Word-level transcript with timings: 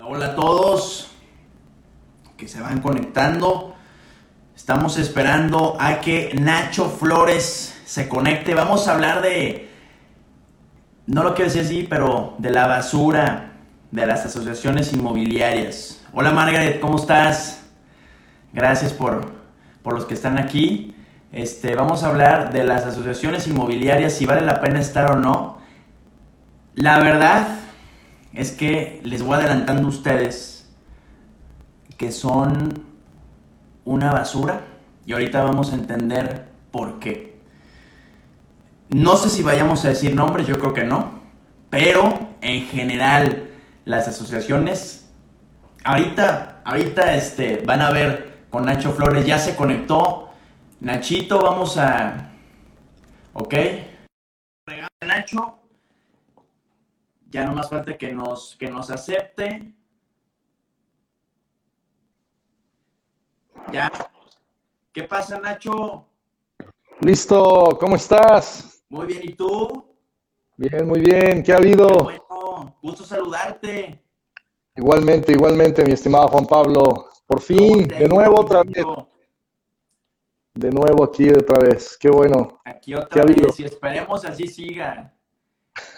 Hola 0.00 0.26
a 0.26 0.34
todos 0.36 1.10
que 2.36 2.46
se 2.46 2.60
van 2.60 2.80
conectando. 2.80 3.74
Estamos 4.54 4.96
esperando 4.96 5.76
a 5.80 6.00
que 6.00 6.36
Nacho 6.40 6.88
Flores 6.88 7.80
se 7.84 8.08
conecte. 8.08 8.54
Vamos 8.54 8.86
a 8.86 8.94
hablar 8.94 9.22
de, 9.22 9.68
no 11.06 11.24
lo 11.24 11.34
quiero 11.34 11.50
decir 11.50 11.66
así, 11.66 11.86
pero 11.90 12.36
de 12.38 12.50
la 12.50 12.68
basura 12.68 13.54
de 13.90 14.06
las 14.06 14.24
asociaciones 14.24 14.92
inmobiliarias. 14.92 16.00
Hola 16.12 16.30
Margaret, 16.30 16.78
¿cómo 16.78 16.96
estás? 16.96 17.64
Gracias 18.52 18.92
por, 18.92 19.32
por 19.82 19.94
los 19.94 20.04
que 20.04 20.14
están 20.14 20.38
aquí. 20.38 20.94
Este, 21.32 21.74
vamos 21.74 22.04
a 22.04 22.10
hablar 22.10 22.52
de 22.52 22.62
las 22.62 22.84
asociaciones 22.84 23.48
inmobiliarias, 23.48 24.12
si 24.12 24.26
vale 24.26 24.42
la 24.42 24.60
pena 24.60 24.78
estar 24.78 25.10
o 25.10 25.16
no. 25.16 25.58
La 26.76 27.00
verdad 27.00 27.67
es 28.32 28.52
que 28.52 29.00
les 29.04 29.22
voy 29.22 29.36
adelantando 29.36 29.86
a 29.86 29.90
ustedes 29.90 30.68
que 31.96 32.12
son 32.12 32.84
una 33.84 34.12
basura 34.12 34.60
y 35.06 35.12
ahorita 35.12 35.42
vamos 35.42 35.72
a 35.72 35.74
entender 35.74 36.48
por 36.70 37.00
qué. 37.00 37.38
No 38.90 39.16
sé 39.16 39.30
si 39.30 39.42
vayamos 39.42 39.84
a 39.84 39.88
decir 39.88 40.14
nombres, 40.14 40.46
yo 40.46 40.58
creo 40.58 40.72
que 40.72 40.84
no, 40.84 41.20
pero 41.70 42.36
en 42.40 42.66
general 42.66 43.50
las 43.84 44.06
asociaciones 44.08 45.08
ahorita 45.84 46.60
ahorita 46.64 47.14
este 47.14 47.62
van 47.64 47.80
a 47.80 47.90
ver 47.90 48.44
con 48.50 48.66
Nacho 48.66 48.92
Flores 48.92 49.26
ya 49.26 49.38
se 49.38 49.56
conectó. 49.56 50.30
Nachito, 50.80 51.42
vamos 51.42 51.76
a 51.76 52.28
¿Ok? 53.40 53.54
Nacho, 55.06 55.58
ya 57.28 57.44
no 57.44 57.54
más 57.54 57.68
falta 57.68 57.96
que 57.96 58.12
nos, 58.12 58.56
que 58.56 58.70
nos 58.70 58.90
acepte. 58.90 59.74
Ya. 63.72 63.90
¿Qué 64.92 65.04
pasa, 65.04 65.38
Nacho? 65.38 66.06
Listo, 67.00 67.76
¿cómo 67.78 67.96
estás? 67.96 68.82
Muy 68.88 69.06
bien, 69.06 69.20
¿y 69.22 69.32
tú? 69.34 69.84
Bien, 70.56 70.88
muy 70.88 71.00
bien, 71.00 71.42
¿qué 71.42 71.52
ha 71.52 71.56
habido? 71.56 71.86
bueno, 72.04 72.76
gusto 72.82 73.04
saludarte. 73.04 74.02
Igualmente, 74.74 75.32
igualmente, 75.32 75.84
mi 75.84 75.92
estimado 75.92 76.28
Juan 76.28 76.46
Pablo. 76.46 77.08
Por 77.26 77.40
fin, 77.40 77.86
de 77.86 78.08
nuevo 78.08 78.40
otra 78.40 78.62
vez. 78.62 78.84
De 80.54 80.70
nuevo 80.70 81.04
aquí 81.04 81.28
otra 81.30 81.58
vez, 81.58 81.96
qué 82.00 82.08
bueno. 82.08 82.60
Aquí 82.64 82.94
otra 82.94 83.24
vez, 83.24 83.60
y 83.60 83.64
esperemos 83.64 84.24
así 84.24 84.48
siga. 84.48 85.14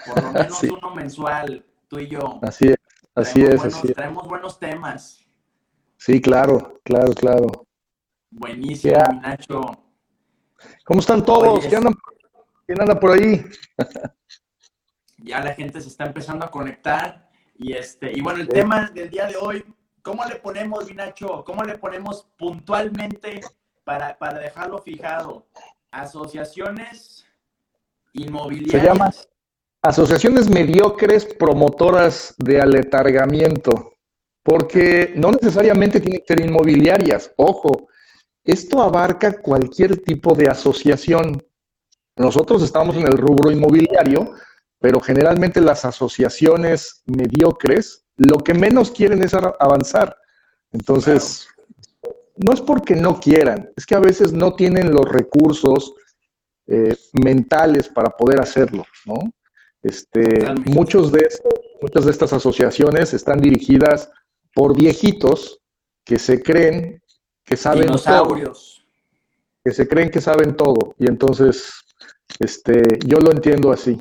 Por 0.06 0.22
lo 0.22 0.32
menos 0.32 0.62
uno 0.62 0.94
mensual, 0.94 1.64
tú 1.88 1.98
y 1.98 2.08
yo. 2.08 2.38
Así 2.42 2.68
es, 2.68 2.76
así 3.14 3.42
es, 3.42 3.64
así 3.64 3.88
es. 3.88 3.94
Traemos 3.94 4.26
buenos 4.26 4.58
temas. 4.58 5.26
Sí, 5.96 6.20
claro, 6.20 6.80
claro, 6.84 7.12
claro. 7.12 7.66
Buenísimo, 8.30 8.96
Nacho. 9.20 9.60
¿Cómo 10.84 11.00
están 11.00 11.24
todos? 11.24 11.66
¿Qué 11.66 11.76
andan, 11.76 11.94
¿Quién 12.66 12.80
anda 12.80 12.98
por 12.98 13.12
ahí? 13.12 13.44
ya 15.18 15.40
la 15.42 15.54
gente 15.54 15.80
se 15.80 15.88
está 15.88 16.04
empezando 16.04 16.44
a 16.44 16.50
conectar. 16.50 17.28
Y 17.56 17.74
este, 17.74 18.16
y 18.16 18.20
bueno, 18.22 18.40
el 18.40 18.48
tema 18.48 18.90
del 18.90 19.10
día 19.10 19.26
de 19.26 19.36
hoy, 19.36 19.64
¿cómo 20.02 20.24
le 20.24 20.36
ponemos, 20.36 20.92
Nacho? 20.94 21.44
¿Cómo 21.44 21.62
le 21.64 21.76
ponemos 21.76 22.26
puntualmente 22.38 23.40
para, 23.84 24.16
para 24.16 24.38
dejarlo 24.38 24.78
fijado? 24.78 25.46
Asociaciones 25.90 27.26
inmobiliarias. 28.12 28.82
Se 28.82 28.86
llama 28.86 29.10
Asociaciones 29.82 30.50
mediocres 30.50 31.24
promotoras 31.24 32.34
de 32.36 32.60
aletargamiento, 32.60 33.94
porque 34.42 35.14
no 35.16 35.32
necesariamente 35.32 36.00
tienen 36.00 36.20
que 36.20 36.34
ser 36.34 36.46
inmobiliarias. 36.46 37.32
Ojo, 37.36 37.88
esto 38.44 38.82
abarca 38.82 39.40
cualquier 39.40 39.96
tipo 40.02 40.34
de 40.34 40.48
asociación. 40.48 41.42
Nosotros 42.16 42.62
estamos 42.62 42.94
en 42.96 43.06
el 43.06 43.16
rubro 43.16 43.50
inmobiliario, 43.50 44.34
pero 44.78 45.00
generalmente 45.00 45.62
las 45.62 45.86
asociaciones 45.86 47.02
mediocres 47.06 48.04
lo 48.16 48.36
que 48.36 48.52
menos 48.52 48.90
quieren 48.90 49.22
es 49.22 49.32
avanzar. 49.32 50.14
Entonces, 50.72 51.48
no 52.36 52.52
es 52.52 52.60
porque 52.60 52.94
no 52.94 53.18
quieran, 53.18 53.70
es 53.76 53.86
que 53.86 53.94
a 53.94 54.00
veces 54.00 54.32
no 54.34 54.54
tienen 54.54 54.92
los 54.92 55.08
recursos 55.08 55.94
eh, 56.66 56.94
mentales 57.14 57.88
para 57.88 58.10
poder 58.10 58.40
hacerlo, 58.40 58.84
¿no? 59.06 59.14
Este, 59.82 60.54
muchos 60.66 61.10
de, 61.10 61.28
muchas 61.80 62.04
de 62.04 62.10
estas 62.10 62.32
asociaciones 62.32 63.14
están 63.14 63.40
dirigidas 63.40 64.10
por 64.54 64.76
viejitos 64.76 65.60
que 66.04 66.18
se 66.18 66.42
creen 66.42 67.02
que 67.44 67.56
saben 67.56 67.88
todo. 67.88 68.36
Que 69.64 69.72
se 69.72 69.88
creen 69.88 70.10
que 70.10 70.20
saben 70.20 70.56
todo. 70.56 70.94
Y 70.98 71.06
entonces, 71.08 71.72
este, 72.38 72.82
yo 73.06 73.18
lo 73.18 73.30
entiendo 73.30 73.72
así. 73.72 74.00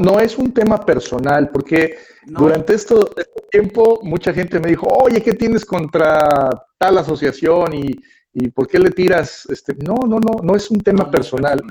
No, 0.00 0.18
es 0.18 0.36
un 0.36 0.52
tema 0.52 0.84
personal, 0.84 1.50
porque 1.50 1.98
durante 2.26 2.74
esto, 2.74 3.08
este 3.16 3.42
tiempo 3.50 4.00
mucha 4.02 4.32
gente 4.32 4.58
me 4.58 4.68
dijo, 4.68 4.88
oye, 4.88 5.22
¿qué 5.22 5.32
tienes 5.34 5.64
contra 5.64 6.50
tal 6.76 6.98
asociación? 6.98 7.72
¿Y, 7.72 7.94
y 8.32 8.48
por 8.48 8.66
qué 8.66 8.80
le 8.80 8.90
tiras? 8.90 9.46
Este, 9.48 9.74
no, 9.74 9.94
no, 10.06 10.18
no, 10.18 10.42
no 10.42 10.56
es 10.56 10.70
un 10.70 10.80
tema 10.80 11.08
personal. 11.08 11.62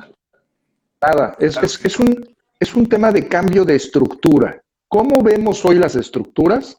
Nada, 1.02 1.36
es, 1.40 1.58
es, 1.58 1.84
es, 1.84 2.00
un, 2.00 2.26
es 2.60 2.74
un 2.76 2.88
tema 2.88 3.12
de 3.12 3.28
cambio 3.28 3.66
de 3.66 3.76
estructura. 3.76 4.62
¿Cómo 4.88 5.22
vemos 5.22 5.64
hoy 5.66 5.76
las 5.76 5.96
estructuras 5.96 6.78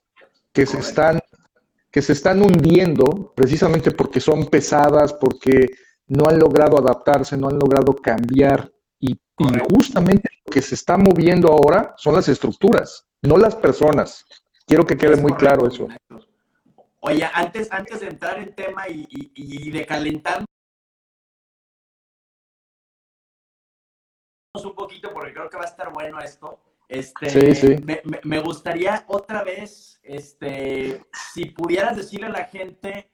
que 0.53 0.65
se 0.67 0.79
están, 0.79 1.21
que 1.91 2.01
se 2.01 2.13
están 2.13 2.43
hundiendo 2.43 3.33
precisamente 3.35 3.91
porque 3.91 4.21
son 4.21 4.47
pesadas, 4.47 5.13
porque 5.13 5.67
no 6.07 6.29
han 6.29 6.39
logrado 6.39 6.79
adaptarse, 6.79 7.37
no 7.37 7.49
han 7.49 7.59
logrado 7.59 7.95
cambiar? 7.95 8.71
Y, 9.01 9.19
justamente 9.75 10.31
lo 10.47 10.51
que 10.51 10.63
se 10.63 10.75
está 10.75 10.97
moviendo 10.97 11.49
ahora 11.49 11.95
son 11.99 12.15
las 12.15 12.29
estructuras, 12.29 13.07
no 13.21 13.37
las 13.37 13.55
personas. 13.55 14.25
Quiero 14.67 14.87
que 14.87 14.97
quede 14.97 15.17
muy 15.17 15.35
claro 15.35 15.69
eso. 15.69 15.87
Oye, 17.01 17.29
antes, 17.35 17.71
antes 17.71 18.01
de 18.01 18.09
entrar 18.09 18.39
en 18.39 18.55
tema 18.55 18.89
y, 18.89 19.07
y 19.35 19.71
de 19.71 19.85
calentar 19.85 20.45
un 24.65 24.75
poquito 24.75 25.13
porque 25.13 25.33
creo 25.33 25.49
que 25.51 25.57
va 25.57 25.65
a 25.65 25.69
estar 25.69 25.93
bueno 25.93 26.19
esto. 26.21 26.59
Este, 26.89 27.83
Me, 28.23 28.41
gustaría 28.41 29.05
otra 29.09 29.43
vez, 29.43 29.99
este, 30.05 31.05
si 31.33 31.47
pudieras 31.47 31.97
decirle 31.97 32.27
a 32.27 32.31
la 32.31 32.45
gente 32.45 33.11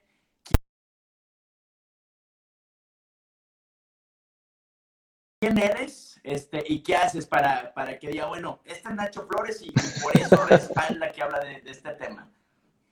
quién 5.39 5.57
eres 5.57 6.19
este, 6.23 6.63
y 6.67 6.83
qué 6.83 6.95
haces 6.95 7.25
para, 7.25 7.73
para 7.73 7.97
que 7.97 8.09
diga, 8.09 8.27
bueno, 8.27 8.59
este 8.63 8.89
es 8.89 8.95
Nacho 8.95 9.27
Flores 9.27 9.61
y, 9.63 9.71
por 10.01 10.15
eso 10.15 10.45
respalda 10.47 11.11
que 11.11 11.21
habla 11.23 11.39
de, 11.39 11.63
este 11.65 11.91
tema. 11.93 12.29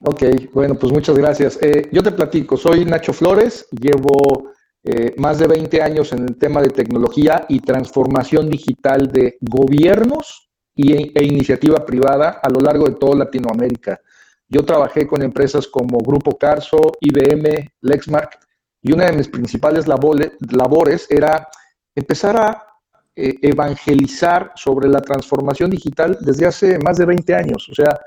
Ok, 0.03 0.23
bueno, 0.51 0.73
pues 0.73 0.91
muchas 0.91 1.15
gracias. 1.15 1.61
Eh, 1.61 1.89
yo 1.91 2.01
te 2.01 2.11
platico, 2.11 2.57
soy 2.57 2.85
Nacho 2.85 3.13
Flores, 3.13 3.67
llevo 3.69 4.51
eh, 4.83 5.13
más 5.17 5.37
de 5.37 5.47
20 5.47 5.81
años 5.81 6.11
en 6.11 6.23
el 6.23 6.37
tema 6.37 6.61
de 6.61 6.69
tecnología 6.69 7.45
y 7.49 7.59
transformación 7.59 8.49
digital 8.49 9.11
de 9.11 9.37
gobiernos 9.41 10.49
y, 10.75 10.93
e 10.93 11.23
iniciativa 11.23 11.85
privada 11.85 12.39
a 12.41 12.49
lo 12.49 12.59
largo 12.59 12.85
de 12.85 12.95
toda 12.95 13.15
Latinoamérica. 13.15 13.99
Yo 14.47 14.63
trabajé 14.63 15.07
con 15.07 15.21
empresas 15.21 15.67
como 15.67 15.99
Grupo 15.99 16.37
Carso, 16.37 16.91
IBM, 16.99 17.71
Lexmark, 17.81 18.39
y 18.81 18.91
una 18.91 19.05
de 19.05 19.13
mis 19.13 19.27
principales 19.27 19.85
labores 19.87 21.07
era 21.09 21.47
empezar 21.95 22.35
a 22.37 22.67
eh, 23.15 23.35
evangelizar 23.41 24.51
sobre 24.55 24.89
la 24.89 25.01
transformación 25.01 25.69
digital 25.69 26.17
desde 26.21 26.47
hace 26.47 26.79
más 26.79 26.97
de 26.97 27.05
20 27.05 27.35
años. 27.35 27.69
O 27.69 27.75
sea, 27.75 27.99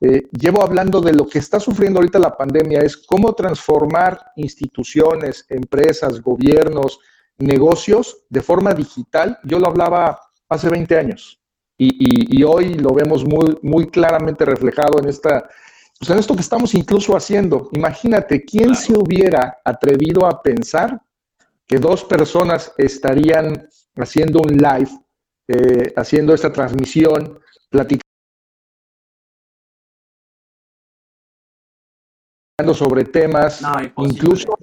eh, 0.00 0.28
llevo 0.30 0.62
hablando 0.62 1.00
de 1.00 1.12
lo 1.14 1.26
que 1.26 1.38
está 1.38 1.58
sufriendo 1.58 1.98
ahorita 1.98 2.18
la 2.18 2.36
pandemia, 2.36 2.80
es 2.80 2.96
cómo 2.96 3.34
transformar 3.34 4.32
instituciones, 4.36 5.46
empresas, 5.48 6.20
gobiernos, 6.20 6.98
negocios 7.38 8.24
de 8.28 8.42
forma 8.42 8.74
digital. 8.74 9.38
Yo 9.44 9.58
lo 9.58 9.68
hablaba 9.68 10.20
hace 10.48 10.68
20 10.68 10.98
años 10.98 11.40
y, 11.78 12.42
hoy 12.42 12.74
lo 12.74 12.94
vemos 12.94 13.24
muy, 13.24 13.58
muy 13.62 13.88
claramente 13.88 14.44
reflejado 14.44 14.98
en 14.98 15.08
esta, 15.08 15.48
pues 15.98 16.10
en 16.10 16.18
esto 16.18 16.34
que 16.34 16.40
estamos 16.40 16.74
incluso 16.74 17.16
haciendo. 17.16 17.68
Imagínate, 17.72 18.44
¿quién 18.44 18.74
se 18.74 18.96
hubiera 18.96 19.58
atrevido 19.64 20.26
a 20.26 20.42
pensar 20.42 21.00
que 21.66 21.78
dos 21.78 22.04
personas 22.04 22.72
estarían 22.78 23.68
haciendo 23.96 24.40
un 24.40 24.56
live, 24.56 24.90
eh, 25.48 25.92
haciendo 25.96 26.32
esta 26.32 26.52
transmisión, 26.52 27.40
platicando? 27.68 28.05
Sobre 32.72 33.04
temas, 33.04 33.60
incluso 33.98 34.56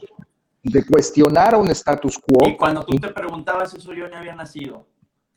de 0.63 0.83
cuestionar 0.83 1.53
a 1.53 1.59
un 1.59 1.69
status 1.69 2.17
quo. 2.17 2.49
Y 2.49 2.57
cuando 2.57 2.83
tú 2.83 2.97
te 2.97 3.09
preguntabas 3.09 3.75
eso, 3.75 3.93
yo 3.93 4.09
ni 4.09 4.15
había 4.15 4.33
nacido. 4.33 4.87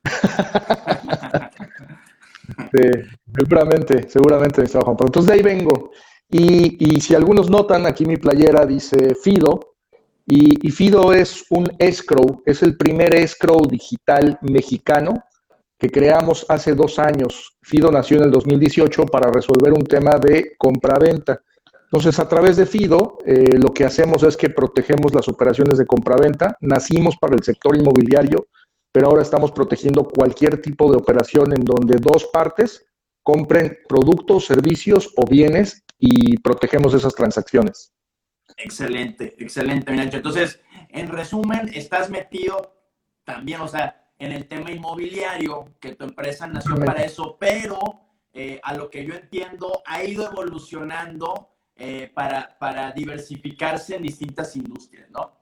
seguramente, 3.37 4.09
seguramente, 4.09 4.67
Juan 4.67 4.97
Entonces 5.01 5.27
de 5.27 5.35
ahí 5.35 5.43
vengo. 5.43 5.91
Y, 6.31 6.99
si 7.03 7.15
algunos 7.15 7.51
notan, 7.51 7.85
aquí 7.85 8.07
mi 8.07 8.17
playera 8.17 8.65
dice 8.65 9.15
Fido, 9.15 9.75
y, 10.27 10.67
y, 10.67 10.71
Fido 10.71 11.13
es 11.13 11.45
un 11.51 11.71
escrow, 11.79 12.43
es 12.47 12.63
el 12.63 12.79
primer 12.79 13.15
escrow 13.15 13.67
digital 13.67 14.39
mexicano 14.41 15.23
que 15.79 15.91
creamos 15.91 16.47
hace 16.49 16.75
dos 16.75 16.99
años. 16.99 17.59
Fido 17.61 17.93
nació 17.93 18.17
en 18.17 18.25
el 18.25 18.31
2018 18.31 19.05
para 19.05 19.31
resolver 19.31 19.75
un 19.75 19.85
tema 19.85 20.19
de 20.19 20.55
compra-venta. 20.57 21.43
Entonces, 21.87 22.19
a 22.19 22.29
través 22.29 22.57
de 22.57 22.67
Fido, 22.67 23.19
eh, 23.25 23.57
lo 23.57 23.73
que 23.73 23.85
hacemos 23.85 24.25
es 24.25 24.37
que 24.37 24.51
protegemos 24.51 25.15
las 25.15 25.29
operaciones 25.29 25.79
de 25.79 25.87
compraventa. 25.87 26.57
Nacimos 26.61 27.17
para 27.17 27.37
el 27.37 27.45
sector 27.45 27.77
inmobiliario, 27.77 28.49
pero 28.91 29.07
ahora 29.07 29.23
estamos 29.23 29.53
protegiendo 29.53 30.05
cualquier 30.05 30.61
tipo 30.61 30.91
de 30.91 30.99
operación 30.99 31.53
en 31.53 31.65
donde 31.65 31.99
dos 31.99 32.25
partes 32.33 32.85
compren 33.23 33.79
productos, 33.89 34.47
servicios 34.47 35.13
o 35.17 35.25
bienes 35.27 35.85
y 35.99 36.39
protegemos 36.39 36.93
esas 36.93 37.15
transacciones. 37.15 37.93
Excelente, 38.57 39.37
excelente, 39.39 39.93
Minacho. 39.93 40.17
Entonces, 40.17 40.61
en 40.89 41.09
resumen, 41.09 41.71
estás 41.73 42.11
metido 42.11 42.75
también, 43.25 43.61
o 43.61 43.69
sea, 43.69 44.11
en 44.19 44.33
el 44.33 44.49
tema 44.49 44.71
inmobiliario, 44.71 45.67
que 45.81 45.95
tu 45.95 46.05
empresa 46.05 46.47
nació 46.47 46.77
para 46.77 47.05
eso, 47.05 47.37
pero 47.39 47.79
eh, 48.33 48.61
a 48.63 48.75
lo 48.75 48.91
que 48.91 49.05
yo 49.05 49.15
entiendo, 49.15 49.83
ha 49.85 50.03
ido 50.03 50.31
evolucionando 50.31 51.56
eh, 51.77 52.11
para, 52.15 52.57
para 52.59 52.91
diversificarse 52.93 53.97
en 53.97 54.03
distintas 54.03 54.57
industrias, 54.57 55.11
¿no? 55.11 55.33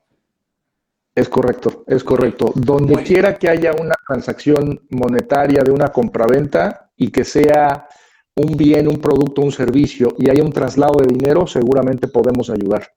Es 1.15 1.29
correcto, 1.29 1.85
es 1.87 2.03
correcto. 2.03 2.53
Donde 2.57 3.05
quiera 3.05 3.39
que 3.39 3.49
haya 3.49 3.73
una 3.73 3.95
transacción 4.07 4.85
monetaria 4.91 5.63
de 5.63 5.71
una 5.71 5.89
compraventa 5.89 6.91
y 6.97 7.11
que 7.11 7.25
sea 7.25 7.89
un 8.35 8.57
bien, 8.57 8.89
un 8.89 8.99
producto, 8.99 9.43
un 9.43 9.53
servicio 9.53 10.15
y 10.19 10.29
haya 10.29 10.43
un 10.43 10.53
traslado 10.53 10.97
de 10.99 11.07
dinero, 11.07 11.47
seguramente 11.47 12.09
podemos 12.09 12.51
ayudar. 12.51 12.93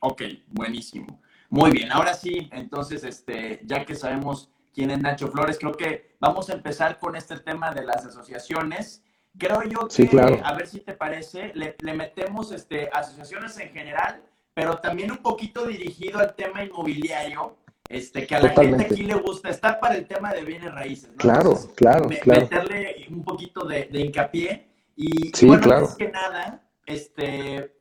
Ok, 0.00 0.22
buenísimo. 0.48 1.22
Muy 1.48 1.70
bien, 1.70 1.90
ahora 1.90 2.12
sí, 2.12 2.50
entonces, 2.52 3.04
este, 3.04 3.60
ya 3.64 3.84
que 3.84 3.94
sabemos 3.94 4.50
quién 4.74 4.90
es 4.90 5.00
Nacho 5.00 5.28
Flores, 5.28 5.58
creo 5.58 5.72
que 5.72 6.16
vamos 6.20 6.50
a 6.50 6.54
empezar 6.54 6.98
con 6.98 7.16
este 7.16 7.38
tema 7.38 7.72
de 7.72 7.84
las 7.84 8.04
asociaciones. 8.04 9.02
Creo 9.38 9.62
yo 9.62 9.88
que, 9.88 10.40
a 10.44 10.52
ver 10.54 10.66
si 10.66 10.80
te 10.80 10.92
parece, 10.92 11.52
le, 11.54 11.94
metemos 11.94 12.52
este, 12.52 12.90
asociaciones 12.92 13.58
en 13.58 13.70
general, 13.70 14.22
pero 14.52 14.78
también 14.78 15.10
un 15.10 15.18
poquito 15.18 15.66
dirigido 15.66 16.18
al 16.18 16.34
tema 16.34 16.62
inmobiliario, 16.62 17.56
este, 17.88 18.26
que 18.26 18.34
a 18.34 18.40
la 18.40 18.50
gente 18.50 18.84
aquí 18.84 19.04
le 19.04 19.14
gusta, 19.14 19.48
está 19.48 19.80
para 19.80 19.94
el 19.94 20.06
tema 20.06 20.32
de 20.34 20.42
bienes 20.44 20.72
raíces. 20.72 21.10
¿no? 21.10 21.16
Claro, 21.16 21.58
claro, 21.74 22.08
claro. 22.20 22.40
Meterle 22.42 23.06
un 23.10 23.24
poquito 23.24 23.64
de, 23.64 23.88
hincapié. 23.92 24.68
Y, 24.96 25.30
sí, 25.34 25.46
bueno, 25.46 25.62
claro. 25.62 25.88
que 25.96 26.08
nada, 26.10 26.62
este, 26.84 27.74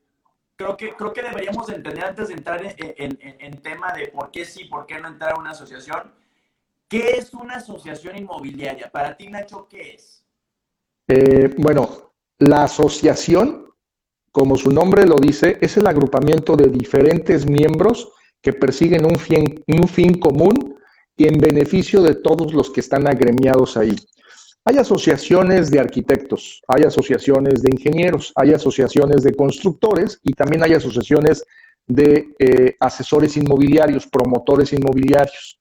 creo 0.55 0.77
que, 0.77 0.93
creo 0.93 1.11
que 1.11 1.21
deberíamos 1.21 1.67
entender 1.69 2.05
antes 2.05 2.29
de 2.29 2.33
entrar 2.35 2.63
en, 2.63 2.75
en, 2.77 3.19
en, 3.21 3.61
tema 3.61 3.91
de 3.93 4.07
por 4.07 4.31
qué 4.31 4.45
sí, 4.45 4.65
por 4.65 4.85
qué 4.85 4.99
no 4.99 5.09
entrar 5.09 5.33
a 5.33 5.39
una 5.39 5.51
asociación. 5.51 6.13
¿Qué 6.87 7.17
es 7.17 7.33
una 7.33 7.55
asociación 7.55 8.17
inmobiliaria? 8.17 8.89
Para 8.89 9.15
ti, 9.15 9.27
Nacho, 9.27 9.67
¿qué 9.69 9.95
es? 9.95 10.21
Eh, 11.13 11.53
bueno, 11.57 12.13
la 12.39 12.63
asociación, 12.63 13.65
como 14.31 14.55
su 14.55 14.71
nombre 14.71 15.05
lo 15.05 15.17
dice, 15.17 15.57
es 15.59 15.75
el 15.75 15.85
agrupamiento 15.87 16.55
de 16.55 16.69
diferentes 16.69 17.45
miembros 17.45 18.13
que 18.41 18.53
persiguen 18.53 19.05
un 19.05 19.17
fin, 19.17 19.61
un 19.67 19.89
fin 19.89 20.17
común 20.17 20.77
y 21.17 21.27
en 21.27 21.37
beneficio 21.37 22.01
de 22.01 22.15
todos 22.15 22.53
los 22.53 22.69
que 22.69 22.79
están 22.79 23.09
agremiados 23.09 23.75
ahí. 23.75 23.93
Hay 24.63 24.77
asociaciones 24.77 25.69
de 25.69 25.81
arquitectos, 25.81 26.61
hay 26.65 26.83
asociaciones 26.83 27.61
de 27.61 27.71
ingenieros, 27.73 28.31
hay 28.33 28.53
asociaciones 28.53 29.21
de 29.23 29.33
constructores 29.33 30.17
y 30.23 30.31
también 30.31 30.63
hay 30.63 30.75
asociaciones 30.75 31.43
de 31.87 32.29
eh, 32.39 32.77
asesores 32.79 33.35
inmobiliarios, 33.35 34.07
promotores 34.07 34.71
inmobiliarios. 34.71 35.59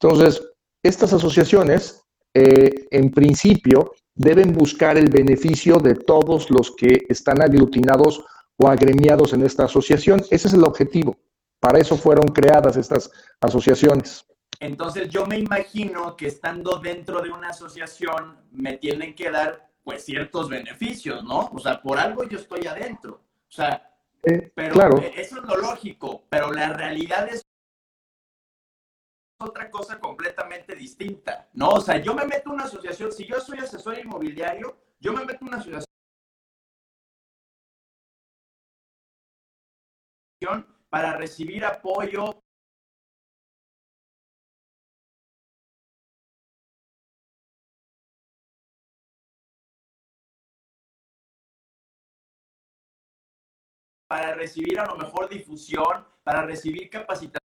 Entonces, 0.00 0.42
estas 0.82 1.12
asociaciones, 1.12 2.02
eh, 2.34 2.88
en 2.90 3.12
principio, 3.12 3.92
deben 4.18 4.52
buscar 4.52 4.98
el 4.98 5.08
beneficio 5.08 5.78
de 5.78 5.94
todos 5.94 6.50
los 6.50 6.74
que 6.76 7.06
están 7.08 7.40
aglutinados 7.40 8.24
o 8.56 8.68
agremiados 8.68 9.32
en 9.32 9.42
esta 9.42 9.64
asociación. 9.64 10.20
Ese 10.30 10.48
es 10.48 10.54
el 10.54 10.64
objetivo. 10.64 11.16
Para 11.60 11.78
eso 11.78 11.96
fueron 11.96 12.28
creadas 12.28 12.76
estas 12.76 13.10
asociaciones. 13.40 14.26
Entonces 14.60 15.08
yo 15.08 15.24
me 15.24 15.38
imagino 15.38 16.16
que 16.16 16.26
estando 16.26 16.78
dentro 16.78 17.22
de 17.22 17.30
una 17.30 17.50
asociación 17.50 18.36
me 18.50 18.76
tienen 18.76 19.14
que 19.14 19.30
dar 19.30 19.70
pues 19.84 20.04
ciertos 20.04 20.48
beneficios, 20.48 21.22
¿no? 21.24 21.50
O 21.52 21.58
sea, 21.60 21.80
por 21.80 21.98
algo 21.98 22.24
yo 22.24 22.38
estoy 22.38 22.66
adentro. 22.66 23.20
O 23.48 23.52
sea, 23.52 23.90
eh, 24.24 24.50
pero 24.54 24.74
claro. 24.74 24.98
eso 24.98 25.38
es 25.38 25.44
lo 25.44 25.56
lógico, 25.56 26.24
pero 26.28 26.52
la 26.52 26.72
realidad 26.72 27.28
es 27.32 27.46
otra 29.38 29.70
cosa 29.70 29.98
completamente 30.00 30.74
distinta, 30.74 31.48
¿no? 31.54 31.70
O 31.70 31.80
sea, 31.80 31.98
yo 31.98 32.14
me 32.14 32.24
meto 32.26 32.50
en 32.50 32.56
una 32.56 32.64
asociación, 32.64 33.12
si 33.12 33.26
yo 33.26 33.40
soy 33.40 33.58
asesor 33.58 33.98
inmobiliario, 33.98 34.76
yo 35.00 35.12
me 35.12 35.24
meto 35.24 35.38
en 35.42 35.48
una 35.48 35.58
asociación 35.58 35.86
para 40.90 41.16
recibir 41.16 41.64
apoyo 41.64 42.42
para 54.08 54.34
recibir 54.34 54.80
a 54.80 54.86
lo 54.86 54.96
mejor 54.96 55.28
difusión, 55.28 56.06
para 56.24 56.42
recibir 56.42 56.88
capacitación 56.88 57.47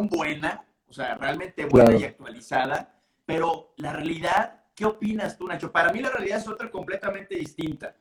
buena, 0.00 0.64
o 0.88 0.92
sea, 0.92 1.14
realmente 1.14 1.66
buena 1.66 1.96
y 1.96 2.04
actualizada, 2.04 3.00
pero 3.24 3.72
la 3.76 3.92
realidad, 3.92 4.64
¿qué 4.74 4.84
opinas 4.84 5.36
tú, 5.36 5.46
Nacho? 5.46 5.72
Para 5.72 5.92
mí 5.92 6.00
la 6.00 6.10
realidad 6.10 6.38
es 6.38 6.48
otra 6.48 6.70
completamente 6.70 7.34
distinta. 7.36 7.94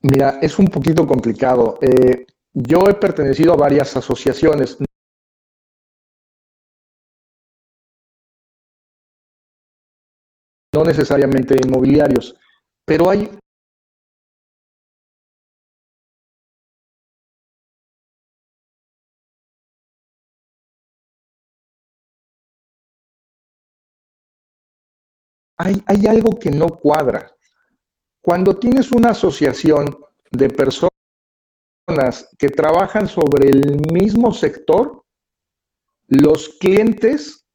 Mira, 0.00 0.38
es 0.42 0.58
un 0.58 0.66
poquito 0.66 1.06
complicado. 1.06 1.78
Eh, 1.80 2.26
yo 2.52 2.88
he 2.88 2.94
pertenecido 2.94 3.54
a 3.54 3.56
varias 3.56 3.96
asociaciones. 3.96 4.76
No 10.74 10.84
necesariamente 10.84 11.56
inmobiliarios, 11.56 12.36
pero 12.84 13.08
hay 13.08 13.30
hay, 25.56 26.06
algo 26.06 26.38
que 26.38 26.50
no 26.50 26.68
cuadra. 26.68 27.30
Cuando 28.20 28.56
tienes 28.56 28.90
una 28.92 29.10
asociación 29.10 29.96
de 30.30 30.48
personas 30.48 30.90
que 32.38 32.48
trabajan 32.48 33.08
sobre 33.08 33.48
el 33.48 33.80
mismo 33.92 34.32
sector, 34.32 35.04
los 36.08 36.48
clientes 36.60 37.46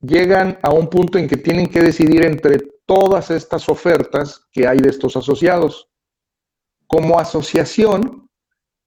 llegan 0.00 0.58
a 0.62 0.72
un 0.72 0.88
punto 0.88 1.18
en 1.18 1.28
que 1.28 1.36
tienen 1.36 1.66
que 1.66 1.80
decidir 1.80 2.24
entre 2.24 2.58
todas 2.86 3.30
estas 3.30 3.68
ofertas 3.68 4.46
que 4.52 4.66
hay 4.66 4.78
de 4.78 4.90
estos 4.90 5.16
asociados. 5.16 5.88
Como 6.86 7.18
asociación, 7.18 8.28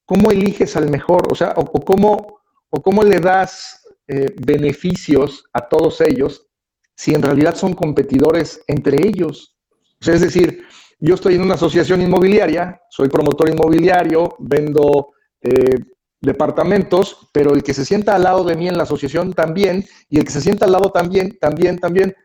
¿cómo 0.05 0.32
eliges 0.32 0.75
al 0.75 0.89
mejor? 0.89 1.32
O 1.32 1.36
sea, 1.36 1.53
o, 1.55 1.65
cómo, 1.65 2.41
o 2.70 2.82
cómo 2.82 3.03
le 3.03 3.20
das 3.20 3.86
eh, 4.08 4.34
beneficios 4.46 5.46
a 5.53 5.67
todos 5.67 6.01
ellos 6.01 6.48
si 6.96 7.14
en 7.14 7.22
realidad 7.22 7.56
son 7.56 7.74
competidores 7.74 8.64
entre 8.68 9.08
ellos. 9.08 9.56
es 10.00 10.22
decir, 10.22 10.64
yo 11.00 11.16
estoy 11.16 11.36
en 11.36 11.42
una 11.42 11.56
asociación 11.56 12.02
inmobiliaria, 12.02 12.82
soy 12.90 13.10
promotor 13.10 13.50
inmobiliario, 13.50 14.36
vendo 14.40 15.10
eh, 15.42 15.78
departamentos, 16.22 17.28
pero 17.34 17.54
el 17.54 17.62
que 17.62 17.74
se 17.74 17.84
sienta 17.84 18.16
al 18.16 18.24
lado 18.24 18.44
de 18.46 18.56
mí 18.56 18.68
en 18.68 18.78
la 18.78 18.84
asociación 18.84 19.34
también, 19.34 19.86
y 20.10 20.20
el 20.20 20.24
que 20.24 20.32
se 20.32 20.42
sienta 20.42 20.66
al 20.66 20.72
lado 20.72 20.92
también, 20.92 21.38
también, 21.40 21.78
también. 21.78 22.16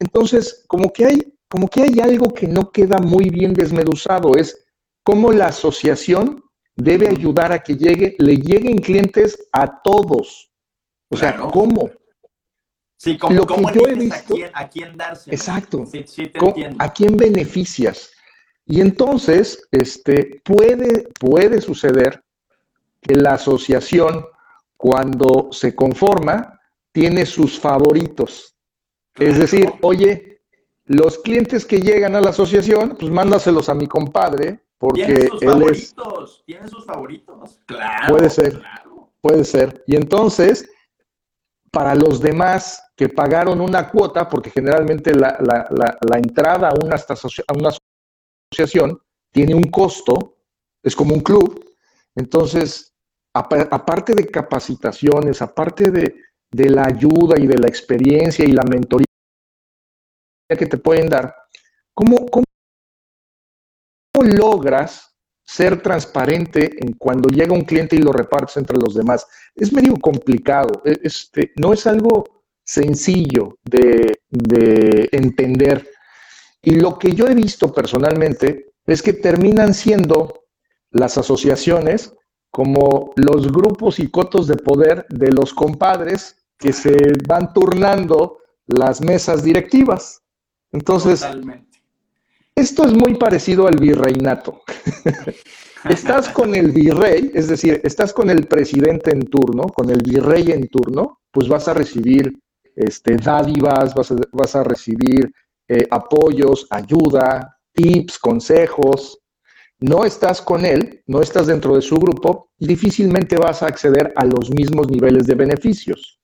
Entonces, 0.00 0.64
como 0.66 0.92
que 0.92 1.04
hay, 1.04 1.38
como 1.48 1.68
que 1.68 1.82
hay 1.82 2.00
algo 2.00 2.34
que 2.34 2.48
no 2.48 2.70
queda 2.72 2.98
muy 2.98 3.30
bien 3.30 3.54
desmeduzado, 3.54 4.36
es 4.36 4.66
cómo 5.04 5.30
la 5.30 5.46
asociación 5.46 6.42
debe 6.74 7.08
ayudar 7.08 7.52
a 7.52 7.60
que 7.60 7.76
llegue, 7.76 8.16
le 8.18 8.36
lleguen 8.36 8.78
clientes 8.78 9.48
a 9.52 9.80
todos. 9.82 10.50
O 11.08 11.16
sea, 11.16 11.36
¿cómo? 11.36 11.90
Sí, 12.96 13.18
como, 13.18 13.34
lo 13.34 13.46
que 13.46 13.62
yo 13.74 13.88
he 13.88 13.94
visto, 13.94 14.34
a 14.54 14.68
quién, 14.68 14.96
darse. 14.96 15.30
Exacto. 15.30 15.84
¿A 16.78 16.92
quién 16.92 17.16
beneficias? 17.16 18.10
Y 18.64 18.80
entonces, 18.80 19.68
este, 19.70 20.40
puede, 20.44 21.08
puede 21.20 21.60
suceder 21.60 22.22
que 23.00 23.14
la 23.14 23.34
asociación, 23.34 24.24
cuando 24.76 25.48
se 25.52 25.74
conforma, 25.74 26.58
tiene 26.90 27.26
sus 27.26 27.60
favoritos. 27.60 28.56
Es 29.14 29.38
decir, 29.38 29.72
oye, 29.82 30.40
los 30.86 31.18
clientes 31.18 31.66
que 31.66 31.80
llegan 31.80 32.16
a 32.16 32.20
la 32.20 32.30
asociación, 32.30 32.96
pues 32.98 33.10
mándaselos 33.12 33.68
a 33.68 33.74
mi 33.74 33.86
compadre, 33.86 34.60
porque 34.78 35.04
¿Tiene 35.04 35.28
sus 35.28 35.42
él 35.42 35.48
favoritos? 35.48 36.38
es... 36.38 36.44
¿Tiene 36.46 36.68
sus 36.68 36.84
favoritos? 36.84 37.60
Claro. 37.66 38.14
Puede 38.14 38.30
ser. 38.30 38.58
claro. 38.58 39.10
Puede 39.20 39.44
ser. 39.44 39.84
Y 39.86 39.96
entonces, 39.96 40.68
para 41.76 41.94
los 41.94 42.22
demás 42.22 42.90
que 42.96 43.10
pagaron 43.10 43.60
una 43.60 43.90
cuota, 43.90 44.26
porque 44.26 44.48
generalmente 44.48 45.14
la, 45.14 45.36
entrada 46.16 46.70
a 46.70 46.74
una, 46.82 46.94
asociación 48.50 48.98
tiene 49.30 49.54
un 49.54 49.64
costo, 49.64 50.38
es 50.82 50.96
como 50.96 51.12
un 51.12 51.20
club, 51.20 51.62
entonces, 52.14 52.94
apa- 53.34 53.68
aparte 53.70 54.14
de 54.14 54.26
capacitaciones, 54.26 55.42
aparte 55.42 55.90
de, 55.90 56.14
la 56.50 56.86
ayuda 56.86 57.38
y 57.38 57.46
de 57.46 57.58
la 57.58 57.68
experiencia 57.68 58.46
y 58.46 58.52
la 58.52 58.62
mentoría 58.62 59.04
que 60.48 60.64
te 60.64 60.78
pueden 60.78 61.10
dar, 61.10 61.36
¿cómo, 61.92 62.24
cómo 62.24 62.46
logras 64.14 65.14
ser 65.46 65.80
transparente 65.80 66.76
en 66.84 66.94
cuando 66.94 67.28
llega 67.28 67.54
un 67.54 67.64
cliente 67.64 67.96
y 67.96 68.00
lo 68.00 68.12
repartes 68.12 68.56
entre 68.56 68.76
los 68.78 68.94
demás? 68.94 69.26
Es 69.54 69.72
medio 69.72 69.96
complicado, 69.96 70.82
e- 70.84 70.98
este, 71.02 71.52
no 71.56 71.72
es 71.72 71.86
algo 71.86 72.24
sencillo 72.64 73.58
de, 73.64 74.18
de 74.28 75.08
entender. 75.12 75.88
Y 76.62 76.72
lo 76.74 76.98
que 76.98 77.14
yo 77.14 77.26
he 77.28 77.34
visto 77.34 77.72
personalmente 77.72 78.72
es 78.84 79.02
que 79.02 79.12
terminan 79.12 79.72
siendo 79.72 80.46
las 80.90 81.16
asociaciones 81.16 82.12
como 82.50 83.12
los 83.16 83.52
grupos 83.52 83.98
y 83.98 84.10
cotos 84.10 84.48
de 84.48 84.56
poder 84.56 85.06
de 85.10 85.30
los 85.30 85.52
compadres 85.52 86.36
que 86.58 86.72
se 86.72 86.96
van 87.28 87.52
turnando 87.52 88.38
las 88.66 89.00
mesas 89.00 89.44
directivas. 89.44 90.22
Entonces, 90.72 91.20
Totalmente. 91.20 91.75
Esto 92.56 92.84
es 92.84 92.92
muy 92.94 93.14
parecido 93.14 93.68
al 93.68 93.76
virreinato. 93.76 94.62
Estás 95.88 96.30
con 96.30 96.54
el 96.54 96.72
virrey, 96.72 97.30
es 97.32 97.46
decir, 97.46 97.80
estás 97.84 98.12
con 98.12 98.28
el 98.28 98.48
presidente 98.48 99.12
en 99.12 99.20
turno, 99.20 99.68
con 99.68 99.88
el 99.88 100.02
virrey 100.02 100.50
en 100.50 100.66
turno, 100.66 101.20
pues 101.30 101.46
vas 101.46 101.68
a 101.68 101.74
recibir 101.74 102.32
este, 102.74 103.16
dádivas, 103.16 103.94
vas 103.94 104.10
a, 104.10 104.16
vas 104.32 104.56
a 104.56 104.64
recibir 104.64 105.30
eh, 105.68 105.86
apoyos, 105.88 106.66
ayuda, 106.70 107.56
tips, 107.72 108.18
consejos. 108.18 109.20
No 109.78 110.04
estás 110.04 110.42
con 110.42 110.64
él, 110.64 111.02
no 111.06 111.20
estás 111.20 111.46
dentro 111.46 111.76
de 111.76 111.82
su 111.82 111.98
grupo, 111.98 112.50
difícilmente 112.58 113.36
vas 113.36 113.62
a 113.62 113.66
acceder 113.66 114.12
a 114.16 114.24
los 114.24 114.50
mismos 114.50 114.88
niveles 114.88 115.26
de 115.26 115.36
beneficios. 115.36 116.18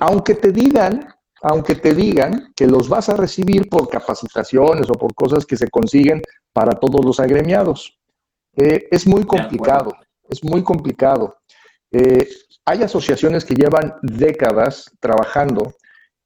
Aunque 0.00 0.36
te 0.36 0.52
digan, 0.52 1.06
aunque 1.42 1.74
te 1.74 1.94
digan 1.94 2.52
que 2.54 2.66
los 2.66 2.88
vas 2.88 3.08
a 3.08 3.16
recibir 3.16 3.68
por 3.68 3.88
capacitaciones 3.88 4.88
o 4.88 4.94
por 4.94 5.14
cosas 5.14 5.44
que 5.44 5.56
se 5.56 5.68
consiguen 5.68 6.22
para 6.52 6.72
todos 6.78 7.04
los 7.04 7.18
agremiados. 7.18 7.98
Eh, 8.56 8.86
es 8.90 9.06
muy 9.06 9.24
complicado, 9.24 9.92
es 10.28 10.44
muy 10.44 10.62
complicado. 10.62 11.36
Eh, 11.90 12.28
hay 12.64 12.82
asociaciones 12.82 13.44
que 13.44 13.54
llevan 13.54 13.94
décadas 14.02 14.90
trabajando 15.00 15.74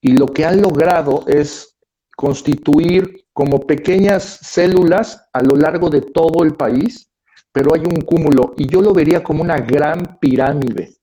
y 0.01 0.17
lo 0.17 0.27
que 0.27 0.45
han 0.45 0.61
logrado 0.61 1.25
es 1.27 1.77
constituir 2.15 3.25
como 3.33 3.61
pequeñas 3.61 4.39
células 4.43 5.29
a 5.33 5.43
lo 5.43 5.57
largo 5.57 5.89
de 5.89 6.03
todo 6.03 6.45
el 6.45 6.55
país, 6.55 7.11
pero 7.53 7.75
hay 7.75 7.81
un 7.81 8.03
cúmulo 8.03 8.55
y 8.57 8.69
yo 8.69 8.83
lo 8.83 8.93
vería 8.93 9.23
como 9.23 9.43
una 9.43 9.59
gran 9.59 10.19
pirámide. 10.21 10.97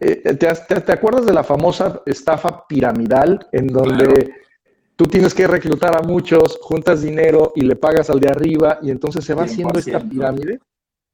Eh, 0.00 0.34
¿te, 0.34 0.34
te, 0.34 0.80
te 0.80 0.92
acuerdas 0.92 1.26
de 1.26 1.34
la 1.34 1.44
famosa 1.44 2.02
estafa 2.06 2.66
piramidal 2.66 3.46
en 3.52 3.66
donde 3.66 4.04
claro. 4.06 4.32
tú 4.96 5.04
tienes 5.04 5.34
que 5.34 5.46
reclutar 5.46 5.94
a 5.94 6.02
muchos, 6.02 6.58
juntas 6.62 7.02
dinero 7.02 7.52
y 7.54 7.60
le 7.60 7.76
pagas 7.76 8.08
al 8.08 8.18
de 8.18 8.30
arriba 8.30 8.78
y 8.80 8.90
entonces 8.90 9.24
se 9.24 9.34
va 9.34 9.44
100%. 9.44 9.46
haciendo 9.46 9.78
esta 9.78 10.00
pirámide? 10.00 10.60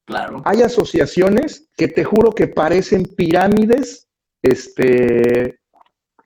Claro. 0.07 0.41
Hay 0.45 0.63
asociaciones 0.63 1.69
que 1.77 1.89
te 1.89 2.05
juro 2.05 2.31
que 2.31 2.47
parecen 2.47 3.03
pirámides 3.03 4.07
este, 4.41 5.59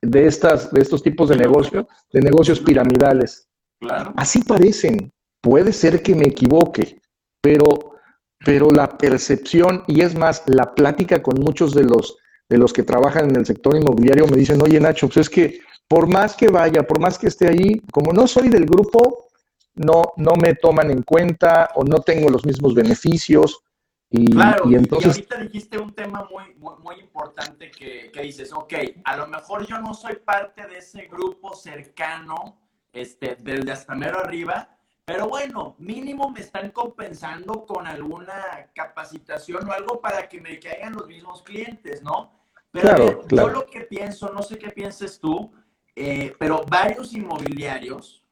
de, 0.02 0.26
estas, 0.26 0.71
de 0.71 0.81
estos 0.81 1.02
tipos 1.02 1.31
de 1.31 1.37
negocios, 1.37 1.87
de 2.12 2.21
negocios 2.21 2.61
piramidales. 2.61 3.49
Claro. 3.81 4.12
Así 4.17 4.43
parecen. 4.43 5.11
Puede 5.40 5.73
ser 5.73 6.02
que 6.02 6.14
me 6.14 6.26
equivoque, 6.26 7.00
pero, 7.40 7.97
pero 8.45 8.71
la 8.71 8.99
percepción, 8.99 9.85
y 9.87 10.02
es 10.02 10.14
más, 10.14 10.43
la 10.47 10.75
plática 10.75 11.23
con 11.23 11.40
muchos 11.40 11.73
de 11.73 11.85
los, 11.85 12.19
de 12.50 12.59
los 12.59 12.73
que 12.73 12.83
trabajan 12.83 13.30
en 13.30 13.37
el 13.37 13.47
sector 13.47 13.76
inmobiliario 13.76 14.26
me 14.26 14.37
dicen, 14.37 14.61
oye 14.61 14.80
Nacho, 14.80 15.07
pues 15.07 15.19
es 15.19 15.30
que 15.30 15.61
por 15.87 16.09
más 16.09 16.37
que 16.37 16.49
vaya, 16.49 16.83
por 16.83 16.99
más 17.00 17.16
que 17.16 17.28
esté 17.28 17.49
ahí, 17.49 17.80
como 17.92 18.12
no 18.12 18.26
soy 18.26 18.49
del 18.49 18.66
grupo, 18.66 19.28
no, 19.75 20.02
no 20.16 20.33
me 20.35 20.57
toman 20.57 20.90
en 20.90 21.02
cuenta 21.02 21.71
o 21.76 21.85
no 21.85 22.00
tengo 22.00 22.28
los 22.28 22.45
mismos 22.45 22.75
beneficios. 22.75 23.62
Y, 24.11 24.33
claro, 24.33 24.69
y 24.69 24.75
entonces... 24.75 25.16
y 25.16 25.21
ahorita 25.21 25.37
dijiste 25.38 25.78
un 25.78 25.95
tema 25.95 26.28
muy, 26.28 26.54
muy, 26.57 26.75
muy 26.83 26.97
importante 27.00 27.71
que, 27.71 28.11
que, 28.12 28.23
dices, 28.23 28.52
ok, 28.52 28.75
a 29.04 29.16
lo 29.16 29.28
mejor 29.28 29.64
yo 29.64 29.78
no 29.78 29.95
soy 29.95 30.16
parte 30.16 30.66
de 30.66 30.78
ese 30.78 31.07
grupo 31.07 31.54
cercano, 31.54 32.59
este, 32.92 33.37
del 33.37 33.64
de 33.64 33.71
hasta 33.71 33.95
mero 33.95 34.19
arriba, 34.19 34.76
pero 35.04 35.28
bueno, 35.28 35.76
mínimo 35.78 36.30
me 36.30 36.40
están 36.40 36.73
compensando 36.73 37.64
con 37.64 37.87
alguna 37.87 38.69
capacitación 38.75 39.69
o 39.69 39.73
algo 39.73 40.00
para 40.00 40.28
que 40.28 40.40
me 40.40 40.59
caigan 40.59 40.95
los 40.95 41.07
mismos 41.07 41.42
clientes, 41.42 42.02
¿no? 42.02 42.39
Pero 42.72 42.88
claro, 42.88 43.04
ver, 43.04 43.18
claro. 43.26 43.48
yo 43.48 43.54
lo 43.54 43.66
que 43.66 43.80
pienso, 43.82 44.32
no 44.32 44.42
sé 44.42 44.58
qué 44.58 44.70
pienses 44.70 45.18
tú, 45.18 45.52
eh, 45.96 46.34
pero 46.38 46.64
varios 46.68 47.12
inmobiliarios 47.12 48.24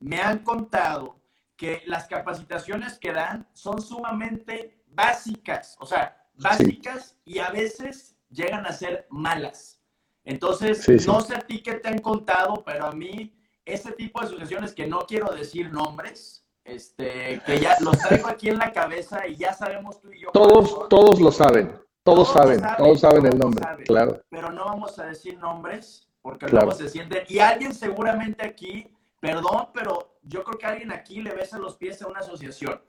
me 0.00 0.20
han 0.20 0.38
contado 0.38 1.20
que 1.56 1.82
las 1.86 2.06
capacitaciones 2.06 2.98
que 2.98 3.12
dan 3.12 3.48
son 3.52 3.80
sumamente 3.80 4.82
básicas, 4.86 5.76
o 5.80 5.86
sea, 5.86 6.16
básicas 6.34 7.16
sí. 7.24 7.32
y 7.34 7.38
a 7.38 7.50
veces 7.50 8.16
llegan 8.30 8.66
a 8.66 8.72
ser 8.72 9.06
malas. 9.10 9.80
Entonces, 10.24 10.82
sí, 10.82 10.98
sí. 10.98 11.06
no 11.06 11.20
sé 11.20 11.36
a 11.36 11.40
ti 11.40 11.62
qué 11.62 11.74
te 11.74 11.88
han 11.88 11.98
contado, 11.98 12.62
pero 12.64 12.86
a 12.86 12.92
mí 12.92 13.34
ese 13.64 13.92
tipo 13.92 14.20
de 14.20 14.26
asociaciones 14.26 14.74
que 14.74 14.86
no 14.86 15.00
quiero 15.00 15.34
decir 15.34 15.72
nombres, 15.72 16.46
este, 16.64 17.40
que 17.44 17.60
ya 17.60 17.76
los 17.80 17.98
traigo 17.98 18.28
aquí 18.28 18.48
en 18.48 18.58
la 18.58 18.72
cabeza 18.72 19.26
y 19.26 19.36
ya 19.36 19.52
sabemos 19.52 20.00
tú 20.00 20.10
y 20.10 20.22
yo. 20.22 20.30
Todos, 20.32 20.88
todos 20.88 21.20
lo 21.20 21.30
saben, 21.30 21.78
todos, 22.04 22.32
todos 22.32 22.32
saben, 22.32 22.60
saben, 22.60 22.76
todos 22.76 23.00
saben 23.00 23.26
el 23.26 23.38
nombre, 23.38 23.64
saben, 23.64 23.86
claro. 23.86 24.22
Pero 24.28 24.52
no 24.52 24.66
vamos 24.66 24.98
a 24.98 25.06
decir 25.06 25.38
nombres 25.38 26.08
porque 26.22 26.46
claro. 26.46 26.66
luego 26.66 26.78
se 26.78 26.88
sienten. 26.88 27.24
Y 27.28 27.38
alguien 27.38 27.74
seguramente 27.74 28.46
aquí, 28.46 28.94
perdón, 29.20 29.68
pero 29.72 30.18
yo 30.22 30.44
creo 30.44 30.58
que 30.58 30.66
alguien 30.66 30.92
aquí 30.92 31.20
le 31.20 31.32
besa 31.34 31.58
los 31.58 31.76
pies 31.76 32.00
a 32.02 32.06
una 32.06 32.20
asociación. 32.20 32.80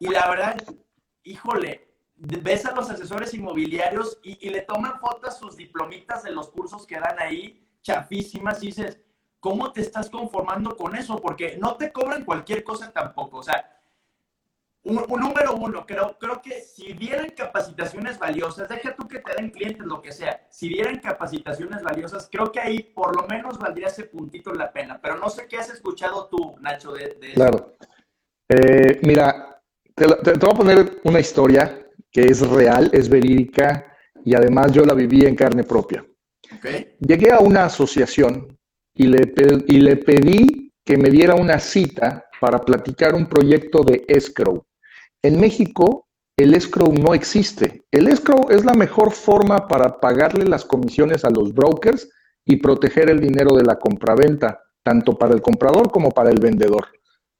Y 0.00 0.08
la 0.08 0.28
verdad, 0.28 0.56
híjole, 1.22 1.88
ves 2.16 2.66
a 2.66 2.72
los 2.72 2.90
asesores 2.90 3.32
inmobiliarios 3.34 4.18
y, 4.22 4.46
y 4.46 4.50
le 4.50 4.62
toman 4.62 5.00
fotos 5.00 5.38
sus 5.38 5.56
diplomitas 5.56 6.22
de 6.22 6.32
los 6.32 6.50
cursos 6.50 6.86
que 6.86 6.98
dan 6.98 7.18
ahí, 7.18 7.66
chafísimas, 7.82 8.62
y 8.62 8.66
dices, 8.66 8.98
¿cómo 9.40 9.72
te 9.72 9.82
estás 9.82 10.08
conformando 10.10 10.76
con 10.76 10.96
eso? 10.96 11.20
Porque 11.20 11.58
no 11.60 11.76
te 11.76 11.92
cobran 11.92 12.24
cualquier 12.24 12.64
cosa 12.64 12.92
tampoco. 12.92 13.38
O 13.38 13.42
sea, 13.42 13.73
un, 14.84 15.04
un, 15.08 15.20
número 15.20 15.54
uno, 15.56 15.84
creo, 15.86 16.16
creo 16.18 16.40
que 16.42 16.60
si 16.60 16.92
vieran 16.92 17.30
capacitaciones 17.36 18.18
valiosas, 18.18 18.68
deja 18.68 18.94
tú 18.94 19.08
que 19.08 19.18
te 19.18 19.34
den 19.34 19.50
clientes, 19.50 19.86
lo 19.86 20.00
que 20.00 20.12
sea, 20.12 20.46
si 20.50 20.68
vieran 20.68 21.00
capacitaciones 21.00 21.82
valiosas, 21.82 22.28
creo 22.30 22.52
que 22.52 22.60
ahí 22.60 22.80
por 22.94 23.16
lo 23.16 23.26
menos 23.26 23.58
valdría 23.58 23.88
ese 23.88 24.04
puntito 24.04 24.52
la 24.52 24.72
pena. 24.72 25.00
Pero 25.02 25.16
no 25.16 25.28
sé 25.30 25.46
qué 25.48 25.56
has 25.56 25.70
escuchado 25.70 26.28
tú, 26.28 26.56
Nacho, 26.60 26.92
de, 26.92 27.16
de 27.20 27.26
eso. 27.28 27.34
Claro. 27.34 27.72
Eh, 28.48 29.00
mira, 29.02 29.60
te, 29.94 30.06
te, 30.06 30.32
te 30.32 30.46
voy 30.46 30.54
a 30.54 30.58
poner 30.58 31.00
una 31.04 31.20
historia 31.20 31.86
que 32.10 32.22
es 32.22 32.46
real, 32.48 32.90
es 32.92 33.08
verídica 33.08 33.92
y 34.24 34.34
además 34.34 34.72
yo 34.72 34.84
la 34.84 34.94
viví 34.94 35.24
en 35.24 35.34
carne 35.34 35.64
propia. 35.64 36.04
Okay. 36.58 36.94
Llegué 37.00 37.32
a 37.32 37.40
una 37.40 37.64
asociación 37.64 38.56
y 38.94 39.06
le, 39.06 39.32
y 39.66 39.80
le 39.80 39.96
pedí 39.96 40.72
que 40.84 40.96
me 40.96 41.10
diera 41.10 41.34
una 41.34 41.58
cita 41.58 42.28
para 42.40 42.58
platicar 42.58 43.14
un 43.14 43.26
proyecto 43.26 43.82
de 43.82 44.04
escrow. 44.06 44.64
En 45.24 45.40
México, 45.40 46.06
el 46.36 46.52
escrow 46.52 46.92
no 46.92 47.14
existe. 47.14 47.82
El 47.90 48.08
escrow 48.08 48.50
es 48.50 48.62
la 48.66 48.74
mejor 48.74 49.10
forma 49.10 49.66
para 49.66 49.98
pagarle 49.98 50.44
las 50.44 50.66
comisiones 50.66 51.24
a 51.24 51.30
los 51.30 51.54
brokers 51.54 52.10
y 52.44 52.56
proteger 52.56 53.08
el 53.08 53.20
dinero 53.20 53.56
de 53.56 53.64
la 53.64 53.78
compraventa, 53.78 54.60
tanto 54.82 55.16
para 55.16 55.32
el 55.32 55.40
comprador 55.40 55.90
como 55.90 56.10
para 56.10 56.28
el 56.28 56.40
vendedor. 56.40 56.88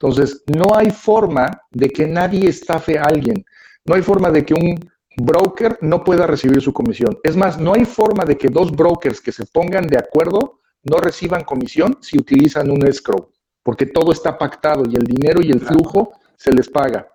Entonces, 0.00 0.44
no 0.46 0.74
hay 0.74 0.92
forma 0.92 1.60
de 1.72 1.90
que 1.90 2.06
nadie 2.06 2.48
estafe 2.48 2.98
a 2.98 3.04
alguien. 3.04 3.44
No 3.84 3.96
hay 3.96 4.00
forma 4.00 4.30
de 4.30 4.46
que 4.46 4.54
un 4.54 4.80
broker 5.18 5.76
no 5.82 6.02
pueda 6.04 6.26
recibir 6.26 6.62
su 6.62 6.72
comisión. 6.72 7.18
Es 7.22 7.36
más, 7.36 7.60
no 7.60 7.74
hay 7.74 7.84
forma 7.84 8.24
de 8.24 8.38
que 8.38 8.48
dos 8.48 8.72
brokers 8.72 9.20
que 9.20 9.30
se 9.30 9.44
pongan 9.44 9.86
de 9.88 9.98
acuerdo 9.98 10.60
no 10.84 10.96
reciban 11.00 11.44
comisión 11.44 11.98
si 12.00 12.16
utilizan 12.16 12.70
un 12.70 12.86
escrow, 12.86 13.28
porque 13.62 13.84
todo 13.84 14.10
está 14.10 14.38
pactado 14.38 14.84
y 14.90 14.96
el 14.96 15.04
dinero 15.04 15.42
y 15.42 15.50
el 15.50 15.60
flujo 15.60 16.12
se 16.34 16.50
les 16.50 16.70
paga. 16.70 17.10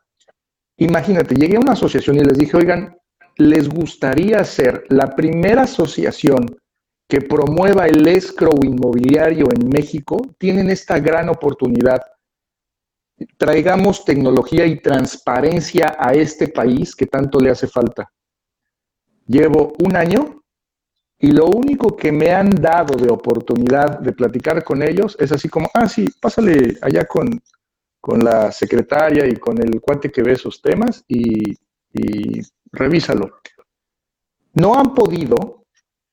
Imagínate, 0.79 1.35
llegué 1.35 1.57
a 1.57 1.61
una 1.61 1.73
asociación 1.73 2.17
y 2.17 2.23
les 2.23 2.37
dije, 2.37 2.57
oigan, 2.57 2.97
¿les 3.37 3.69
gustaría 3.69 4.43
ser 4.43 4.85
la 4.89 5.15
primera 5.15 5.63
asociación 5.63 6.45
que 7.09 7.21
promueva 7.21 7.87
el 7.87 8.07
escrow 8.07 8.63
inmobiliario 8.63 9.47
en 9.51 9.67
México, 9.67 10.21
tienen 10.37 10.69
esta 10.69 10.99
gran 10.99 11.27
oportunidad. 11.27 11.99
Traigamos 13.35 14.05
tecnología 14.05 14.67
y 14.67 14.79
transparencia 14.79 15.97
a 15.99 16.13
este 16.13 16.49
país 16.49 16.95
que 16.95 17.07
tanto 17.07 17.39
le 17.39 17.49
hace 17.49 17.67
falta. 17.67 18.11
Llevo 19.25 19.73
un 19.83 19.95
año 19.97 20.43
y 21.17 21.31
lo 21.31 21.47
único 21.47 21.97
que 21.97 22.11
me 22.11 22.31
han 22.31 22.51
dado 22.51 22.95
de 22.95 23.11
oportunidad 23.11 23.99
de 23.99 24.13
platicar 24.13 24.63
con 24.63 24.83
ellos 24.83 25.17
es 25.19 25.31
así 25.31 25.49
como, 25.49 25.67
ah, 25.73 25.89
sí, 25.89 26.07
pásale 26.21 26.77
allá 26.79 27.05
con, 27.05 27.41
con 27.99 28.23
la 28.23 28.51
secretaria 28.51 29.27
y 29.27 29.35
con 29.35 29.61
el 29.61 29.81
cuate 29.81 30.11
que 30.11 30.23
ve 30.23 30.33
esos 30.33 30.61
temas 30.61 31.03
y, 31.07 31.51
y 31.93 32.41
revísalo. 32.71 33.41
No 34.53 34.75
han 34.75 34.93
podido 34.93 35.65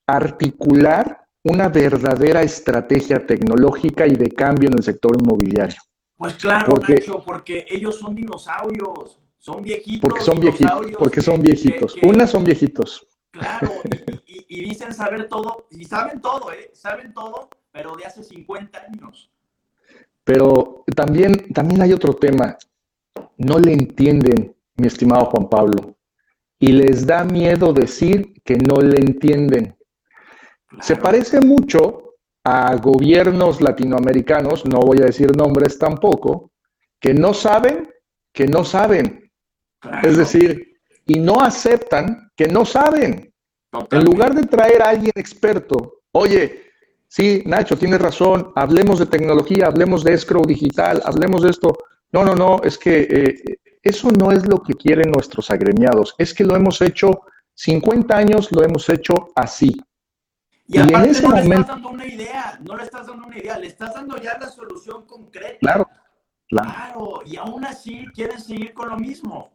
articular 0.07 1.27
una 1.45 1.69
verdadera 1.69 2.43
estrategia 2.43 3.25
tecnológica 3.25 4.07
y 4.07 4.15
de 4.15 4.31
cambio 4.31 4.69
en 4.69 4.79
el 4.79 4.83
sector 4.83 5.17
inmobiliario. 5.21 5.81
Pues 6.17 6.35
claro, 6.35 6.67
porque, 6.67 6.95
Nacho, 6.95 7.23
porque 7.25 7.67
ellos 7.69 7.99
son 7.99 8.15
dinosaurios, 8.15 9.21
son 9.39 9.63
viejitos. 9.63 10.01
Porque 10.01 10.21
son 10.23 10.41
viejitos, 10.41 10.87
porque 10.99 11.21
son 11.21 11.43
viejitos. 11.43 11.97
Unas 12.03 12.31
son 12.31 12.43
viejitos. 12.43 13.07
Claro, 13.31 13.71
y, 14.27 14.61
dicen 14.61 14.95
saber 14.95 15.29
todo, 15.29 15.67
y 15.71 15.85
saben 15.85 16.21
todo, 16.21 16.51
¿eh? 16.53 16.71
Saben 16.73 17.13
todo, 17.13 17.51
pero 17.71 17.95
de 17.95 18.07
hace 18.07 18.25
50 18.25 18.79
años. 18.79 19.31
Pero 20.27 20.85
también, 20.97 21.53
también 21.55 21.83
hay 21.83 21.93
otro 21.93 22.15
tema. 22.15 22.59
No 23.39 23.61
le 23.61 23.73
entienden, 23.73 24.57
mi 24.77 24.89
estimado 24.89 25.27
Juan 25.27 25.49
Pablo, 25.49 25.97
y 26.59 26.73
les 26.73 27.07
da 27.07 27.23
miedo 27.23 27.73
decir 27.73 28.35
que 28.45 28.57
no 28.57 28.81
le 28.81 28.99
entienden. 28.99 29.77
Se 30.81 30.97
parece 30.97 31.41
mucho 31.41 32.15
a 32.43 32.75
gobiernos 32.75 33.61
latinoamericanos, 33.61 34.67
no 34.67 34.81
voy 34.81 34.99
a 34.99 35.07
decir 35.07 35.37
nombres 35.37 35.79
tampoco, 35.79 36.51
que 37.01 37.15
no 37.15 37.33
saben 37.33 37.89
que 38.33 38.47
no 38.47 38.65
saben. 38.65 39.33
Es 40.03 40.17
decir, 40.19 40.79
y 41.07 41.19
no 41.19 41.41
aceptan 41.41 42.31
que 42.37 42.49
no 42.49 42.67
saben. 42.67 43.33
En 43.91 44.05
lugar 44.05 44.35
de 44.35 44.43
traer 44.43 44.83
a 44.83 44.91
alguien 44.91 45.13
experto, 45.15 46.03
oye, 46.13 46.66
sí, 47.17 47.43
Nacho, 47.47 47.79
tienes 47.79 47.99
razón, 47.99 48.53
hablemos 48.55 48.99
de 48.99 49.07
tecnología, 49.07 49.69
hablemos 49.69 50.05
de 50.05 50.13
escrow 50.13 50.45
digital, 50.45 51.01
hablemos 51.03 51.43
de 51.43 51.51
esto. 51.51 51.79
No, 52.13 52.25
no, 52.25 52.35
no, 52.35 52.61
es 52.63 52.77
que 52.77 53.09
eh, 53.11 53.59
eso 53.83 54.11
no 54.11 54.33
es 54.33 54.47
lo 54.47 54.63
que 54.63 54.75
quieren 54.75 55.11
nuestros 55.11 55.51
agremiados, 55.51 56.15
es 56.19 56.35
que 56.35 56.45
lo 56.45 56.55
hemos 56.55 56.83
hecho 56.83 57.23
50 57.55 58.15
años, 58.15 58.53
lo 58.53 58.63
hemos 58.63 58.87
hecho 58.91 59.15
así. 59.35 59.75
Y, 60.69 60.79
aparte 60.79 61.05
en 61.07 61.11
ese 61.11 61.23
no 61.23 61.29
momento, 61.31 61.49
le 61.49 61.57
estás 61.57 61.69
dando 61.69 61.89
una 61.89 62.07
idea, 62.07 62.61
no 62.61 62.77
le 62.77 62.83
estás 62.83 63.07
dando 63.07 63.27
una 63.27 63.39
idea, 63.39 63.59
le 63.59 63.67
estás 63.69 63.95
dando 63.95 64.17
ya 64.19 64.39
la 64.39 64.49
solución 64.49 65.07
concreta. 65.07 65.59
Claro, 65.61 65.89
claro. 66.49 66.71
Claro, 66.71 67.21
y 67.25 67.37
aún 67.37 67.65
así 67.65 68.05
quieren 68.15 68.41
seguir 68.41 68.75
con 68.75 68.91
lo 68.91 68.99
mismo. 68.99 69.53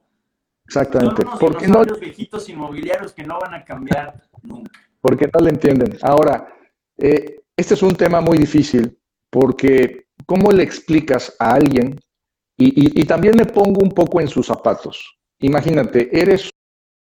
Exactamente. 0.66 1.24
Son 1.24 1.38
Porque 1.38 1.68
no 1.68 1.84
los 1.84 2.00
viejitos 2.00 2.50
inmobiliarios 2.50 3.14
que 3.14 3.24
no 3.24 3.40
van 3.40 3.54
a 3.54 3.64
cambiar 3.64 4.24
nunca. 4.42 4.72
Porque 5.02 5.30
no 5.34 5.40
le 5.42 5.50
entienden. 5.50 5.98
Ahora, 6.02 6.48
eh, 6.98 7.41
este 7.58 7.74
es 7.74 7.84
un 7.84 7.96
tema 7.96 8.22
muy 8.22 8.38
difícil 8.38 8.98
porque 9.30 10.06
¿cómo 10.26 10.52
le 10.52 10.64
explicas 10.64 11.36
a 11.40 11.54
alguien? 11.54 12.00
Y, 12.58 13.06
también 13.06 13.36
me 13.36 13.46
pongo 13.46 13.82
un 13.82 13.90
poco 13.90 14.22
en 14.22 14.28
sus 14.28 14.46
zapatos. 14.46 15.18
Imagínate, 15.40 16.10
eres 16.12 16.52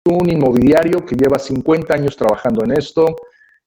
un 0.08 0.28
inmobiliario 0.28 1.06
que 1.06 1.16
lleva 1.16 1.38
50 1.38 1.94
años 1.94 2.18
trabajando 2.18 2.66
en 2.66 2.72
esto, 2.72 3.16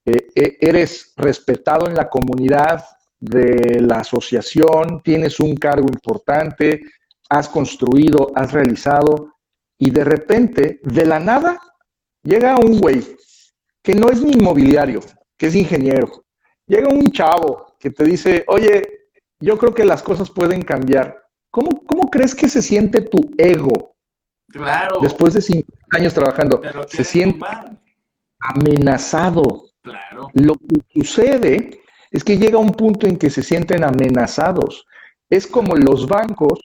eh, 0.05 0.26
eh, 0.35 0.57
eres 0.61 1.12
respetado 1.17 1.87
en 1.87 1.95
la 1.95 2.11
comunidad 2.11 2.85
de 3.21 3.81
la 3.81 3.99
asociación, 3.99 5.03
tienes 5.05 5.38
un 5.38 5.55
cargo 5.55 5.87
importante, 5.87 6.81
has 7.31 7.49
construido, 7.49 8.33
has 8.35 8.53
realizado, 8.53 9.35
y 9.79 9.90
de 9.90 10.03
repente, 10.03 10.81
de 10.83 11.07
la 11.07 11.20
nada, 11.20 11.61
llega 12.25 12.57
un 12.57 12.81
güey 12.81 13.03
que 13.83 13.94
no 13.94 14.11
es 14.11 14.20
ni 14.20 14.33
inmobiliario, 14.33 15.01
que 15.37 15.47
es 15.47 15.55
ingeniero. 15.55 16.24
Llega 16.66 16.88
un 16.88 17.11
chavo 17.11 17.77
que 17.79 17.90
te 17.90 18.05
dice, 18.05 18.44
oye, 18.48 19.09
yo 19.40 19.59
creo 19.59 19.74
que 19.74 19.85
las 19.85 20.03
cosas 20.03 20.31
pueden 20.31 20.62
cambiar. 20.62 21.22
¿Cómo, 21.50 21.85
cómo 21.85 22.11
crees 22.11 22.35
que 22.35 22.48
se 22.48 22.62
siente 22.62 23.03
tu 23.03 23.18
ego? 23.37 23.94
Claro. 24.48 25.00
Después 25.00 25.35
de 25.35 25.42
cinco 25.42 25.68
años 25.90 26.14
trabajando, 26.14 26.61
se 26.88 27.05
siente 27.05 27.44
amenazado. 28.40 29.70
Claro. 29.83 30.29
Lo 30.35 30.55
que 30.55 30.81
sucede 30.94 31.83
es 32.11 32.24
que 32.24 32.38
llega 32.38 32.59
un 32.59 32.72
punto 32.72 33.07
en 33.07 33.18
que 33.18 33.29
se 33.29 33.42
sienten 33.42 33.85
amenazados. 33.85 34.87
Es 35.29 35.46
como 35.46 35.74
los 35.74 36.07
bancos, 36.07 36.61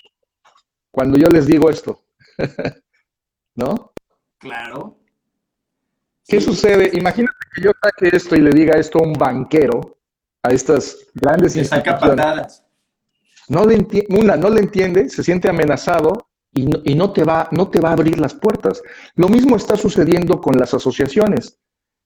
cuando 0.91 1.17
yo 1.17 1.27
les 1.27 1.47
digo 1.47 1.69
esto, 1.69 2.03
¿no? 3.55 3.91
Claro. 4.39 4.98
¿Qué 6.29 6.39
sucede? 6.39 6.91
Imagínate 6.93 7.37
que 7.55 7.63
yo 7.63 7.71
saque 7.81 8.15
esto 8.15 8.35
y 8.35 8.41
le 8.41 8.51
diga 8.51 8.77
esto 8.77 8.99
a 8.99 9.01
un 9.01 9.13
banquero, 9.13 9.97
a 10.43 10.49
estas 10.49 11.07
grandes 11.15 11.55
instituciones. 11.55 12.63
No 13.47 13.65
le 13.65 13.83
una, 14.09 14.35
no 14.35 14.49
le 14.51 14.61
entiende, 14.61 15.09
se 15.09 15.23
siente 15.23 15.49
amenazado 15.49 16.29
y, 16.53 16.67
no, 16.67 16.81
y 16.83 16.93
no, 16.93 17.11
te 17.11 17.23
va, 17.23 17.49
no 17.51 17.69
te 17.69 17.81
va 17.81 17.89
a 17.89 17.93
abrir 17.93 18.19
las 18.19 18.35
puertas. 18.35 18.83
Lo 19.15 19.27
mismo 19.27 19.55
está 19.55 19.75
sucediendo 19.75 20.39
con 20.39 20.55
las 20.55 20.71
asociaciones. 20.75 21.57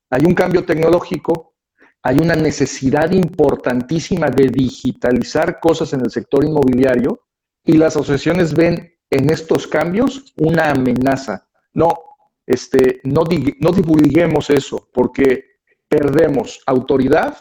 Hay 0.09 0.23
un 0.25 0.33
cambio 0.33 0.63
tecnológico, 0.63 1.55
hay 2.01 2.19
una 2.19 2.35
necesidad 2.35 3.11
importantísima 3.11 4.29
de 4.29 4.47
digitalizar 4.47 5.59
cosas 5.59 5.91
en 5.91 5.99
el 5.99 6.11
sector 6.11 6.45
inmobiliario 6.45 7.19
y 7.65 7.73
las 7.73 7.97
asociaciones 7.97 8.53
ven 8.53 8.93
en 9.09 9.29
estos 9.29 9.67
cambios 9.67 10.33
una 10.37 10.69
amenaza. 10.69 11.45
No, 11.73 12.12
este, 12.45 13.01
no, 13.03 13.23
no 13.59 13.71
divulguemos 13.71 14.49
eso 14.49 14.89
porque 14.93 15.59
perdemos 15.87 16.61
autoridad, 16.65 17.37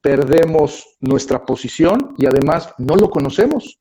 perdemos 0.00 0.96
nuestra 1.00 1.44
posición 1.44 2.14
y 2.18 2.26
además 2.26 2.74
no 2.78 2.96
lo 2.96 3.10
conocemos. 3.10 3.80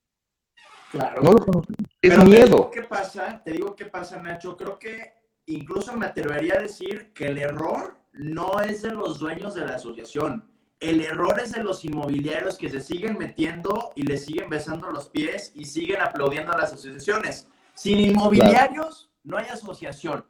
Claro. 0.92 1.22
No 1.22 1.32
lo 1.34 1.40
conocemos. 1.40 1.78
Es 2.02 2.24
miedo. 2.26 2.72
¿Qué 2.72 2.84
pasa? 2.84 3.42
Te 3.44 3.52
digo 3.52 3.76
qué 3.76 3.86
pasa, 3.86 4.22
Nacho. 4.22 4.56
Creo 4.56 4.80
que 4.80 5.14
incluso 5.46 5.96
me 5.96 6.06
atrevería 6.06 6.56
a 6.56 6.62
decir 6.62 7.12
que 7.14 7.28
el 7.28 7.38
error 7.38 7.98
no 8.14 8.62
es 8.62 8.82
de 8.82 8.92
los 8.92 9.20
dueños 9.20 9.54
de 9.54 9.66
la 9.66 9.76
asociación 9.76 10.44
el 10.80 11.02
error 11.02 11.40
es 11.40 11.54
de 11.54 11.64
los 11.64 11.84
inmobiliarios 11.86 12.58
que 12.58 12.70
se 12.70 12.82
siguen 12.82 13.18
metiendo 13.18 13.92
y 13.96 14.04
le 14.04 14.18
siguen 14.18 14.50
besando 14.50 14.92
los 14.92 15.10
pies 15.10 15.52
y 15.56 15.66
siguen 15.66 16.02
aplaudiendo 16.02 16.54
a 16.54 16.58
las 16.58 16.74
asociaciones. 16.74 17.48
Sin 17.74 18.00
inmobiliarios 18.00 19.10
no 19.24 19.38
hay 19.38 19.48
asociación. 19.48 20.26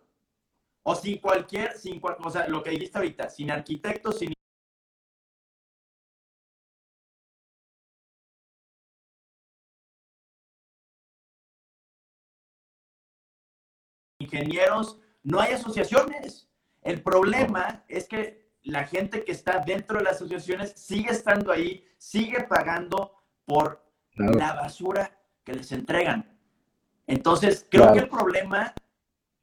O 0.90 0.96
sin 0.96 1.18
cualquier, 1.18 1.78
sin, 1.78 2.02
o 2.02 2.32
sea, 2.32 2.48
lo 2.48 2.64
que 2.64 2.70
dijiste 2.70 2.98
ahorita, 2.98 3.30
sin 3.30 3.52
arquitectos, 3.52 4.20
sin 4.20 4.32
ingenieros, 14.20 14.98
no 15.24 15.42
hay 15.42 15.56
asociaciones. 15.56 16.50
El 16.82 17.04
problema 17.04 17.84
es 17.90 18.08
que 18.08 18.50
la 18.64 18.86
gente 18.86 19.26
que 19.26 19.34
está 19.34 19.60
dentro 19.60 19.98
de 19.98 20.06
las 20.06 20.16
asociaciones 20.16 20.72
sigue 20.78 21.12
estando 21.12 21.52
ahí, 21.52 21.86
sigue 21.98 22.44
pagando 22.44 23.12
por 23.44 23.84
la 24.16 24.54
basura 24.54 25.20
que 25.44 25.52
les 25.52 25.70
entregan. 25.74 26.40
Entonces, 27.08 27.68
creo 27.70 27.92
que 27.92 28.00
el 28.00 28.10
problema 28.10 28.74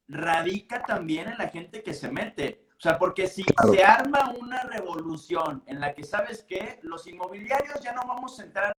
radica 0.08 0.82
también 0.82 1.28
en 1.28 1.38
la 1.38 1.48
gente 1.48 1.82
que 1.82 1.94
se 1.94 2.10
mete. 2.10 2.66
O 2.76 2.80
sea, 2.80 2.98
porque 2.98 3.26
si 3.28 3.44
se 3.72 3.84
arma 3.84 4.34
una 4.38 4.62
revolución 4.64 5.62
en 5.66 5.80
la 5.80 5.94
que, 5.94 6.04
¿sabes 6.04 6.44
qué? 6.46 6.80
Los 6.82 7.06
inmobiliarios 7.06 7.80
ya 7.80 7.92
no 7.92 8.02
vamos 8.06 8.38
a 8.38 8.44
entrar 8.44 8.72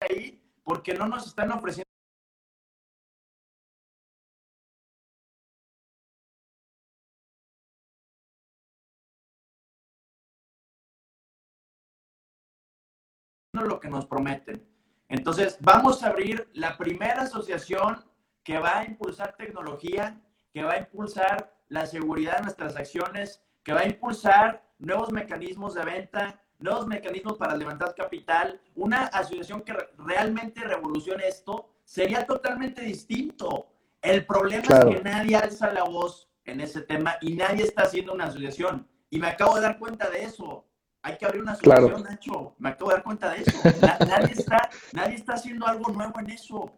ahí 0.00 0.40
porque 0.62 0.94
no 0.94 1.06
nos 1.06 1.26
están 1.26 1.50
ofreciendo 1.52 1.90
lo 13.66 13.80
que 13.80 13.88
nos 13.88 14.06
prometen. 14.06 14.66
Entonces, 15.08 15.58
vamos 15.60 16.02
a 16.02 16.08
abrir 16.08 16.48
la 16.52 16.76
primera 16.76 17.22
asociación 17.22 18.04
que 18.44 18.58
va 18.58 18.80
a 18.80 18.84
impulsar 18.84 19.36
tecnología, 19.36 20.20
que 20.52 20.62
va 20.62 20.74
a 20.74 20.78
impulsar 20.78 21.52
la 21.68 21.86
seguridad 21.86 22.38
de 22.38 22.42
nuestras 22.44 22.76
acciones, 22.76 23.42
que 23.62 23.72
va 23.72 23.80
a 23.80 23.86
impulsar 23.86 24.64
nuevos 24.78 25.12
mecanismos 25.12 25.74
de 25.74 25.84
venta, 25.84 26.40
nuevos 26.58 26.86
mecanismos 26.86 27.36
para 27.38 27.56
levantar 27.56 27.94
capital, 27.94 28.60
una 28.74 29.06
asociación 29.06 29.62
que 29.62 29.74
realmente 29.98 30.60
revolucione 30.62 31.26
esto, 31.26 31.68
sería 31.84 32.26
totalmente 32.26 32.82
distinto. 32.82 33.68
El 34.02 34.24
problema 34.24 34.62
es 34.62 34.84
que 34.84 35.02
nadie 35.02 35.36
alza 35.36 35.72
la 35.72 35.84
voz 35.84 36.28
en 36.44 36.60
ese 36.60 36.82
tema 36.82 37.16
y 37.20 37.34
nadie 37.34 37.64
está 37.64 37.82
haciendo 37.82 38.12
una 38.12 38.26
asociación. 38.26 38.86
Y 39.10 39.18
me 39.18 39.28
acabo 39.28 39.56
de 39.56 39.62
dar 39.62 39.78
cuenta 39.78 40.08
de 40.08 40.24
eso. 40.24 40.64
Hay 41.02 41.16
que 41.16 41.24
abrir 41.24 41.42
una 41.42 41.52
asociación, 41.52 42.02
Nacho. 42.02 42.54
Me 42.58 42.70
acabo 42.70 42.90
de 42.90 42.96
dar 42.96 43.04
cuenta 43.04 43.30
de 43.32 43.42
eso. 43.42 43.58
nadie, 44.06 44.32
está, 44.32 44.70
nadie 44.92 45.14
está 45.14 45.34
haciendo 45.34 45.66
algo 45.66 45.90
nuevo 45.92 46.18
en 46.20 46.30
eso. 46.30 46.72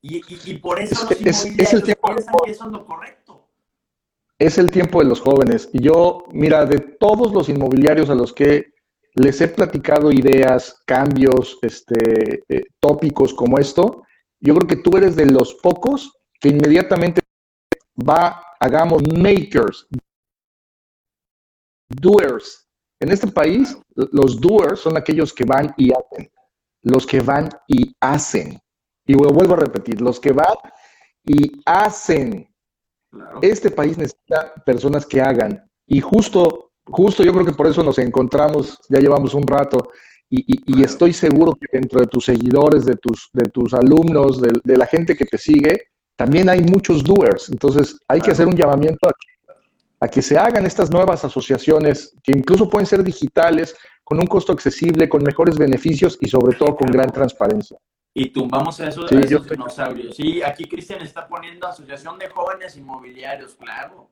Y, 0.00 0.54
por 0.58 0.80
eso 0.80 1.08
los 1.10 1.20
inmobiliarios 1.20 1.82
piensan 1.82 2.22
que 2.44 2.50
eso 2.50 2.64
es 2.64 2.72
lo 2.72 2.86
correcto. 2.86 3.48
Es 4.38 4.56
el 4.58 4.70
tiempo 4.70 5.00
de 5.00 5.08
los 5.08 5.20
jóvenes. 5.20 5.68
Y 5.72 5.82
yo, 5.82 6.24
mira, 6.32 6.64
de 6.64 6.78
todos 6.78 7.32
los 7.32 7.48
inmobiliarios 7.48 8.08
a 8.08 8.14
los 8.14 8.32
que 8.32 8.72
les 9.14 9.40
he 9.40 9.48
platicado 9.48 10.12
ideas, 10.12 10.80
cambios, 10.86 11.58
este, 11.62 12.44
eh, 12.48 12.62
tópicos 12.78 13.34
como 13.34 13.58
esto, 13.58 14.04
yo 14.40 14.54
creo 14.54 14.68
que 14.68 14.76
tú 14.76 14.96
eres 14.96 15.16
de 15.16 15.26
los 15.26 15.54
pocos 15.54 16.12
que 16.40 16.50
inmediatamente 16.50 17.20
va, 17.98 18.40
hagamos 18.60 19.02
makers, 19.12 19.88
doers. 21.88 22.67
En 23.00 23.10
este 23.12 23.28
país, 23.28 23.76
los 23.94 24.40
doers 24.40 24.80
son 24.80 24.96
aquellos 24.96 25.32
que 25.32 25.44
van 25.44 25.72
y 25.76 25.92
hacen. 25.92 26.30
Los 26.82 27.06
que 27.06 27.20
van 27.20 27.48
y 27.66 27.94
hacen. 28.00 28.58
Y 29.06 29.14
vuelvo 29.14 29.54
a 29.54 29.58
repetir, 29.58 30.00
los 30.00 30.20
que 30.20 30.32
van 30.32 30.56
y 31.24 31.60
hacen. 31.64 32.48
Este 33.40 33.70
país 33.70 33.96
necesita 33.96 34.52
personas 34.64 35.06
que 35.06 35.20
hagan. 35.20 35.64
Y 35.86 36.00
justo 36.00 36.68
justo 36.90 37.22
yo 37.22 37.32
creo 37.32 37.44
que 37.44 37.52
por 37.52 37.66
eso 37.66 37.82
nos 37.82 37.98
encontramos, 37.98 38.78
ya 38.88 38.98
llevamos 38.98 39.34
un 39.34 39.46
rato, 39.46 39.90
y, 40.30 40.82
estoy 40.82 41.14
seguro 41.14 41.54
que 41.54 41.66
dentro 41.72 42.00
de 42.00 42.06
tus 42.06 42.26
seguidores, 42.26 42.84
de 42.84 42.96
tus, 42.96 43.30
de 43.32 43.48
tus 43.48 43.72
alumnos, 43.72 44.42
de, 44.42 44.76
la 44.76 44.84
gente 44.84 45.16
que 45.16 45.24
te 45.24 45.38
sigue, 45.38 45.84
también 46.16 46.50
hay 46.50 46.60
muchos 46.60 47.02
doers. 47.02 47.48
Entonces 47.48 47.98
hay 48.06 48.20
que 48.20 48.32
hacer 48.32 48.46
un 48.46 48.54
llamamiento 48.54 49.08
a, 49.08 49.12
que 49.12 49.37
se 50.20 50.38
hagan 50.38 50.66
estas 50.66 50.90
nuevas 50.90 51.24
asociaciones, 51.24 52.14
que 52.22 52.32
incluso 52.32 52.68
pueden 52.68 52.86
ser 52.86 53.02
digitales, 53.02 53.76
con 54.04 54.18
un 54.18 54.26
costo 54.26 54.52
accesible, 54.52 55.08
con 55.08 55.22
mejores 55.22 55.58
beneficios 55.58 56.16
y 56.20 56.28
sobre 56.28 56.56
todo 56.56 56.74
con 56.76 56.90
gran 56.90 57.10
transparencia. 57.10 57.76
Y 58.14 58.30
tumbamos 58.30 58.80
a 58.80 58.88
esos, 58.88 59.12
esos 59.12 59.48
dinosaurios. 59.48 60.16
Sí, 60.16 60.42
aquí 60.42 60.64
Cristian 60.64 61.02
está 61.02 61.28
poniendo 61.28 61.66
Asociación 61.66 62.18
de 62.18 62.28
Jóvenes 62.28 62.76
Inmobiliarios, 62.76 63.54
claro. 63.54 64.08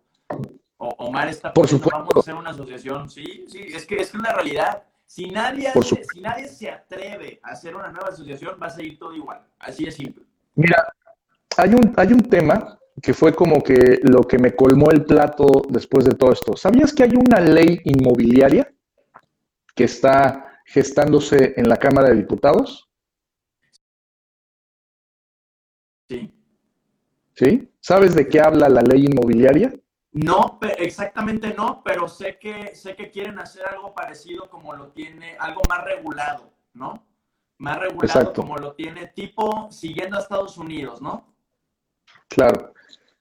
Omar 0.77 1.29
está 1.29 1.53
por 1.53 1.67
supuesto. 1.67 1.99
vamos 1.99 2.17
a 2.17 2.21
hacer 2.21 2.35
una 2.35 2.51
asociación. 2.51 3.09
Sí, 3.09 3.47
sí, 3.49 3.61
es 3.75 3.87
que 3.87 3.97
es 3.97 4.13
una 4.13 4.33
realidad. 4.33 4.83
Si 5.07 5.31
nadie, 5.31 5.73
si 6.13 6.21
nadie 6.21 6.49
se 6.49 6.71
atreve 6.71 7.41
a 7.43 7.53
hacer 7.53 7.75
una 7.75 7.89
nueva 7.89 8.09
asociación, 8.09 8.59
va 8.63 8.67
a 8.67 8.71
seguir 8.71 8.99
todo 8.99 9.15
igual. 9.15 9.41
Así 9.59 9.85
de 9.85 9.93
simple. 9.93 10.25
Mira, 10.57 10.93
hay 11.57 11.71
un, 11.71 11.95
hay 11.97 12.13
un 12.13 12.23
tema 12.23 12.79
que 13.03 13.13
fue 13.13 13.35
como 13.35 13.63
que 13.63 14.01
lo 14.03 14.23
que 14.23 14.39
me 14.39 14.55
colmó 14.55 14.91
el 14.91 15.05
plato 15.05 15.63
después 15.69 16.05
de 16.05 16.15
todo 16.15 16.33
esto. 16.33 16.57
¿Sabías 16.57 16.95
que 16.95 17.03
hay 17.03 17.13
una 17.15 17.41
ley 17.41 17.81
inmobiliaria 17.85 18.73
que 19.75 19.85
está 19.85 20.61
gestándose 20.65 21.55
en 21.57 21.69
la 21.69 21.77
Cámara 21.77 22.09
de 22.09 22.17
Diputados? 22.17 22.89
Sí. 26.09 26.33
¿Sí? 27.35 27.71
¿Sabes 27.81 28.15
de 28.15 28.29
qué 28.29 28.41
habla 28.41 28.69
la 28.69 28.83
ley 28.83 29.05
inmobiliaria? 29.07 29.75
No, 30.13 30.59
exactamente 30.79 31.53
no, 31.53 31.83
pero 31.85 32.09
sé 32.09 32.39
que, 32.39 32.75
sé 32.75 32.97
que 32.97 33.11
quieren 33.11 33.39
hacer 33.39 33.67
algo 33.67 33.93
parecido 33.93 34.49
como 34.49 34.73
lo 34.73 34.89
tiene, 34.93 35.37
algo 35.39 35.61
más 35.69 35.85
regulado, 35.85 36.55
¿no? 36.73 37.07
Más 37.59 37.79
regulado 37.79 38.33
como 38.33 38.57
lo 38.57 38.73
tiene 38.73 39.09
tipo 39.09 39.71
siguiendo 39.71 40.17
a 40.17 40.21
Estados 40.21 40.57
Unidos, 40.57 41.03
¿no? 41.03 41.36
Claro. 42.29 42.73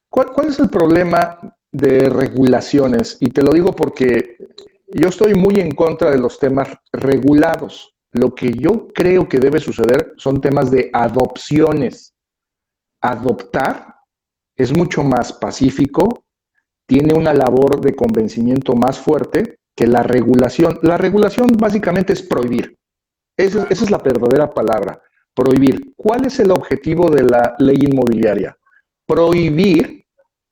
¿Cuál, 0.10 0.32
¿Cuál 0.32 0.48
es 0.48 0.60
el 0.60 0.70
problema 0.70 1.39
de 1.72 2.10
regulaciones? 2.10 3.18
Y 3.20 3.30
te 3.30 3.44
lo 3.44 3.52
digo 3.52 3.74
porque 3.74 4.38
yo 4.88 5.10
estoy 5.10 5.34
muy 5.34 5.60
en 5.60 5.72
contra 5.72 6.12
de 6.12 6.18
los 6.18 6.39
temas 6.39 6.70
regulados. 6.94 7.96
Lo 8.12 8.34
que 8.34 8.54
yo 8.54 8.88
creo 8.94 9.28
que 9.28 9.39
debe 9.39 9.60
suceder 9.60 10.13
son 10.18 10.39
temas 10.39 10.72
de 10.72 10.89
adopciones. 10.94 12.13
Adoptar 13.02 13.96
es 14.56 14.76
mucho 14.76 15.04
más 15.04 15.34
pacífico, 15.34 16.26
tiene 16.88 17.13
una 17.13 17.34
labor 17.34 17.82
de 17.82 17.96
convencimiento 17.96 18.74
más 18.74 19.00
fuerte 19.00 19.58
que 19.76 19.88
la 19.88 20.02
regulación. 20.02 20.80
La 20.82 20.98
regulación 20.98 21.52
básicamente 21.60 22.13
es 22.13 22.22
prohibir. 22.22 22.78
Esa, 23.38 23.68
es 23.70 23.91
la 23.91 23.98
verdadera 23.98 24.50
palabra, 24.50 25.02
prohibir. 25.34 25.94
¿Cuál 25.98 26.26
es 26.26 26.39
el 26.39 26.52
objetivo 26.52 27.10
de 27.10 27.24
la 27.24 27.56
ley 27.60 27.76
inmobiliaria? 27.82 28.58
Prohibir 29.06 30.06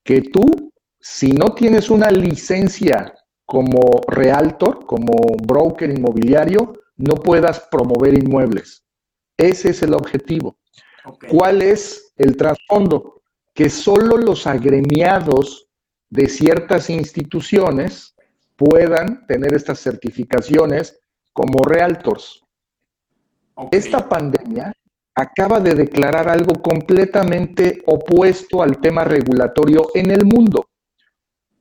que 0.04 0.22
tú, 0.22 0.72
si 1.00 1.34
no 1.34 1.54
tienes 1.54 1.90
una 1.90 2.10
licencia 2.10 3.14
como 3.46 4.02
realtor, 4.08 4.86
como 4.86 5.14
broker 5.46 5.90
inmobiliario, 5.90 6.74
no 6.98 7.16
puedas 7.16 7.62
promover 7.72 8.14
inmuebles. 8.14 8.86
Ese 9.38 9.72
es 9.72 9.82
el 9.82 9.94
objetivo. 9.94 10.58
¿Cuál 11.30 11.62
es 11.62 12.14
el 12.18 12.38
trasfondo? 12.38 13.22
Que 13.54 13.70
solo 13.70 14.18
los 14.18 14.48
agremiados 14.48 15.68
de 16.10 16.30
ciertas 16.30 16.90
instituciones 16.90 18.16
puedan 18.56 19.26
tener 19.28 19.54
estas 19.54 19.80
certificaciones 19.80 21.00
como 21.34 21.64
realtors. 21.64 22.42
Esta 23.72 24.08
pandemia 24.08 24.74
acaba 25.16 25.60
de 25.60 25.76
declarar 25.76 26.28
algo 26.28 26.62
completamente 26.62 27.82
opuesto 27.86 28.62
al 28.62 28.80
tema 28.80 29.04
regulatorio 29.04 29.90
en 29.94 30.12
el 30.12 30.26
mundo. 30.26 30.66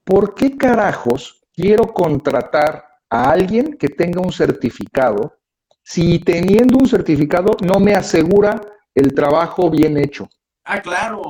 ¿Por 0.04 0.34
qué 0.34 0.56
carajos 0.56 1.44
quiero 1.54 1.92
contratar 1.92 2.84
a 3.10 3.30
alguien 3.30 3.76
que 3.76 3.88
tenga 3.88 4.20
un 4.20 4.32
certificado 4.32 5.38
si 5.82 6.18
teniendo 6.20 6.78
un 6.78 6.88
certificado 6.88 7.56
no 7.64 7.80
me 7.80 7.94
asegura 7.94 8.60
el 8.94 9.14
trabajo 9.14 9.70
bien 9.70 9.96
hecho? 9.96 10.28
Ah, 10.64 10.80
claro. 10.80 11.22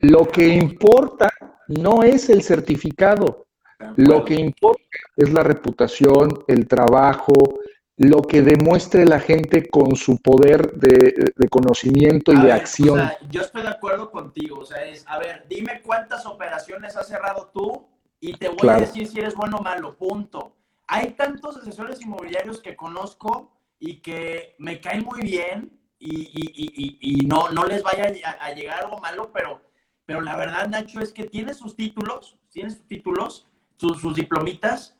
Lo 0.00 0.26
que 0.26 0.48
importa 0.48 1.32
no 1.68 2.02
es 2.02 2.28
el 2.28 2.42
certificado. 2.42 3.46
Lo 3.96 4.24
que 4.24 4.34
importa 4.34 4.82
es 5.16 5.32
la 5.32 5.42
reputación, 5.42 6.44
el 6.48 6.66
trabajo, 6.66 7.34
lo 7.98 8.22
que 8.22 8.42
demuestre 8.42 9.04
la 9.04 9.20
gente 9.20 9.68
con 9.68 9.96
su 9.96 10.22
poder 10.22 10.72
de, 10.72 11.32
conocimiento 11.50 12.32
y 12.32 12.40
de 12.40 12.52
acción. 12.52 13.10
yo 13.28 13.42
estoy 13.42 13.62
de 13.62 13.68
acuerdo 13.68 14.10
contigo. 14.10 14.60
O 14.60 14.64
sea, 14.64 14.84
es, 14.84 15.04
a 15.06 15.18
ver, 15.18 15.44
dime 15.48 15.82
cuántas 15.84 16.24
operaciones 16.26 16.96
has 16.96 17.08
cerrado 17.08 17.50
tú 17.52 17.86
y 18.20 18.34
te 18.34 18.48
voy 18.48 18.68
a 18.68 18.80
decir 18.80 19.06
si 19.06 19.18
eres 19.18 19.34
bueno 19.34 19.58
o 19.58 19.62
malo, 19.62 19.96
punto. 19.96 20.56
Hay 20.86 21.10
tantos 21.10 21.56
asesores 21.56 22.00
inmobiliarios 22.00 22.60
que 22.60 22.76
conozco 22.76 23.52
y 23.78 23.96
que 23.96 24.54
me 24.58 24.80
caen 24.80 25.04
muy 25.04 25.20
bien 25.22 25.78
y, 25.98 27.26
no, 27.26 27.50
no 27.50 27.66
les 27.66 27.82
vaya 27.82 28.12
a 28.40 28.52
llegar 28.52 28.84
algo 28.84 28.98
malo, 28.98 29.30
pero 29.32 29.60
pero 30.08 30.22
la 30.22 30.36
verdad, 30.36 30.68
Nacho, 30.68 31.00
es 31.00 31.12
que 31.12 31.24
tiene 31.24 31.52
sus 31.52 31.76
títulos, 31.76 32.38
tiene 32.48 32.70
sus 32.70 32.86
títulos, 32.86 33.46
sus, 33.76 34.14
diplomitas, 34.14 34.97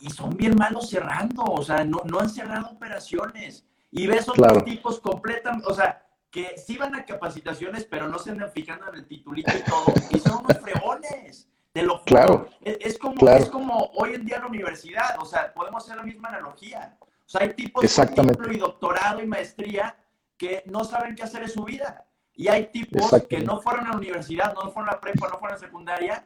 y 0.00 0.10
son 0.10 0.30
bien 0.30 0.54
malos 0.56 0.90
cerrando, 0.90 1.44
o 1.44 1.62
sea, 1.62 1.84
no, 1.84 2.02
no 2.04 2.20
han 2.20 2.28
cerrado 2.28 2.70
operaciones. 2.70 3.66
Y 3.90 4.06
ves 4.06 4.28
otros 4.28 4.64
tipos 4.64 5.00
completamente, 5.00 5.66
o 5.66 5.74
sea, 5.74 6.06
que 6.30 6.58
sí 6.58 6.76
van 6.76 6.94
a 6.94 7.04
capacitaciones, 7.04 7.84
pero 7.84 8.08
no 8.08 8.18
se 8.18 8.30
andan 8.30 8.50
fijando 8.50 8.88
en 8.88 8.96
el 8.96 9.06
titulito 9.06 9.52
y 9.56 9.62
todo, 9.62 9.86
y 10.10 10.18
son 10.18 10.44
unos 10.44 10.58
fregones. 10.60 11.48
Te 11.72 11.82
lo 11.82 12.02
claro. 12.04 12.48
Es, 12.62 12.98
como, 12.98 13.28
es 13.28 13.50
como 13.50 13.90
hoy 13.96 14.14
en 14.14 14.24
día 14.24 14.38
la 14.38 14.46
universidad, 14.46 15.16
o 15.20 15.26
sea, 15.26 15.52
podemos 15.52 15.84
hacer 15.84 15.96
la 15.96 16.04
misma 16.04 16.30
analogía. 16.30 16.96
O 17.00 17.28
sea, 17.28 17.42
hay 17.42 17.52
tipos 17.52 17.82
de 17.82 18.54
y 18.54 18.58
doctorado 18.58 19.20
y 19.20 19.26
maestría 19.26 19.94
que 20.38 20.62
no 20.66 20.84
saben 20.84 21.14
qué 21.14 21.24
hacer 21.24 21.42
en 21.42 21.50
su 21.50 21.64
vida. 21.64 22.06
Y 22.32 22.48
hay 22.48 22.66
tipos 22.66 23.10
que 23.28 23.40
no 23.40 23.60
fueron 23.60 23.86
a 23.86 23.90
la 23.90 23.96
universidad, 23.96 24.54
no 24.54 24.70
fueron 24.70 24.88
a 24.88 24.92
la 24.92 25.00
prepa, 25.00 25.28
no 25.28 25.38
fueron 25.38 25.56
a 25.56 25.60
la 25.60 25.66
secundaria, 25.66 26.24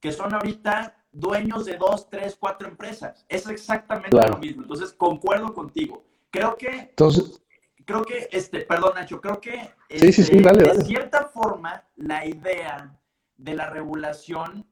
que 0.00 0.12
son 0.12 0.34
ahorita 0.34 0.94
dueños 1.12 1.64
de 1.64 1.76
dos, 1.76 2.08
tres, 2.08 2.36
cuatro 2.38 2.68
empresas. 2.68 3.24
Es 3.28 3.46
exactamente 3.48 4.16
lo 4.16 4.38
mismo. 4.38 4.62
Entonces, 4.62 4.92
concuerdo 4.92 5.52
contigo. 5.54 6.04
Creo 6.30 6.56
que... 6.56 6.68
Entonces... 6.68 7.42
Creo 7.86 8.04
que, 8.04 8.28
este, 8.30 8.60
perdón 8.60 8.92
Nacho, 8.94 9.20
creo 9.20 9.40
que 9.40 9.74
sí, 9.88 10.12
sí, 10.12 10.22
sí, 10.22 10.36
este, 10.36 10.52
de 10.52 10.84
cierta 10.84 11.24
forma 11.24 11.82
la 11.96 12.24
idea 12.24 12.96
de 13.36 13.54
la 13.54 13.68
regulación, 13.68 14.64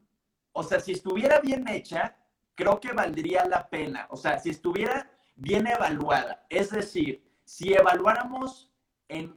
o 0.52 0.62
sea, 0.62 0.78
si 0.78 0.92
estuviera 0.92 1.40
bien 1.40 1.66
hecha, 1.66 2.16
creo 2.54 2.78
que 2.78 2.92
valdría 2.92 3.44
la 3.46 3.68
pena. 3.68 4.06
O 4.10 4.16
sea, 4.16 4.38
si 4.38 4.50
estuviera 4.50 5.10
bien 5.34 5.66
evaluada. 5.66 6.46
Es 6.48 6.70
decir, 6.70 7.24
si 7.44 7.72
evaluáramos 7.72 8.70
en 9.08 9.36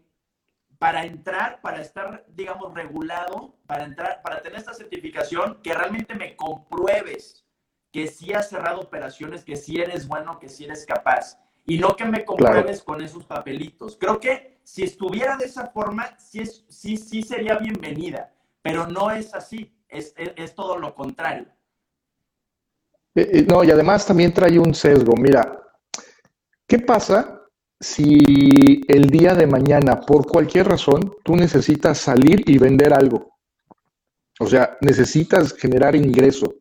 para 0.81 1.05
entrar, 1.05 1.61
para 1.61 1.79
estar, 1.79 2.25
digamos, 2.29 2.73
regulado, 2.73 3.53
para 3.67 3.83
entrar, 3.83 4.19
para 4.23 4.41
tener 4.41 4.57
esta 4.57 4.73
certificación, 4.73 5.59
que 5.61 5.75
realmente 5.75 6.15
me 6.15 6.35
compruebes 6.35 7.45
que 7.91 8.07
sí 8.07 8.33
has 8.33 8.49
cerrado 8.49 8.79
operaciones, 8.79 9.43
que 9.43 9.55
sí 9.55 9.79
eres 9.79 10.07
bueno, 10.07 10.39
que 10.39 10.49
sí 10.49 10.65
eres 10.65 10.83
capaz. 10.87 11.37
Y 11.67 11.77
no 11.77 11.95
que 11.95 12.05
me 12.05 12.25
compruebes 12.25 12.81
con 12.81 12.99
esos 12.99 13.25
papelitos. 13.25 13.95
Creo 13.95 14.19
que 14.19 14.59
si 14.63 14.81
estuviera 14.81 15.37
de 15.37 15.45
esa 15.45 15.67
forma, 15.67 16.17
sí, 16.17 16.47
sí, 16.47 16.97
sí 16.97 17.21
sería 17.21 17.59
bienvenida, 17.59 18.33
pero 18.63 18.87
no 18.87 19.11
es 19.11 19.35
así, 19.35 19.71
es, 19.87 20.15
es, 20.17 20.55
todo 20.55 20.79
lo 20.79 20.95
contrario. 20.95 21.45
Eh, 23.13 23.29
eh, 23.31 23.45
no, 23.47 23.63
y 23.63 23.69
además 23.69 24.03
también 24.07 24.33
trae 24.33 24.57
un 24.57 24.73
sesgo. 24.73 25.13
Mira, 25.15 25.61
¿qué 26.65 26.79
pasa 26.79 27.40
si 27.81 28.81
el 28.87 29.09
día 29.09 29.33
de 29.33 29.47
mañana, 29.47 30.01
por 30.01 30.27
cualquier 30.27 30.67
razón, 30.67 31.15
tú 31.23 31.35
necesitas 31.35 31.97
salir 31.97 32.43
y 32.47 32.59
vender 32.59 32.93
algo? 32.93 33.31
O 34.39 34.47
sea, 34.47 34.77
necesitas 34.81 35.53
generar 35.53 35.95
ingreso. 35.95 36.53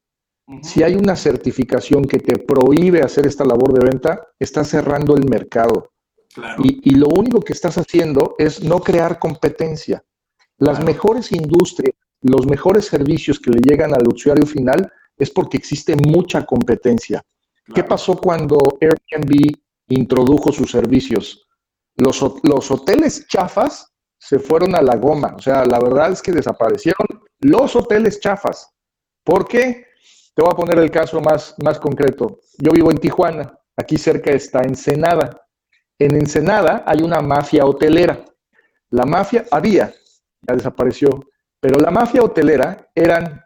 Si 0.63 0.83
hay 0.83 0.97
una 0.97 1.15
certificación 1.15 2.05
que 2.05 2.19
te 2.19 2.39
prohíbe 2.39 3.03
hacer 3.03 3.27
esta 3.27 3.45
labor 3.45 3.73
de 3.73 3.85
venta, 3.85 4.29
estás 4.39 4.69
cerrando 4.69 5.15
el 5.15 5.29
mercado. 5.29 5.91
Y, 6.63 6.95
lo 6.95 7.09
único 7.09 7.41
que 7.41 7.53
estás 7.53 7.77
haciendo 7.77 8.35
es 8.39 8.63
no 8.63 8.81
crear 8.81 9.19
competencia. 9.19 10.03
Las 10.59 10.83
mejores 10.83 11.33
industrias, 11.33 11.95
los 12.23 12.47
mejores 12.47 12.87
servicios 12.87 13.39
que 13.39 13.51
le 13.51 13.61
llegan 13.61 13.93
al 13.95 14.07
usuario 14.07 14.47
final 14.47 14.91
es 15.17 15.31
porque 15.31 15.59
existe 15.59 15.97
mucha 15.97 16.47
competencia. 16.47 17.23
¿Qué 17.75 17.85
pasó 17.85 18.17
cuando 18.17 18.59
Airbnb 18.81 19.55
introdujo 19.91 20.53
sus 20.53 20.71
servicios? 20.71 21.47
Los, 21.97 22.25
los 22.43 22.71
hoteles 22.71 23.27
chafas 23.29 23.93
se 24.19 24.39
fueron 24.39 24.75
a 24.75 24.83
la 24.83 24.97
goma. 24.97 25.35
O 25.37 25.41
sea, 25.41 25.65
la 25.65 25.79
verdad 25.79 26.13
es 26.13 26.23
que 26.23 26.33
desaparecieron 26.33 27.07
los 27.41 27.75
hoteles 27.77 28.21
chafas. 28.21 28.71
¿Por 29.25 29.47
qué? 29.47 29.87
Te 30.35 30.43
voy 30.43 30.51
a 30.53 30.57
poner 30.57 30.79
el 30.79 30.91
caso 30.91 31.21
más, 31.21 31.55
más 31.63 31.79
concreto. 31.79 32.41
Yo 32.59 32.73
vivo 32.73 32.91
en 32.91 32.99
Tijuana, 32.99 33.59
aquí 33.77 33.99
cerca 33.99 34.31
está 34.31 34.63
Ensenada. 34.63 35.47
En 35.99 36.15
Ensenada 36.15 36.85
hay 36.87 37.03
una 37.03 37.21
mafia 37.21 37.65
hotelera. 37.65 38.25
La 38.91 39.05
mafia 39.05 39.45
había, 39.51 39.93
ya 40.43 40.55
desapareció, 40.55 41.21
pero 41.61 41.79
la 41.79 41.91
mafia 41.91 42.23
hotelera 42.23 42.89
eran 42.95 43.43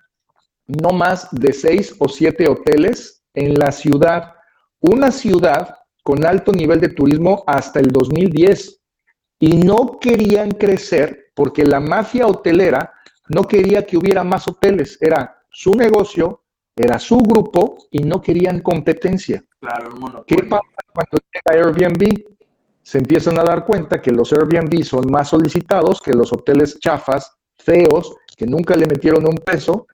no 0.66 0.90
más 0.90 1.28
de 1.32 1.52
seis 1.52 1.94
o 1.98 2.08
siete 2.08 2.48
hoteles 2.48 3.24
en 3.34 3.54
la 3.54 3.72
ciudad, 3.72 4.34
una 4.80 5.10
ciudad 5.10 5.78
con 6.04 6.24
alto 6.24 6.52
nivel 6.52 6.80
de 6.80 6.90
turismo 6.90 7.42
hasta 7.48 7.80
el 7.80 7.88
2010. 7.88 8.80
Y 9.40 9.56
no 9.56 9.98
querían 9.98 10.52
crecer 10.52 11.32
porque 11.34 11.64
la 11.64 11.80
mafia 11.80 12.28
hotelera 12.28 12.92
no 13.28 13.42
quería 13.44 13.84
que 13.84 13.96
hubiera 13.96 14.22
más 14.22 14.46
hoteles, 14.46 14.98
era 15.00 15.42
su 15.50 15.72
negocio, 15.74 16.42
era 16.76 16.98
su 16.98 17.18
grupo 17.18 17.78
y 17.90 18.00
no 18.00 18.20
querían 18.20 18.60
competencia. 18.60 19.42
Claro, 19.60 20.24
¿Qué 20.26 20.42
pasa 20.44 20.62
cuando 20.92 21.18
llega 21.32 21.66
Airbnb? 21.66 22.24
Se 22.82 22.98
empiezan 22.98 23.38
a 23.38 23.44
dar 23.44 23.64
cuenta 23.64 24.02
que 24.02 24.10
los 24.10 24.32
Airbnb 24.32 24.84
son 24.84 25.10
más 25.10 25.30
solicitados 25.30 26.02
que 26.02 26.12
los 26.12 26.32
hoteles 26.32 26.78
chafas, 26.78 27.32
feos, 27.56 28.14
que 28.36 28.46
nunca 28.46 28.76
le 28.76 28.86
metieron 28.86 29.26
un 29.26 29.36
peso, 29.36 29.86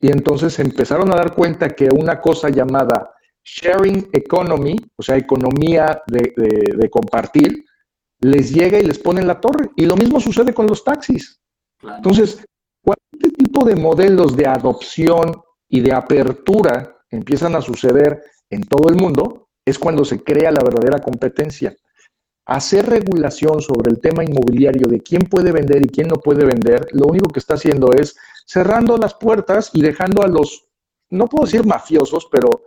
y 0.00 0.10
entonces 0.10 0.58
empezaron 0.58 1.12
a 1.12 1.16
dar 1.16 1.34
cuenta 1.34 1.68
que 1.68 1.88
una 1.92 2.20
cosa 2.20 2.48
llamada 2.48 3.12
sharing 3.44 4.08
economy, 4.12 4.76
o 4.96 5.02
sea, 5.02 5.16
economía 5.16 6.02
de, 6.06 6.88
compartir, 6.90 7.64
les 8.20 8.52
llega 8.52 8.78
y 8.78 8.84
les 8.84 8.98
pone 8.98 9.20
en 9.20 9.26
la 9.26 9.40
torre. 9.40 9.70
Y 9.76 9.86
lo 9.86 9.96
mismo 9.96 10.20
sucede 10.20 10.52
con 10.52 10.66
los 10.66 10.84
taxis. 10.84 11.40
Entonces, 11.82 12.44
cualquier 12.82 13.32
tipo 13.32 13.64
de 13.64 13.76
modelos 13.76 14.36
de 14.36 14.46
adopción 14.46 15.42
y 15.68 15.80
de 15.80 15.92
apertura 15.92 16.96
empiezan 17.10 17.56
a 17.56 17.60
suceder 17.60 18.22
en 18.50 18.62
todo 18.64 18.88
el 18.88 18.96
mundo, 18.96 19.48
es 19.64 19.78
cuando 19.78 20.04
se 20.04 20.22
crea 20.22 20.50
la 20.50 20.62
verdadera 20.62 21.00
competencia. 21.00 21.74
Hacer 22.46 22.86
regulación 22.86 23.60
sobre 23.60 23.90
el 23.90 24.00
tema 24.00 24.24
inmobiliario 24.24 24.88
de 24.88 25.00
quién 25.00 25.22
puede 25.22 25.52
vender 25.52 25.84
y 25.84 25.88
quién 25.88 26.08
no 26.08 26.16
puede 26.16 26.44
vender, 26.44 26.88
lo 26.92 27.06
único 27.06 27.28
que 27.28 27.38
está 27.38 27.54
haciendo 27.54 27.92
es 27.92 28.16
cerrando 28.44 28.96
las 28.96 29.14
puertas 29.14 29.70
y 29.72 29.82
dejando 29.82 30.22
a 30.22 30.28
los, 30.28 30.66
no 31.10 31.26
puedo 31.26 31.44
decir 31.44 31.64
mafiosos, 31.64 32.28
pero 32.30 32.64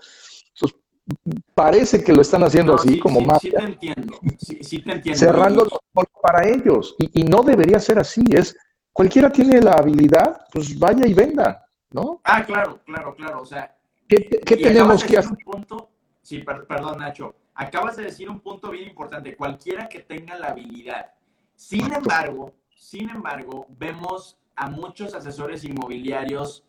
parece 1.53 2.03
que 2.03 2.13
lo 2.13 2.21
están 2.21 2.43
haciendo 2.43 2.75
así 2.75 2.99
como. 2.99 3.19
Sí, 3.39 3.51
te 3.51 3.63
entiendo, 3.63 4.19
sí, 4.37 4.79
te 4.79 4.91
entiendo. 4.91 5.19
Cerrando 5.19 5.63
los 5.65 6.05
para 6.21 6.47
ellos. 6.47 6.95
Y, 6.97 7.21
y 7.21 7.23
no 7.23 7.43
debería 7.43 7.79
ser 7.79 7.99
así, 7.99 8.23
es 8.31 8.55
cualquiera 8.91 9.29
tiene 9.29 9.61
la 9.61 9.73
habilidad, 9.73 10.45
pues 10.51 10.77
vaya 10.77 11.05
y 11.05 11.13
venda. 11.13 11.63
¿no? 11.93 12.19
Ah, 12.23 12.43
claro, 12.43 12.81
claro, 12.83 13.15
claro. 13.15 13.41
O 13.41 13.45
sea, 13.45 13.75
¿qué, 14.07 14.19
tenemos 14.57 15.03
que 15.03 15.17
hacer? 15.17 15.37
Punto, 15.45 15.89
sí, 16.21 16.39
perdón, 16.39 16.99
Nacho. 16.99 17.35
Acabas 17.55 17.95
de 17.95 18.03
decir 18.03 18.29
un 18.29 18.39
punto 18.39 18.71
bien 18.71 18.89
importante. 18.89 19.35
Cualquiera 19.35 19.87
que 19.87 19.99
tenga 19.99 20.37
la 20.37 20.47
habilidad. 20.47 21.13
Sin 21.55 21.93
embargo, 21.93 22.51
sin 22.75 23.09
embargo, 23.11 23.67
vemos 23.69 24.37
a 24.55 24.69
muchos 24.69 25.13
asesores 25.13 25.63
inmobiliarios 25.63 26.65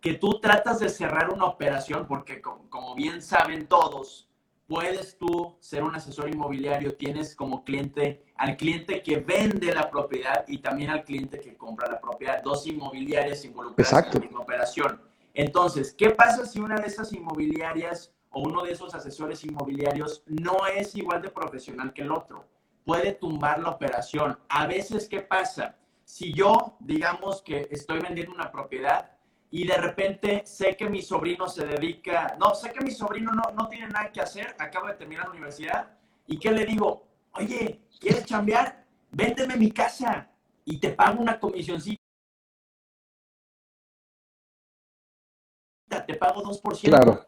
que 0.00 0.14
tú 0.14 0.40
tratas 0.40 0.80
de 0.80 0.88
cerrar 0.88 1.30
una 1.30 1.44
operación 1.44 2.06
porque, 2.06 2.40
como 2.40 2.94
bien 2.94 3.20
saben 3.20 3.66
todos, 3.66 4.28
puedes 4.66 5.18
tú 5.18 5.56
ser 5.60 5.82
un 5.82 5.94
asesor 5.94 6.30
inmobiliario, 6.30 6.94
tienes 6.94 7.34
como 7.34 7.64
cliente 7.64 8.24
al 8.36 8.56
cliente 8.56 9.02
que 9.02 9.18
vende 9.18 9.74
la 9.74 9.90
propiedad 9.90 10.44
y 10.48 10.58
también 10.58 10.90
al 10.90 11.04
cliente 11.04 11.40
que 11.40 11.56
compra 11.56 11.90
la 11.90 12.00
propiedad, 12.00 12.42
dos 12.42 12.66
inmobiliarias 12.66 13.44
involucradas 13.44 14.06
en 14.06 14.14
la 14.14 14.20
misma 14.20 14.40
operación. 14.40 15.02
Entonces, 15.34 15.92
¿qué 15.92 16.10
pasa 16.10 16.46
si 16.46 16.60
una 16.60 16.76
de 16.76 16.86
esas 16.86 17.12
inmobiliarias 17.12 18.14
o 18.30 18.40
uno 18.40 18.62
de 18.62 18.72
esos 18.72 18.94
asesores 18.94 19.44
inmobiliarios 19.44 20.22
no 20.26 20.66
es 20.66 20.94
igual 20.94 21.20
de 21.20 21.30
profesional 21.30 21.92
que 21.92 22.02
el 22.02 22.12
otro? 22.12 22.46
Puede 22.84 23.12
tumbar 23.12 23.60
la 23.60 23.70
operación. 23.70 24.38
A 24.48 24.66
veces, 24.66 25.08
¿qué 25.08 25.20
pasa? 25.20 25.76
Si 26.04 26.32
yo, 26.32 26.76
digamos 26.80 27.42
que 27.42 27.68
estoy 27.70 28.00
vendiendo 28.00 28.32
una 28.32 28.50
propiedad 28.50 29.19
y 29.50 29.66
de 29.66 29.76
repente 29.76 30.42
sé 30.46 30.76
que 30.76 30.88
mi 30.88 31.02
sobrino 31.02 31.48
se 31.48 31.66
dedica, 31.66 32.36
no, 32.38 32.54
sé 32.54 32.72
que 32.72 32.84
mi 32.84 32.92
sobrino 32.92 33.32
no, 33.32 33.42
no 33.54 33.68
tiene 33.68 33.88
nada 33.88 34.12
que 34.12 34.20
hacer, 34.20 34.54
acaba 34.58 34.92
de 34.92 34.98
terminar 34.98 35.24
la 35.24 35.32
universidad, 35.32 35.98
¿y 36.26 36.38
qué 36.38 36.52
le 36.52 36.64
digo? 36.64 37.06
Oye, 37.32 37.80
¿quieres 37.98 38.24
chambear? 38.24 38.86
Véndeme 39.10 39.56
mi 39.56 39.72
casa 39.72 40.30
y 40.64 40.78
te 40.78 40.90
pago 40.90 41.20
una 41.20 41.38
comisioncita. 41.40 42.00
Te 46.06 46.14
pago 46.14 46.42
2%. 46.42 46.88
Claro. 46.88 47.26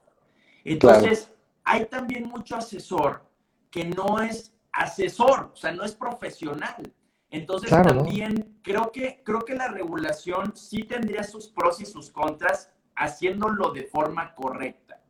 Entonces, 0.65 1.33
hay 1.65 1.87
también 1.87 2.29
mucho 2.29 2.57
asesor 2.57 3.25
que 3.71 3.85
no 3.85 4.21
es 4.21 4.55
asesor, 4.71 5.51
o 5.53 5.57
sea, 5.57 5.73
no 5.73 5.83
es 5.83 5.95
profesional. 5.95 6.93
Entonces 7.33 7.71
también 7.71 8.59
creo, 8.63 8.93
que, 8.93 9.23
creo 9.25 9.41
que 9.41 9.55
la 9.55 9.69
regulación 9.69 10.55
sí 10.55 10.85
tendría 10.85 11.25
sus 11.25 11.49
pros 11.49 11.81
y 11.81 11.87
sus 11.87 12.11
contras 12.11 12.71
haciéndolo 12.95 13.73
de 13.73 13.85
forma 13.85 14.35
correcta. 14.35 15.01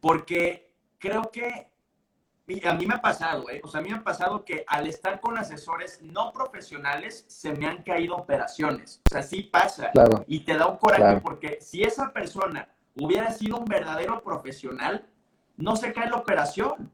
Porque 0.00 0.72
creo 0.98 1.30
que 1.30 1.70
a 2.64 2.74
mí 2.74 2.84
me 2.84 2.96
ha 2.96 3.00
pasado, 3.00 3.48
¿eh? 3.48 3.60
O 3.62 3.68
sea, 3.68 3.78
a 3.78 3.82
mí 3.84 3.90
me 3.90 3.98
ha 3.98 4.02
pasado 4.02 4.44
que 4.44 4.64
al 4.66 4.88
estar 4.88 5.20
con 5.20 5.38
asesores 5.38 6.02
no 6.02 6.32
profesionales 6.32 7.24
se 7.28 7.52
me 7.52 7.68
han 7.68 7.84
caído 7.84 8.16
operaciones. 8.16 9.00
O 9.08 9.10
sea, 9.10 9.22
sí 9.22 9.44
pasa. 9.44 9.92
Y 10.26 10.40
te 10.40 10.56
da 10.56 10.66
un 10.66 10.78
coraje 10.78 11.20
porque 11.20 11.58
si 11.60 11.84
esa 11.84 12.12
persona 12.12 12.68
hubiera 12.96 13.30
sido 13.30 13.56
un 13.56 13.66
verdadero 13.66 14.20
profesional, 14.20 15.06
no 15.56 15.76
se 15.76 15.92
cae 15.92 16.10
la 16.10 16.16
operación. 16.16 16.90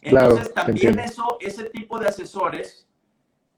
Entonces 0.00 0.54
también 0.54 0.98
eso, 0.98 1.36
ese 1.40 1.64
tipo 1.64 1.98
de 1.98 2.08
asesores 2.08 2.87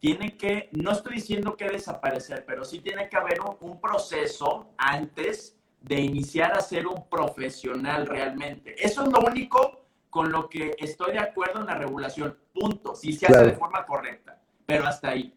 tiene 0.01 0.37
que, 0.37 0.71
no 0.73 0.93
estoy 0.93 1.17
diciendo 1.17 1.57
que 1.57 1.69
desaparecer, 1.69 2.45
pero 2.47 2.65
sí 2.65 2.81
tiene 2.81 3.09
que 3.09 3.17
haber 3.17 3.39
un, 3.61 3.81
proceso 3.81 4.73
antes 4.79 5.57
de 5.81 6.01
iniciar 6.01 6.53
a 6.53 6.61
ser 6.61 6.87
un 6.87 7.09
profesional 7.09 8.07
realmente. 8.07 8.75
Eso 8.79 9.05
es 9.05 9.13
lo 9.13 9.21
único 9.21 9.85
con 10.09 10.33
lo 10.33 10.49
que 10.49 10.75
estoy 10.79 11.13
de 11.13 11.19
acuerdo 11.19 11.61
en 11.61 11.67
la 11.67 11.75
regulación. 11.75 12.37
Punto. 12.53 12.95
Si 12.95 13.13
se 13.13 13.27
hace 13.27 13.45
de 13.45 13.53
forma 13.53 13.85
correcta. 13.87 14.41
Pero 14.67 14.87
hasta 14.87 15.11
ahí. 15.11 15.35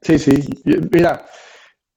Sí. 0.00 0.18
sí, 0.18 0.48
Mira, 0.90 1.26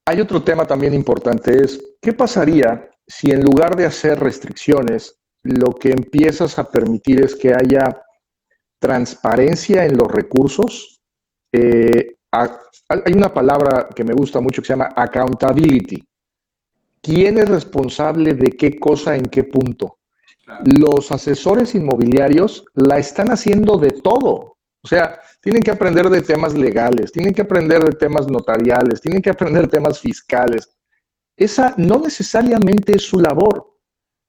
hay 0.04 0.20
otro 0.20 0.42
tema 0.42 0.66
también 0.66 0.94
importante. 0.94 1.62
Es, 1.62 1.96
¿qué 2.00 2.12
pasaría 2.12 2.90
si 3.06 3.30
en 3.30 3.42
lugar 3.42 3.76
de 3.76 3.86
hacer 3.86 4.18
restricciones, 4.20 5.18
lo 5.42 5.72
que 5.72 5.90
empiezas 5.90 6.58
a 6.58 6.70
permitir 6.70 7.24
es 7.24 7.34
que 7.34 7.54
haya 7.54 8.02
transparencia 8.78 9.84
en 9.84 9.96
los 9.96 10.10
recursos 10.10 10.95
eh, 11.56 12.16
hay 12.30 13.12
una 13.14 13.32
palabra 13.32 13.88
que 13.94 14.04
me 14.04 14.14
gusta 14.14 14.40
mucho 14.40 14.62
que 14.62 14.66
se 14.66 14.72
llama 14.74 14.92
accountability. 14.94 16.02
¿Quién 17.00 17.38
es 17.38 17.48
responsable 17.48 18.34
de 18.34 18.50
qué 18.52 18.78
cosa 18.78 19.16
en 19.16 19.24
qué 19.26 19.44
punto? 19.44 19.98
Los 20.64 21.10
asesores 21.12 21.74
inmobiliarios 21.74 22.64
la 22.74 22.98
están 22.98 23.30
haciendo 23.30 23.78
de 23.78 23.90
todo. 23.90 24.56
O 24.82 24.88
sea, 24.88 25.18
tienen 25.40 25.62
que 25.62 25.72
aprender 25.72 26.08
de 26.08 26.22
temas 26.22 26.54
legales, 26.54 27.10
tienen 27.10 27.34
que 27.34 27.42
aprender 27.42 27.82
de 27.82 27.96
temas 27.96 28.28
notariales, 28.28 29.00
tienen 29.00 29.22
que 29.22 29.30
aprender 29.30 29.66
temas 29.68 29.98
fiscales. 29.98 30.68
Esa 31.36 31.74
no 31.76 31.98
necesariamente 31.98 32.96
es 32.96 33.02
su 33.02 33.18
labor. 33.18 33.74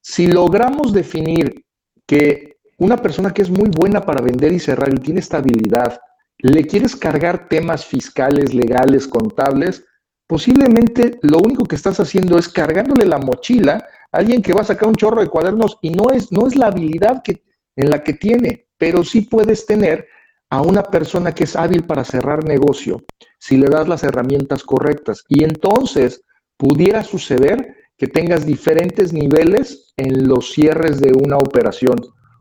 Si 0.02 0.28
logramos 0.28 0.94
definir 0.94 1.64
que 2.08 2.58
una 2.80 2.98
persona 2.98 3.34
que 3.34 3.44
es 3.44 3.50
muy 3.50 3.70
buena 3.70 4.02
para 4.02 4.22
vender 4.22 4.52
y 4.52 4.60
cerrar 4.60 4.94
y 4.94 5.00
tiene 5.00 5.20
estabilidad, 5.20 6.00
le 6.40 6.66
quieres 6.66 6.96
cargar 6.96 7.48
temas 7.50 7.86
fiscales, 7.86 8.54
legales, 8.54 9.08
contables, 9.08 9.86
posiblemente 10.28 11.20
lo 11.22 11.40
único 11.40 11.64
que 11.66 11.76
estás 11.76 12.00
haciendo 12.00 12.38
es 12.38 12.48
cargándole 12.50 13.06
la 13.06 13.18
mochila 13.18 13.88
a 14.12 14.18
alguien 14.18 14.42
que 14.42 14.54
va 14.54 14.62
a 14.62 14.66
sacar 14.66 14.90
un 14.90 14.96
chorro 14.96 15.22
de 15.22 15.30
cuadernos 15.30 15.78
y 15.82 15.90
no 15.90 16.12
es, 16.12 16.32
no 16.32 16.48
es 16.48 16.56
la 16.56 16.68
habilidad 16.68 17.24
que, 17.24 17.44
en 17.76 17.90
la 17.90 18.04
que 18.04 18.14
tiene, 18.14 18.68
pero 18.78 19.04
sí 19.04 19.22
puedes 19.22 19.66
tener 19.66 20.08
a 20.50 20.62
una 20.62 20.84
persona 20.84 21.34
que 21.34 21.44
es 21.44 21.56
hábil 21.56 21.84
para 21.84 22.04
cerrar 22.04 22.44
negocio 22.44 23.04
si 23.40 23.58
le 23.58 23.68
das 23.68 23.88
las 23.88 24.04
herramientas 24.04 24.64
correctas. 24.64 25.24
Y 25.28 25.44
entonces 25.44 26.24
pudiera 26.58 27.04
suceder 27.04 27.76
que 27.98 28.08
tengas 28.08 28.46
diferentes 28.46 29.12
niveles 29.12 29.94
en 29.98 30.28
los 30.28 30.52
cierres 30.52 31.00
de 31.00 31.12
una 31.12 31.38
operación. 31.38 31.96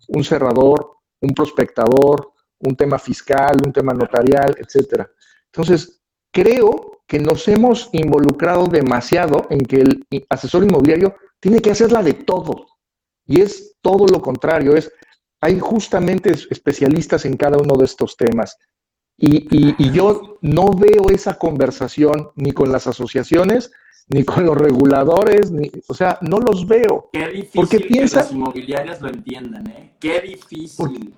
Un 0.09 0.23
cerrador, 0.23 0.93
un 1.21 1.31
prospectador, 1.31 2.33
un 2.61 2.77
tema 2.77 2.99
fiscal, 2.99 3.57
un 3.65 3.73
tema 3.73 3.93
notarial, 3.93 4.57
etcétera. 4.59 5.09
Entonces, 5.47 6.01
creo 6.33 7.03
que 7.07 7.19
nos 7.19 7.47
hemos 7.49 7.89
involucrado 7.93 8.67
demasiado 8.67 9.47
en 9.51 9.61
que 9.61 9.77
el 9.77 10.07
asesor 10.29 10.65
inmobiliario 10.65 11.15
tiene 11.41 11.61
que 11.61 11.71
hacerla 11.71 12.03
de 12.03 12.15
todo. 12.15 12.67
Y 13.27 13.41
es 13.41 13.77
todo 13.81 14.07
lo 14.07 14.21
contrario, 14.21 14.77
es 14.77 14.91
hay 15.41 15.59
justamente 15.59 16.31
especialistas 16.31 17.25
en 17.25 17.37
cada 17.37 17.59
uno 17.59 17.77
de 17.77 17.85
estos 17.85 18.17
temas. 18.17 18.57
Y, 19.19 19.91
yo 19.93 20.39
no 20.43 20.73
veo 20.73 21.11
esa 21.11 21.39
conversación 21.39 22.31
ni 22.35 22.53
con 22.53 22.71
las 22.71 22.87
asociaciones, 22.87 23.71
ni 24.09 24.25
con 24.25 24.45
los 24.45 24.57
reguladores, 24.57 25.51
ni, 25.51 25.71
o 25.89 25.95
sea, 25.95 26.19
no 26.21 26.39
los 26.39 26.67
veo. 26.67 27.09
Qué 27.13 27.29
difícil 27.29 27.51
porque 27.55 27.79
que 27.79 28.01
las 28.01 28.33
inmobiliarias 28.33 29.01
lo 29.01 29.09
entiendan, 29.09 29.67
¿eh? 29.69 29.95
Qué 29.99 30.21
difícil. 30.21 31.15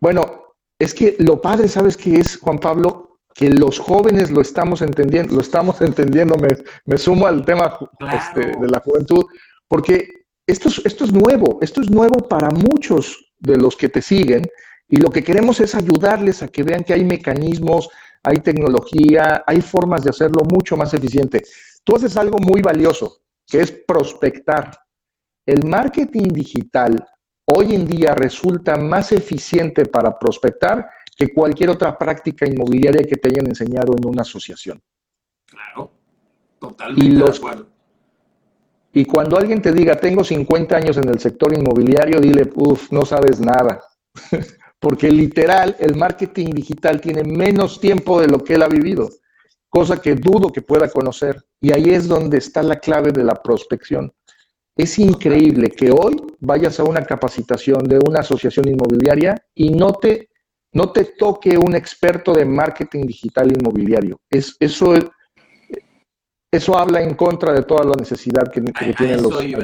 bueno, 0.00 0.41
es 0.82 0.94
que 0.94 1.14
lo 1.20 1.40
padre, 1.40 1.68
¿sabes 1.68 1.96
qué 1.96 2.16
es, 2.16 2.38
Juan 2.38 2.58
Pablo? 2.58 3.20
Que 3.34 3.48
los 3.48 3.78
jóvenes 3.78 4.30
lo 4.32 4.40
estamos 4.40 4.82
entendiendo, 4.82 5.36
lo 5.36 5.40
estamos 5.40 5.80
entendiendo, 5.80 6.36
me, 6.36 6.48
me 6.86 6.98
sumo 6.98 7.26
al 7.28 7.44
tema 7.44 7.78
este, 8.12 8.58
de 8.58 8.68
la 8.68 8.80
juventud, 8.80 9.24
porque 9.68 10.08
esto 10.44 10.68
es, 10.68 10.82
esto 10.84 11.04
es 11.04 11.12
nuevo, 11.12 11.58
esto 11.62 11.82
es 11.82 11.90
nuevo 11.90 12.26
para 12.28 12.50
muchos 12.50 13.32
de 13.38 13.56
los 13.58 13.76
que 13.76 13.88
te 13.88 14.02
siguen 14.02 14.44
y 14.88 14.96
lo 14.96 15.10
que 15.10 15.22
queremos 15.22 15.60
es 15.60 15.76
ayudarles 15.76 16.42
a 16.42 16.48
que 16.48 16.64
vean 16.64 16.82
que 16.82 16.94
hay 16.94 17.04
mecanismos, 17.04 17.88
hay 18.24 18.38
tecnología, 18.38 19.44
hay 19.46 19.60
formas 19.60 20.02
de 20.02 20.10
hacerlo 20.10 20.42
mucho 20.42 20.76
más 20.76 20.92
eficiente. 20.94 21.42
Tú 21.84 21.94
haces 21.94 22.16
algo 22.16 22.38
muy 22.38 22.60
valioso, 22.60 23.18
que 23.46 23.60
es 23.60 23.70
prospectar. 23.70 24.76
El 25.46 25.64
marketing 25.64 26.28
digital 26.28 27.06
hoy 27.54 27.74
en 27.74 27.86
día 27.86 28.14
resulta 28.14 28.76
más 28.76 29.12
eficiente 29.12 29.86
para 29.86 30.18
prospectar 30.18 30.88
que 31.16 31.32
cualquier 31.32 31.70
otra 31.70 31.96
práctica 31.96 32.46
inmobiliaria 32.46 33.04
que 33.04 33.16
te 33.16 33.28
hayan 33.28 33.46
enseñado 33.46 33.94
en 33.96 34.06
una 34.06 34.22
asociación. 34.22 34.80
Claro, 35.46 35.90
totalmente 36.58 37.24
de 37.24 37.30
acuerdo. 37.30 37.66
Y 38.94 39.04
cuando 39.04 39.38
alguien 39.38 39.62
te 39.62 39.72
diga, 39.72 39.96
tengo 39.96 40.22
50 40.22 40.76
años 40.76 40.96
en 40.98 41.08
el 41.08 41.18
sector 41.18 41.52
inmobiliario, 41.54 42.20
dile, 42.20 42.50
uff, 42.54 42.92
no 42.92 43.04
sabes 43.04 43.40
nada. 43.40 43.82
Porque 44.78 45.10
literal, 45.10 45.76
el 45.78 45.96
marketing 45.96 46.50
digital 46.50 47.00
tiene 47.00 47.22
menos 47.22 47.80
tiempo 47.80 48.20
de 48.20 48.28
lo 48.28 48.42
que 48.42 48.54
él 48.54 48.62
ha 48.62 48.68
vivido, 48.68 49.08
cosa 49.68 50.00
que 50.02 50.16
dudo 50.16 50.50
que 50.52 50.60
pueda 50.60 50.90
conocer. 50.90 51.42
Y 51.60 51.72
ahí 51.72 51.90
es 51.90 52.08
donde 52.08 52.38
está 52.38 52.62
la 52.62 52.80
clave 52.80 53.12
de 53.12 53.24
la 53.24 53.40
prospección. 53.40 54.12
Es 54.76 54.98
increíble 54.98 55.70
que 55.70 55.90
hoy 55.90 56.16
vayas 56.40 56.80
a 56.80 56.84
una 56.84 57.04
capacitación 57.04 57.84
de 57.84 57.98
una 57.98 58.20
asociación 58.20 58.68
inmobiliaria 58.68 59.34
y 59.54 59.70
no 59.70 59.92
te, 59.92 60.30
no 60.72 60.90
te 60.92 61.04
toque 61.04 61.58
un 61.58 61.74
experto 61.74 62.32
de 62.32 62.46
marketing 62.46 63.06
digital 63.06 63.52
inmobiliario. 63.52 64.18
Es, 64.30 64.56
eso 64.58 64.94
es, 64.94 65.04
eso 66.50 66.78
habla 66.78 67.02
en 67.02 67.14
contra 67.14 67.52
de 67.52 67.62
toda 67.62 67.84
la 67.84 67.94
necesidad 67.94 68.50
que, 68.50 68.60
tienen 68.94 69.22
los 69.22 69.42
iba, 69.44 69.62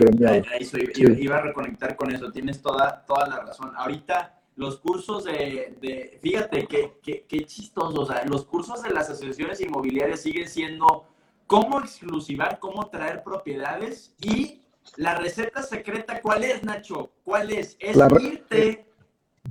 iba, 0.96 1.36
a 1.36 1.42
reconectar 1.42 1.96
con 1.96 2.14
eso, 2.14 2.30
tienes 2.30 2.60
toda, 2.60 3.04
toda 3.06 3.28
la 3.28 3.40
razón. 3.40 3.72
Ahorita 3.76 4.38
los 4.56 4.78
cursos 4.80 5.24
de, 5.24 6.18
fíjate 6.20 6.66
qué 6.66 6.98
que, 7.28 7.44
chistoso, 7.44 8.00
o 8.00 8.06
sea, 8.06 8.24
los 8.24 8.44
cursos 8.44 8.82
de 8.82 8.90
las 8.90 9.08
asociaciones 9.08 9.60
inmobiliarias 9.60 10.20
siguen 10.20 10.48
siendo 10.48 11.04
cómo 11.46 11.78
exclusivar, 11.80 12.58
cómo 12.58 12.88
traer 12.88 13.22
propiedades 13.22 14.14
y 14.20 14.62
la 14.96 15.16
receta 15.16 15.62
secreta, 15.62 16.20
¿cuál 16.20 16.44
es, 16.44 16.62
Nacho? 16.62 17.12
¿Cuál 17.24 17.50
es? 17.52 17.76
Es 17.78 17.96
irte 18.20 18.86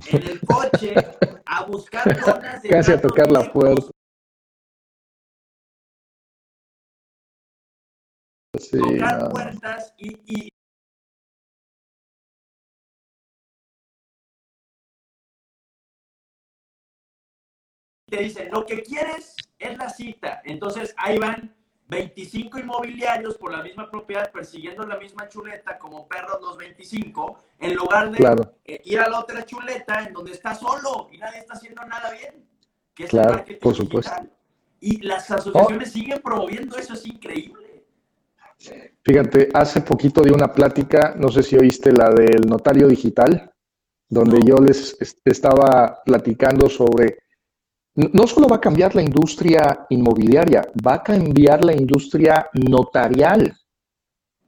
en 0.06 0.22
el 0.22 0.40
coche 0.40 0.94
a 1.46 1.64
buscar 1.64 2.02
zonas 2.22 2.62
de... 2.62 2.68
Casi 2.68 2.92
a 2.92 3.00
tocar 3.00 3.30
la 3.30 3.50
puerta. 3.52 3.90
tocar 8.70 9.30
puertas 9.30 9.94
y, 9.98 10.50
te 18.08 18.16
dicen, 18.22 18.50
lo 18.50 18.64
que 18.64 18.82
quieres 18.82 19.36
es 19.58 19.76
la 19.76 19.90
cita. 19.90 20.42
Entonces 20.44 20.94
ahí 20.96 21.18
van 21.18 21.54
25 21.88 22.58
inmobiliarios 22.58 23.36
por 23.36 23.50
la 23.50 23.62
misma 23.62 23.90
propiedad 23.90 24.30
persiguiendo 24.30 24.86
la 24.86 24.98
misma 24.98 25.28
chuleta 25.28 25.78
como 25.78 26.06
perros 26.06 26.38
los 26.42 26.56
25, 26.58 27.38
en 27.60 27.74
lugar 27.74 28.10
de 28.10 28.48
eh, 28.64 28.82
ir 28.84 29.00
a 29.00 29.08
la 29.08 29.20
otra 29.20 29.44
chuleta 29.44 30.04
en 30.04 30.12
donde 30.12 30.32
está 30.32 30.54
solo 30.54 31.08
y 31.10 31.18
nadie 31.18 31.38
está 31.38 31.54
haciendo 31.54 31.82
nada 31.86 32.10
bien. 32.10 32.46
Que 32.94 33.04
es 33.04 33.10
claro, 33.10 33.44
por 33.60 33.74
supuesto. 33.74 34.12
Y 34.80 35.00
las 35.00 35.30
asociaciones 35.30 35.92
siguen 35.92 36.20
promoviendo 36.22 36.76
eso, 36.76 36.94
es 36.94 37.06
increíble. 37.06 37.84
Fíjate, 39.02 39.48
hace 39.54 39.80
poquito 39.80 40.22
di 40.22 40.30
una 40.30 40.52
plática, 40.52 41.14
no 41.16 41.28
sé 41.28 41.42
si 41.42 41.56
oíste 41.56 41.92
la 41.92 42.10
del 42.10 42.42
notario 42.46 42.88
digital, 42.88 43.50
donde 44.08 44.40
yo 44.44 44.56
les 44.56 44.96
estaba 45.24 46.02
platicando 46.04 46.68
sobre, 46.68 47.18
no 48.12 48.26
solo 48.26 48.48
va 48.48 48.56
a 48.56 48.60
cambiar 48.60 48.94
la 48.94 49.02
industria 49.02 49.86
inmobiliaria, 49.90 50.62
va 50.86 50.94
a 50.94 51.02
cambiar 51.02 51.64
la 51.64 51.72
industria 51.72 52.48
notarial. 52.52 53.56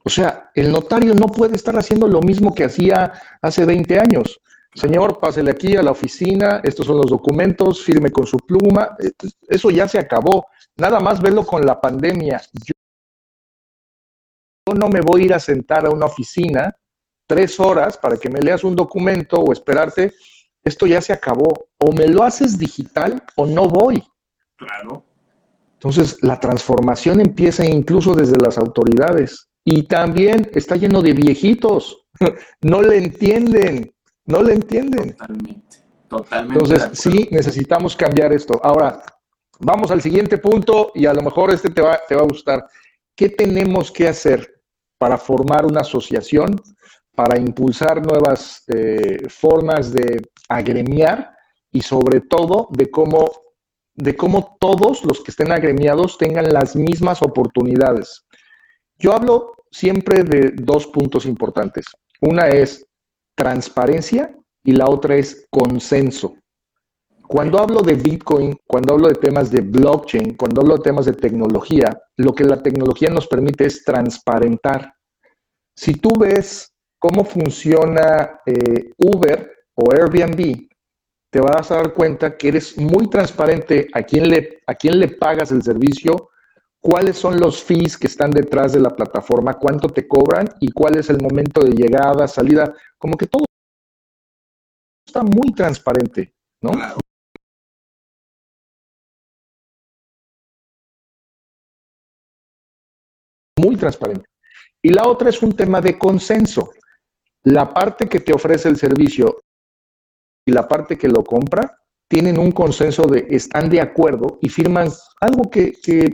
O 0.03 0.09
sea, 0.09 0.51
el 0.55 0.71
notario 0.71 1.13
no 1.13 1.27
puede 1.27 1.55
estar 1.55 1.77
haciendo 1.77 2.07
lo 2.07 2.21
mismo 2.21 2.55
que 2.55 2.63
hacía 2.63 3.13
hace 3.41 3.65
20 3.65 3.99
años. 3.99 4.39
Señor, 4.73 5.19
pásele 5.19 5.51
aquí 5.51 5.75
a 5.75 5.83
la 5.83 5.91
oficina, 5.91 6.61
estos 6.63 6.85
son 6.85 6.97
los 6.97 7.07
documentos, 7.07 7.83
firme 7.83 8.09
con 8.09 8.25
su 8.25 8.37
pluma. 8.37 8.95
Eso 9.47 9.69
ya 9.69 9.87
se 9.87 9.99
acabó. 9.99 10.47
Nada 10.77 10.99
más 10.99 11.21
verlo 11.21 11.45
con 11.45 11.65
la 11.65 11.79
pandemia 11.79 12.41
no 14.73 14.89
me 14.89 15.01
voy 15.01 15.21
a 15.21 15.25
ir 15.25 15.33
a 15.33 15.39
sentar 15.39 15.85
a 15.85 15.89
una 15.89 16.05
oficina 16.05 16.75
tres 17.27 17.59
horas 17.59 17.97
para 17.97 18.17
que 18.17 18.29
me 18.29 18.41
leas 18.41 18.63
un 18.63 18.75
documento 18.75 19.37
o 19.37 19.53
esperarte, 19.53 20.13
esto 20.63 20.85
ya 20.85 21.01
se 21.01 21.13
acabó. 21.13 21.67
O 21.79 21.91
me 21.91 22.07
lo 22.07 22.23
haces 22.23 22.57
digital 22.57 23.23
o 23.35 23.45
no 23.45 23.67
voy. 23.67 24.03
Claro. 24.57 25.05
Entonces, 25.73 26.17
la 26.21 26.39
transformación 26.39 27.19
empieza 27.19 27.65
incluso 27.65 28.13
desde 28.13 28.37
las 28.37 28.57
autoridades. 28.57 29.49
Y 29.63 29.83
también 29.83 30.49
está 30.53 30.75
lleno 30.75 31.01
de 31.01 31.13
viejitos. 31.13 32.05
no 32.61 32.81
le 32.81 32.97
entienden. 32.97 33.93
No 34.25 34.43
le 34.43 34.53
entienden. 34.53 35.11
Totalmente. 35.11 35.77
Totalmente. 36.07 36.63
Entonces, 36.63 36.99
sí, 36.99 37.27
necesitamos 37.31 37.95
cambiar 37.95 38.33
esto. 38.33 38.59
Ahora, 38.63 39.01
vamos 39.59 39.91
al 39.91 40.01
siguiente 40.01 40.37
punto 40.37 40.91
y 40.93 41.05
a 41.05 41.13
lo 41.13 41.21
mejor 41.21 41.51
este 41.51 41.69
te 41.69 41.81
va, 41.81 41.99
te 42.07 42.15
va 42.15 42.21
a 42.21 42.25
gustar. 42.27 42.67
¿Qué 43.15 43.29
tenemos 43.29 43.91
que 43.91 44.07
hacer 44.07 44.61
para 45.01 45.17
formar 45.17 45.65
una 45.65 45.81
asociación, 45.81 46.61
para 47.15 47.39
impulsar 47.39 48.05
nuevas 48.05 48.63
eh, 48.67 49.27
formas 49.29 49.91
de 49.91 50.21
agremiar 50.49 51.35
y 51.71 51.81
sobre 51.81 52.21
todo 52.21 52.67
de 52.71 52.89
cómo, 52.89 53.31
de 53.95 54.15
cómo 54.15 54.57
todos 54.59 55.03
los 55.05 55.21
que 55.21 55.31
estén 55.31 55.51
agremiados 55.51 56.17
tengan 56.17 56.51
las 56.51 56.75
mismas 56.75 57.21
oportunidades? 57.21 58.25
Yo 58.97 59.13
hablo 59.13 59.53
siempre 59.71 60.23
de 60.23 60.51
dos 60.55 60.87
puntos 60.87 61.25
importantes. 61.25 61.85
Una 62.21 62.49
es 62.49 62.85
transparencia 63.35 64.35
y 64.63 64.73
la 64.73 64.87
otra 64.87 65.15
es 65.15 65.47
consenso. 65.49 66.35
Cuando 67.27 67.59
hablo 67.59 67.81
de 67.81 67.95
Bitcoin, 67.95 68.57
cuando 68.67 68.93
hablo 68.93 69.07
de 69.07 69.15
temas 69.15 69.49
de 69.51 69.61
blockchain, 69.61 70.35
cuando 70.35 70.61
hablo 70.61 70.75
de 70.75 70.83
temas 70.83 71.05
de 71.05 71.13
tecnología, 71.13 71.97
lo 72.17 72.33
que 72.33 72.43
la 72.43 72.61
tecnología 72.61 73.09
nos 73.09 73.25
permite 73.27 73.65
es 73.65 73.85
transparentar. 73.85 74.93
Si 75.73 75.95
tú 75.95 76.09
ves 76.19 76.70
cómo 77.01 77.25
funciona 77.25 78.41
eh, 78.45 78.93
Uber 78.99 79.51
o 79.73 79.91
Airbnb, 79.91 80.69
te 81.31 81.39
vas 81.41 81.71
a 81.71 81.77
dar 81.77 81.93
cuenta 81.93 82.37
que 82.37 82.49
eres 82.49 82.77
muy 82.77 83.09
transparente 83.09 83.87
a 83.91 84.03
quién, 84.03 84.29
le, 84.29 84.61
a 84.67 84.75
quién 84.75 84.99
le 84.99 85.07
pagas 85.07 85.51
el 85.51 85.63
servicio, 85.63 86.29
cuáles 86.79 87.17
son 87.17 87.39
los 87.39 87.63
fees 87.63 87.97
que 87.97 88.05
están 88.05 88.29
detrás 88.29 88.73
de 88.73 88.81
la 88.81 88.91
plataforma, 88.91 89.55
cuánto 89.55 89.89
te 89.89 90.07
cobran 90.07 90.47
y 90.59 90.71
cuál 90.71 90.95
es 90.95 91.09
el 91.09 91.19
momento 91.19 91.61
de 91.61 91.71
llegada, 91.71 92.27
salida, 92.27 92.71
como 92.99 93.17
que 93.17 93.25
todo 93.25 93.45
está 95.07 95.23
muy 95.23 95.51
transparente, 95.53 96.35
¿no? 96.61 96.71
Muy 103.57 103.75
transparente. 103.75 104.25
Y 104.83 104.89
la 104.89 105.07
otra 105.07 105.29
es 105.29 105.41
un 105.41 105.55
tema 105.55 105.81
de 105.81 105.97
consenso. 105.97 106.71
La 107.43 107.73
parte 107.73 108.07
que 108.07 108.19
te 108.19 108.33
ofrece 108.33 108.69
el 108.69 108.77
servicio 108.77 109.41
y 110.45 110.51
la 110.51 110.67
parte 110.67 110.97
que 110.97 111.07
lo 111.07 111.23
compra 111.23 111.79
tienen 112.07 112.37
un 112.37 112.51
consenso 112.51 113.03
de 113.03 113.25
están 113.29 113.69
de 113.69 113.81
acuerdo 113.81 114.37
y 114.41 114.49
firman 114.49 114.89
algo 115.21 115.49
que, 115.49 115.71
que 115.81 116.09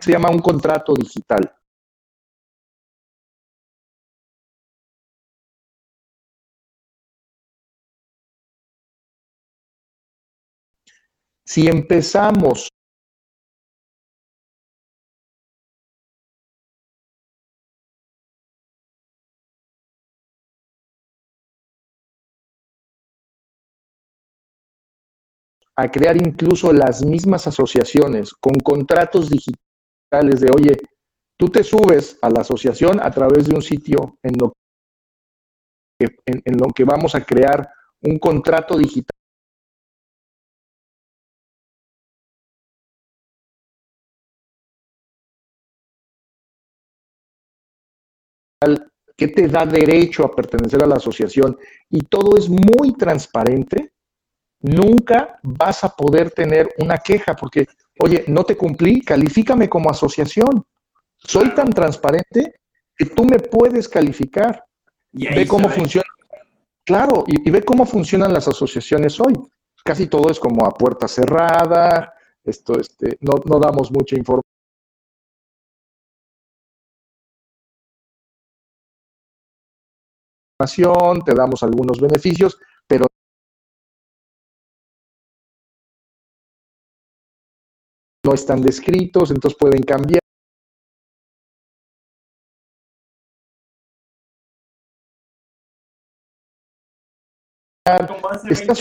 se 0.00 0.12
llama 0.12 0.30
un 0.30 0.40
contrato 0.40 0.94
digital. 0.94 1.61
Si 11.44 11.66
empezamos 11.68 12.68
a 25.76 25.90
crear 25.90 26.16
incluso 26.16 26.72
las 26.72 27.04
mismas 27.04 27.46
asociaciones 27.46 28.32
con 28.34 28.54
contratos 28.54 29.30
digitales 29.30 30.40
de, 30.40 30.50
oye, 30.54 30.76
tú 31.38 31.48
te 31.48 31.64
subes 31.64 32.18
a 32.22 32.30
la 32.30 32.42
asociación 32.42 33.00
a 33.00 33.10
través 33.10 33.48
de 33.48 33.54
un 33.54 33.62
sitio 33.62 34.18
en 34.22 34.32
lo 34.38 34.52
que, 35.98 36.08
que 36.74 36.84
vamos 36.84 37.14
a 37.14 37.24
crear 37.24 37.68
un 38.02 38.18
contrato 38.18 38.76
digital. 38.76 39.21
Que 49.22 49.28
te 49.28 49.46
da 49.46 49.64
derecho 49.64 50.24
a 50.24 50.34
pertenecer 50.34 50.82
a 50.82 50.86
la 50.86 50.96
asociación 50.96 51.56
y 51.88 52.00
todo 52.02 52.36
es 52.36 52.48
muy 52.48 52.94
transparente, 52.94 53.92
nunca 54.60 55.38
vas 55.44 55.84
a 55.84 55.90
poder 55.90 56.32
tener 56.32 56.74
una 56.78 56.98
queja 56.98 57.36
porque, 57.36 57.66
oye, 58.00 58.24
no 58.26 58.42
te 58.42 58.56
cumplí, 58.56 59.00
califícame 59.00 59.68
como 59.68 59.90
asociación. 59.90 60.64
Soy 61.18 61.50
tan 61.50 61.70
transparente 61.70 62.54
que 62.96 63.06
tú 63.06 63.24
me 63.24 63.38
puedes 63.38 63.88
calificar. 63.88 64.64
ve 65.12 65.46
cómo 65.46 65.68
funciona. 65.68 66.08
Claro, 66.84 67.22
y, 67.28 67.48
ve 67.48 67.62
cómo 67.62 67.86
funcionan 67.86 68.32
las 68.32 68.48
asociaciones 68.48 69.20
hoy. 69.20 69.34
Casi 69.84 70.08
todo 70.08 70.30
es 70.30 70.40
como 70.40 70.66
a 70.66 70.70
puerta 70.72 71.06
cerrada, 71.06 72.12
esto, 72.42 72.80
este, 72.80 73.18
no, 73.20 73.34
no 73.44 73.60
damos 73.60 73.92
mucha 73.92 74.16
información. 74.16 74.51
Te 81.24 81.34
damos 81.34 81.62
algunos 81.62 82.00
beneficios, 82.00 82.58
pero 82.86 83.06
no 88.24 88.34
están 88.34 88.62
descritos, 88.62 89.30
entonces 89.30 89.58
pueden 89.58 89.82
cambiar. 89.82 90.20
Está 98.48 98.74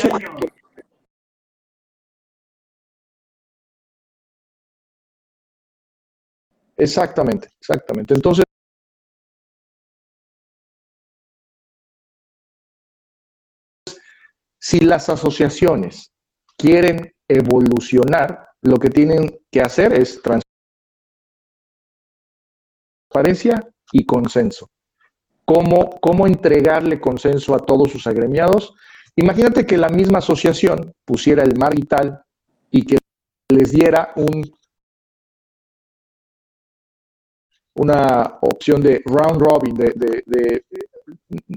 Exactamente, 6.77 7.49
exactamente. 7.59 8.13
Entonces, 8.13 8.43
si 14.71 14.79
las 14.79 15.09
asociaciones 15.09 16.13
quieren 16.57 17.13
evolucionar, 17.27 18.47
lo 18.61 18.77
que 18.77 18.89
tienen 18.89 19.37
que 19.51 19.59
hacer 19.59 19.91
es 19.91 20.21
transparencia 23.11 23.69
y 23.91 24.05
consenso. 24.05 24.69
¿Cómo, 25.43 25.99
¿Cómo 25.99 26.25
entregarle 26.25 27.01
consenso 27.01 27.53
a 27.53 27.59
todos 27.59 27.91
sus 27.91 28.07
agremiados? 28.07 28.73
Imagínate 29.17 29.65
que 29.65 29.75
la 29.75 29.89
misma 29.89 30.19
asociación 30.19 30.93
pusiera 31.03 31.43
el 31.43 31.57
mar 31.57 31.75
vital 31.75 32.23
y 32.69 32.85
que 32.85 32.97
les 33.49 33.71
diera 33.71 34.13
un, 34.15 34.55
una 37.75 38.39
opción 38.41 38.81
de 38.81 39.01
round 39.03 39.41
robin, 39.41 39.75
de, 39.75 40.63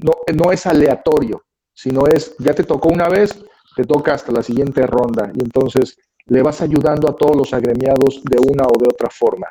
no, 0.03 0.15
no, 0.35 0.51
es 0.51 0.67
aleatorio, 0.67 1.45
sino 1.75 2.07
es, 2.07 2.37
ya 2.39 2.55
te 2.55 2.65
tocó 2.65 2.89
una 2.89 3.09
vez, 3.09 3.45
te 3.77 3.85
toca 3.85 4.15
hasta 4.15 4.33
la 4.33 4.43
siguiente 4.43 4.87
ronda. 4.87 5.31
Y 5.35 5.43
entonces 5.43 5.99
le 6.27 6.43
vas 6.43 6.63
ayudando 6.63 7.09
a 7.09 7.17
todos 7.17 7.37
los 7.37 7.53
agremiados 7.53 8.23
de 8.25 8.39
una 8.39 8.65
o 8.65 8.79
de 8.79 8.89
otra 8.89 9.11
forma, 9.11 9.49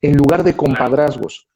en 0.00 0.16
lugar 0.16 0.44
de 0.44 0.54
compadrazgos. 0.54 1.48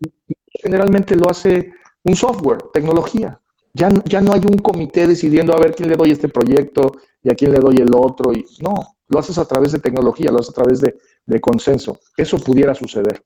Generalmente 0.63 1.15
lo 1.15 1.31
hace 1.31 1.73
un 2.03 2.17
software, 2.17 2.65
tecnología. 2.73 3.41
Ya, 3.75 3.91
ya 4.07 4.23
no 4.23 4.33
hay 4.33 4.41
un 4.41 4.59
comité 4.59 5.07
decidiendo 5.07 5.55
a 5.55 5.61
ver 5.61 5.75
quién 5.75 5.91
le 5.91 5.97
doy 5.97 6.11
este 6.11 6.31
proyecto 6.31 6.93
y 7.23 7.31
a 7.31 7.35
quién 7.35 7.53
le 7.53 7.59
doy 7.59 7.77
el 7.77 7.95
otro. 7.95 8.33
Y, 8.33 8.47
no, 8.61 8.97
lo 9.09 9.19
haces 9.19 9.37
a 9.39 9.45
través 9.45 9.73
de 9.73 9.81
tecnología, 9.81 10.31
lo 10.31 10.39
haces 10.39 10.51
a 10.51 10.55
través 10.55 10.81
de, 10.81 10.97
de 11.27 11.41
consenso. 11.41 12.01
Eso 12.17 12.39
pudiera 12.39 12.75
suceder. 12.75 13.23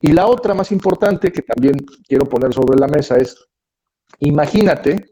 Y 0.00 0.12
la 0.12 0.26
otra 0.26 0.52
más 0.52 0.72
importante 0.72 1.30
que 1.30 1.42
también 1.42 1.76
quiero 2.08 2.28
poner 2.28 2.52
sobre 2.52 2.78
la 2.78 2.88
mesa 2.88 3.16
es, 3.16 3.36
imagínate 4.18 5.06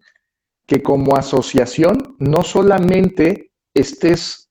que 0.67 0.83
como 0.83 1.17
asociación 1.17 2.17
no 2.19 2.43
solamente 2.43 3.53
estés 3.75 4.51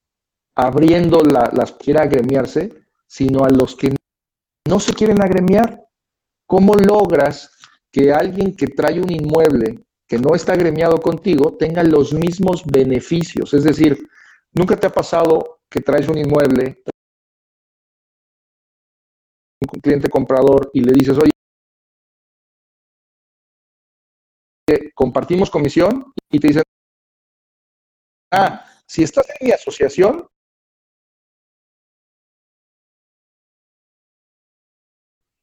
abriendo 0.55 1.21
las 1.21 1.71
que 1.73 1.85
quieren 1.85 2.03
agremiarse, 2.03 2.73
sino 3.07 3.43
a 3.43 3.49
los 3.49 3.75
que 3.75 3.95
no 4.67 4.79
se 4.79 4.93
quieren 4.93 5.21
agremiar. 5.21 5.83
¿Cómo 6.47 6.75
logras 6.75 7.51
que 7.91 8.11
alguien 8.11 8.55
que 8.55 8.67
trae 8.67 8.99
un 8.99 9.11
inmueble 9.11 9.83
que 10.07 10.17
no 10.17 10.35
está 10.35 10.53
agremiado 10.53 10.97
contigo 10.97 11.55
tenga 11.57 11.83
los 11.83 12.13
mismos 12.13 12.63
beneficios? 12.65 13.53
Es 13.53 13.63
decir, 13.63 14.07
¿nunca 14.53 14.75
te 14.75 14.87
ha 14.87 14.91
pasado 14.91 15.61
que 15.69 15.79
traes 15.79 16.07
un 16.09 16.17
inmueble, 16.17 16.83
un 19.61 19.81
cliente 19.81 20.09
comprador, 20.09 20.69
y 20.73 20.81
le 20.81 20.91
dices, 20.91 21.17
oye, 21.17 21.31
compartimos 24.93 25.49
comisión 25.49 26.13
y 26.29 26.39
te 26.39 26.47
dicen, 26.47 26.63
ah, 28.31 28.65
si 28.85 29.03
estás 29.03 29.27
en 29.29 29.47
mi 29.47 29.51
asociación, 29.51 30.27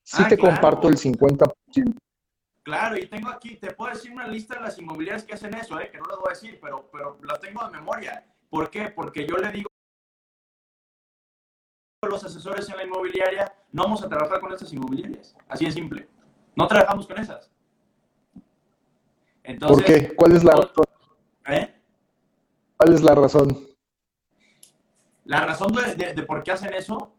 sí 0.05 0.23
ah, 0.25 0.29
te 0.29 0.39
comparto 0.39 0.89
el 0.89 0.97
50%. 0.97 1.97
Claro, 2.63 2.99
y 2.99 3.07
tengo 3.07 3.31
aquí, 3.31 3.57
te 3.57 3.73
puedo 3.73 3.95
decir 3.95 4.13
una 4.13 4.27
lista 4.27 4.57
de 4.57 4.61
las 4.61 4.79
inmobiliarias 4.79 5.25
que 5.25 5.33
hacen 5.33 5.55
eso, 5.55 5.81
¿eh? 5.81 5.91
que 5.91 5.97
no 5.97 6.05
lo 6.05 6.21
voy 6.21 6.29
a 6.29 6.35
decir, 6.35 6.59
pero, 6.61 6.91
pero 6.93 7.19
las 7.23 7.41
tengo 7.41 7.65
de 7.65 7.71
memoria. 7.71 8.27
¿Por 8.51 8.71
qué? 8.71 8.91
Porque 8.91 9.27
yo 9.27 9.37
le 9.37 9.51
digo 9.53 9.71
a 12.03 12.09
los 12.09 12.23
asesores 12.25 12.69
en 12.69 12.77
la 12.77 12.85
inmobiliaria, 12.85 13.53
no 13.73 13.85
vamos 13.85 14.03
a 14.03 14.09
trabajar 14.09 14.41
con 14.41 14.53
estas 14.53 14.73
inmobiliarias. 14.73 15.35
Así 15.49 15.65
de 15.65 15.73
simple. 15.73 16.09
No 16.55 16.67
trabajamos 16.67 17.07
con 17.07 17.19
esas. 17.19 17.51
¿Por 19.61 19.85
qué? 19.85 20.15
¿Cuál 20.15 20.33
es 20.33 20.45
la 20.45 20.53
razón? 20.53 20.85
¿Eh? 21.47 21.75
¿Cuál 22.77 22.95
es 22.95 23.03
la 23.03 23.15
razón? 23.15 23.59
La 25.25 25.47
razón 25.47 25.73
de 25.97 26.23
por 26.23 26.43
qué 26.43 26.53
hacen 26.53 26.73
eso 26.75 27.15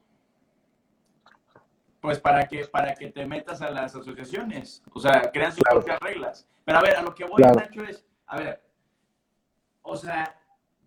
pues 1.99 2.19
para 2.19 2.47
que, 2.47 2.65
para 2.65 2.93
que 2.95 3.11
te 3.11 3.25
metas 3.25 3.61
a 3.61 3.71
las 3.71 3.95
asociaciones. 3.95 4.81
O 4.93 4.99
sea, 4.99 5.29
crean 5.31 5.51
sus 5.51 5.63
propias 5.63 5.99
reglas. 5.99 6.47
Pero 6.63 6.79
a 6.79 6.81
ver, 6.81 6.95
a 6.95 7.01
lo 7.01 7.13
que 7.13 7.25
voy, 7.25 7.41
Nacho, 7.41 7.83
es, 7.83 8.05
a 8.27 8.37
ver, 8.37 8.63
o 9.81 9.95
sea, 9.97 10.39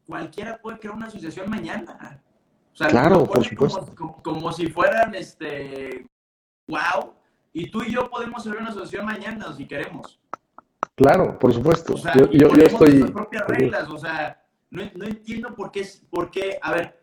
cualquiera 0.06 0.58
puede 0.60 0.78
crear 0.78 0.94
una 0.94 1.06
asociación 1.06 1.50
mañana. 1.50 2.22
O 2.72 2.76
sea, 2.76 2.88
claro, 2.88 3.24
por 3.24 3.44
supuesto. 3.44 3.94
Como, 3.94 4.22
como, 4.22 4.52
si 4.52 4.68
fueran, 4.68 5.14
este, 5.14 6.06
wow, 6.66 7.14
Y 7.52 7.70
tú 7.70 7.82
y 7.82 7.92
yo 7.92 8.08
podemos 8.08 8.42
ser 8.42 8.56
una 8.56 8.70
asociación 8.70 9.04
mañana 9.04 9.52
si 9.52 9.66
queremos. 9.66 10.18
Claro, 11.02 11.38
por 11.38 11.52
supuesto. 11.52 11.94
O 11.94 11.98
sea, 11.98 12.14
yo, 12.14 12.30
yo, 12.30 12.48
yo 12.54 12.62
estoy. 12.62 13.02
Propias 13.10 13.46
reglas, 13.48 13.90
o 13.90 13.98
sea, 13.98 14.40
no, 14.70 14.82
no, 14.94 15.04
entiendo 15.04 15.54
por 15.54 15.72
qué, 15.72 15.86
por 16.08 16.30
qué, 16.30 16.58
a 16.62 16.72
ver, 16.72 17.02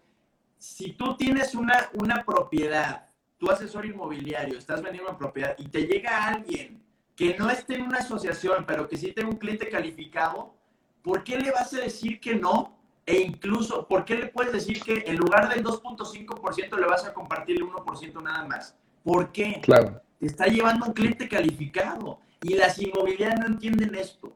si 0.57 0.93
tú 0.93 1.15
tienes 1.17 1.53
una, 1.53 1.89
una 2.01 2.23
propiedad, 2.23 3.07
tu 3.37 3.51
asesor 3.51 3.85
inmobiliario, 3.85 4.57
estás 4.57 4.81
vendiendo 4.81 5.09
una 5.09 5.17
propiedad 5.17 5.55
y 5.57 5.67
te 5.67 5.85
llega 5.85 6.27
alguien 6.27 6.81
que 7.15 7.35
no 7.37 7.49
esté 7.49 7.75
en 7.75 7.83
una 7.83 7.99
asociación, 7.99 8.63
pero 8.65 8.87
que 8.87 8.97
sí 8.97 9.11
tenga 9.11 9.29
un 9.29 9.35
cliente 9.35 9.67
calificado, 9.67 10.55
¿por 11.01 11.23
qué 11.23 11.37
le 11.37 11.51
vas 11.51 11.73
a 11.73 11.81
decir 11.81 12.19
que 12.19 12.35
no? 12.35 12.77
E 13.05 13.19
incluso, 13.19 13.87
¿por 13.87 14.05
qué 14.05 14.15
le 14.15 14.27
puedes 14.27 14.53
decir 14.53 14.81
que 14.81 15.03
en 15.05 15.17
lugar 15.17 15.53
del 15.53 15.63
2.5% 15.63 16.79
le 16.79 16.85
vas 16.85 17.05
a 17.05 17.13
compartir 17.13 17.57
el 17.57 17.63
1% 17.63 18.23
nada 18.23 18.45
más? 18.45 18.75
¿Por 19.03 19.31
qué? 19.31 19.59
Claro. 19.61 20.01
Te 20.19 20.27
está 20.27 20.45
llevando 20.45 20.85
un 20.85 20.93
cliente 20.93 21.27
calificado 21.27 22.19
y 22.41 22.55
las 22.55 22.79
inmobiliarias 22.79 23.39
no 23.39 23.47
entienden 23.47 23.95
esto. 23.95 24.35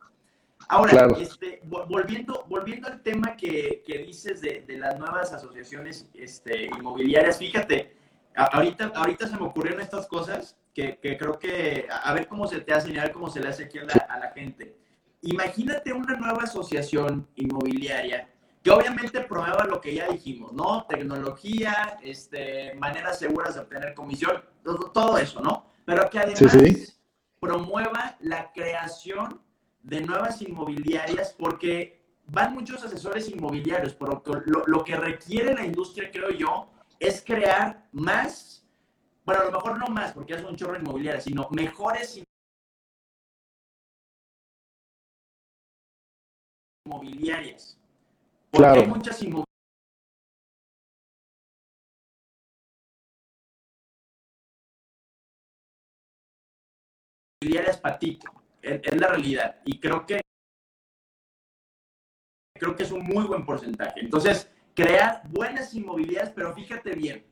Ahora, 0.70 1.08
este, 1.20 1.62
volviendo, 1.66 2.46
volviendo 2.48 2.88
al 2.88 3.02
tema 3.02 3.36
que, 3.36 3.84
que 3.86 4.00
dices 4.00 4.42
de, 4.42 4.64
de, 4.66 4.78
las 4.78 4.98
nuevas 4.98 5.34
asociaciones 5.34 6.10
este, 6.14 6.66
inmobiliarias, 6.66 7.38
fíjate, 7.38 7.96
ahorita, 8.36 8.92
ahorita 8.96 9.28
se 9.28 9.36
me 9.36 9.44
ocurrieron 9.44 9.82
estas 9.82 10.08
cosas 10.08 10.58
que, 10.74 10.98
que, 10.98 11.18
creo 11.18 11.38
que, 11.38 11.88
a 11.90 12.14
ver 12.14 12.28
cómo 12.28 12.48
se 12.48 12.62
te 12.62 12.74
hace, 12.74 12.98
a 12.98 13.04
ver 13.04 13.12
cómo 13.12 13.30
se 13.30 13.42
le 13.42 13.50
hace 13.50 13.66
aquí 13.66 13.80
a 13.80 13.84
la, 13.84 13.94
a 14.10 14.20
la 14.20 14.32
gente. 14.32 14.76
Imagínate 15.22 15.94
una 15.94 16.16
nueva 16.16 16.44
asociación 16.44 17.28
inmobiliaria 17.36 18.30
que 18.64 18.72
obviamente 18.72 19.20
promueva 19.22 19.66
lo 19.66 19.82
que 19.82 19.94
ya 19.94 20.08
dijimos, 20.08 20.54
¿no? 20.54 20.86
Tecnología, 20.88 22.00
este, 22.02 22.74
maneras 22.76 23.20
seguras 23.20 23.56
de 23.56 23.62
obtener 23.62 23.94
comisión, 23.94 24.42
todo, 24.64 24.90
todo 24.92 25.18
eso, 25.18 25.42
¿no? 25.42 25.66
Pero 25.86 26.10
que 26.10 26.20
además 26.20 26.52
sí, 26.52 26.76
sí. 26.76 26.94
Promueva 27.44 28.16
la 28.22 28.54
creación 28.54 29.42
de 29.82 30.00
nuevas 30.00 30.42
inmobiliarias 30.42 31.36
porque 31.38 32.02
van 32.28 32.54
muchos 32.54 32.82
asesores 32.86 33.28
inmobiliarios, 33.28 33.94
pero 33.96 34.24
lo, 34.46 34.64
lo, 34.66 34.84
que 34.86 34.96
requiere 34.96 35.54
la 35.54 35.66
industria, 35.66 36.10
creo 36.10 36.30
yo, 36.30 36.72
es 37.02 37.22
crear 37.22 37.90
más, 37.92 38.66
bueno, 39.26 39.42
a 39.42 39.46
lo 39.46 39.52
mejor 39.52 39.78
no 39.78 39.88
más, 39.88 40.14
porque 40.14 40.36
es 40.36 40.44
un 40.44 40.56
chorro 40.56 40.80
inmobiliario, 40.80 41.20
sino 41.20 41.50
mejores 41.52 42.24
inmobiliarias. 46.86 47.78
Porque 48.52 48.68
claro. 48.68 48.82
hay 48.82 48.88
muchas 48.88 49.22
inmobiliarias 49.22 49.53
patito 57.82 58.32
es 58.62 59.00
la 59.00 59.08
realidad. 59.08 59.62
Y 59.66 59.80
creo 59.80 60.06
que 60.06 60.22
creo 62.60 62.76
que 62.76 62.84
es 62.84 62.92
un 62.92 63.04
muy 63.04 63.26
buen 63.26 63.46
porcentaje. 63.46 64.00
Entonces, 64.00 64.50
crear 64.74 65.22
buenas 65.30 65.74
inmobiliarias, 65.74 66.32
pero 66.34 66.54
fíjate 66.54 66.96
bien, 66.96 67.26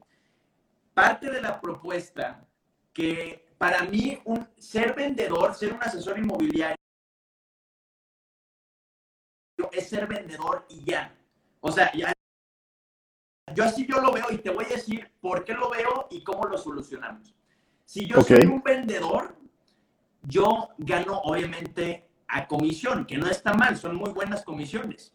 parte 0.93 1.29
de 1.29 1.41
la 1.41 1.61
propuesta 1.61 2.45
que 2.91 3.45
para 3.57 3.83
mí 3.83 4.19
un, 4.25 4.47
ser 4.57 4.93
vendedor, 4.93 5.53
ser 5.55 5.73
un 5.73 5.81
asesor 5.81 6.19
inmobiliario, 6.19 6.75
es 9.71 9.87
ser 9.87 10.07
vendedor 10.07 10.65
y 10.67 10.83
ya. 10.83 11.15
O 11.61 11.71
sea, 11.71 11.93
ya, 11.93 12.11
yo 13.53 13.63
así 13.63 13.85
yo 13.87 14.01
lo 14.01 14.11
veo 14.11 14.25
y 14.31 14.39
te 14.39 14.49
voy 14.49 14.65
a 14.65 14.69
decir 14.69 15.11
por 15.21 15.45
qué 15.45 15.53
lo 15.53 15.69
veo 15.69 16.07
y 16.09 16.23
cómo 16.23 16.45
lo 16.45 16.57
solucionamos. 16.57 17.33
Si 17.85 18.05
yo 18.05 18.19
okay. 18.19 18.41
soy 18.41 18.45
un 18.47 18.61
vendedor, 18.61 19.35
yo 20.23 20.69
gano 20.77 21.19
obviamente 21.23 22.07
a 22.27 22.47
comisión, 22.47 23.05
que 23.05 23.17
no 23.17 23.27
está 23.27 23.53
mal, 23.53 23.77
son 23.77 23.95
muy 23.95 24.11
buenas 24.11 24.43
comisiones. 24.43 25.13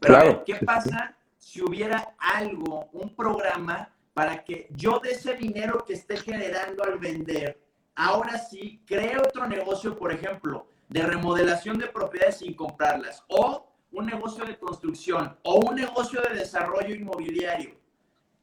Pero 0.00 0.14
claro, 0.14 0.44
¿qué 0.44 0.56
pasa 0.56 1.16
si 1.38 1.62
hubiera 1.62 2.14
algo, 2.18 2.88
un 2.92 3.14
programa 3.14 3.92
para 4.14 4.42
que 4.42 4.68
yo 4.70 4.98
de 4.98 5.10
ese 5.10 5.34
dinero 5.34 5.84
que 5.86 5.94
esté 5.94 6.16
generando 6.16 6.82
al 6.84 6.98
vender, 6.98 7.60
ahora 7.94 8.38
sí 8.38 8.82
cree 8.86 9.16
otro 9.18 9.46
negocio, 9.46 9.96
por 9.96 10.12
ejemplo, 10.12 10.68
de 10.88 11.02
remodelación 11.02 11.78
de 11.78 11.86
propiedades 11.86 12.38
sin 12.38 12.54
comprarlas, 12.54 13.24
o 13.28 13.68
un 13.92 14.06
negocio 14.06 14.44
de 14.44 14.58
construcción, 14.58 15.38
o 15.42 15.60
un 15.60 15.76
negocio 15.76 16.20
de 16.22 16.34
desarrollo 16.38 16.94
inmobiliario? 16.94 17.76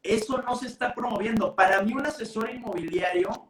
Eso 0.02 0.42
no 0.42 0.56
se 0.56 0.68
está 0.68 0.94
promoviendo. 0.94 1.56
Para 1.56 1.82
mí 1.82 1.94
un 1.94 2.06
asesor 2.06 2.50
inmobiliario 2.50 3.49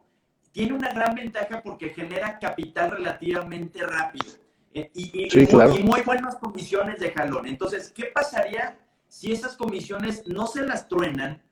tiene 0.52 0.74
una 0.74 0.92
gran 0.92 1.14
ventaja 1.14 1.62
porque 1.62 1.90
genera 1.90 2.38
capital 2.38 2.90
relativamente 2.90 3.84
rápido 3.86 4.34
eh, 4.72 4.90
y, 4.94 5.26
y, 5.26 5.30
sí, 5.30 5.46
claro. 5.46 5.76
y, 5.76 5.82
muy 5.82 6.00
buenas 6.02 6.36
comisiones 6.36 7.00
de 7.00 7.10
jalón. 7.10 7.46
Entonces, 7.46 7.92
¿qué 7.94 8.06
pasaría 8.06 8.78
si 9.08 9.32
esas 9.32 9.56
comisiones 9.56 10.26
no 10.26 10.46
se 10.46 10.62
las 10.62 10.88
truenan 10.88 11.42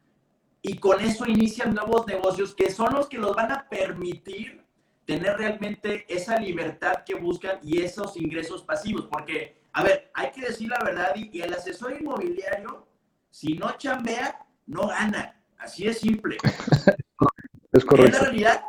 y 0.63 0.79
con 0.79 1.01
eso 1.01 1.27
inician 1.27 1.75
nuevos 1.75 2.07
negocios 2.07 2.55
que 2.55 2.71
son 2.71 2.95
los 2.95 3.09
que 3.09 3.19
los 3.19 3.35
van 3.35 3.53
a 3.53 3.69
permitir 3.69 4.65
tener 5.05 5.37
realmente 5.37 6.05
esa 6.09 6.39
libertad 6.39 7.05
que 7.05 7.15
buscan 7.15 7.59
y 7.63 7.81
esos 7.81 8.17
ingresos 8.17 8.63
pasivos? 8.63 9.09
Porque, 9.11 9.63
a 9.73 9.83
ver, 9.83 10.11
hay 10.15 10.31
que 10.31 10.43
decir 10.43 10.69
la 10.69 10.83
verdad 10.85 11.13
y, 11.17 11.37
y 11.37 11.43
el 11.43 11.55
asesor 11.55 12.01
inmobiliario, 12.01 12.87
si 13.31 13.55
no 13.55 13.77
chambea, 13.77 14.47
no 14.67 14.87
gana. 14.89 15.43
Así 15.59 15.87
es 15.87 15.99
simple. 15.99 16.37
Es 17.71 17.85
correcto. 17.85 18.17
Es 18.17 18.23
la 18.23 18.29
realidad. 18.31 18.65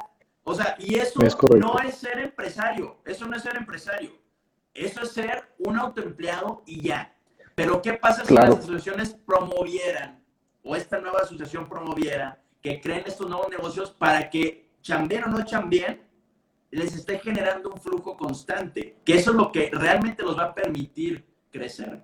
O 0.50 0.56
sea, 0.56 0.76
y 0.80 0.96
eso 0.96 1.22
es 1.22 1.38
no 1.60 1.78
es 1.78 1.94
ser 1.94 2.18
empresario, 2.18 2.98
eso 3.06 3.28
no 3.28 3.38
es 3.38 3.44
ser 3.44 3.56
empresario, 3.56 4.10
eso 4.74 5.04
es 5.04 5.12
ser 5.12 5.44
un 5.60 5.78
autoempleado 5.78 6.64
y 6.66 6.82
ya. 6.82 7.16
Pero 7.54 7.84
¿qué 7.84 7.94
pasa 7.94 8.24
si 8.26 8.30
claro. 8.30 8.56
las 8.56 8.64
asociaciones 8.64 9.14
promovieran, 9.14 10.26
o 10.64 10.76
esta 10.76 11.00
nueva 11.00 11.20
asociación 11.20 11.70
promoviera, 11.70 12.42
que 12.64 12.82
creen 12.82 13.04
estos 13.06 13.30
nuevos 13.30 13.48
negocios 13.52 13.92
para 13.92 14.28
que 14.28 14.72
chambien 14.82 15.26
o 15.26 15.28
no 15.28 15.46
chambien, 15.46 16.02
les 16.72 16.96
esté 16.96 17.20
generando 17.20 17.70
un 17.70 17.80
flujo 17.80 18.18
constante, 18.18 18.98
que 19.06 19.18
eso 19.18 19.30
es 19.30 19.38
lo 19.38 19.52
que 19.52 19.70
realmente 19.72 20.24
los 20.24 20.36
va 20.36 20.46
a 20.46 20.56
permitir 20.56 21.28
crecer. 21.52 22.04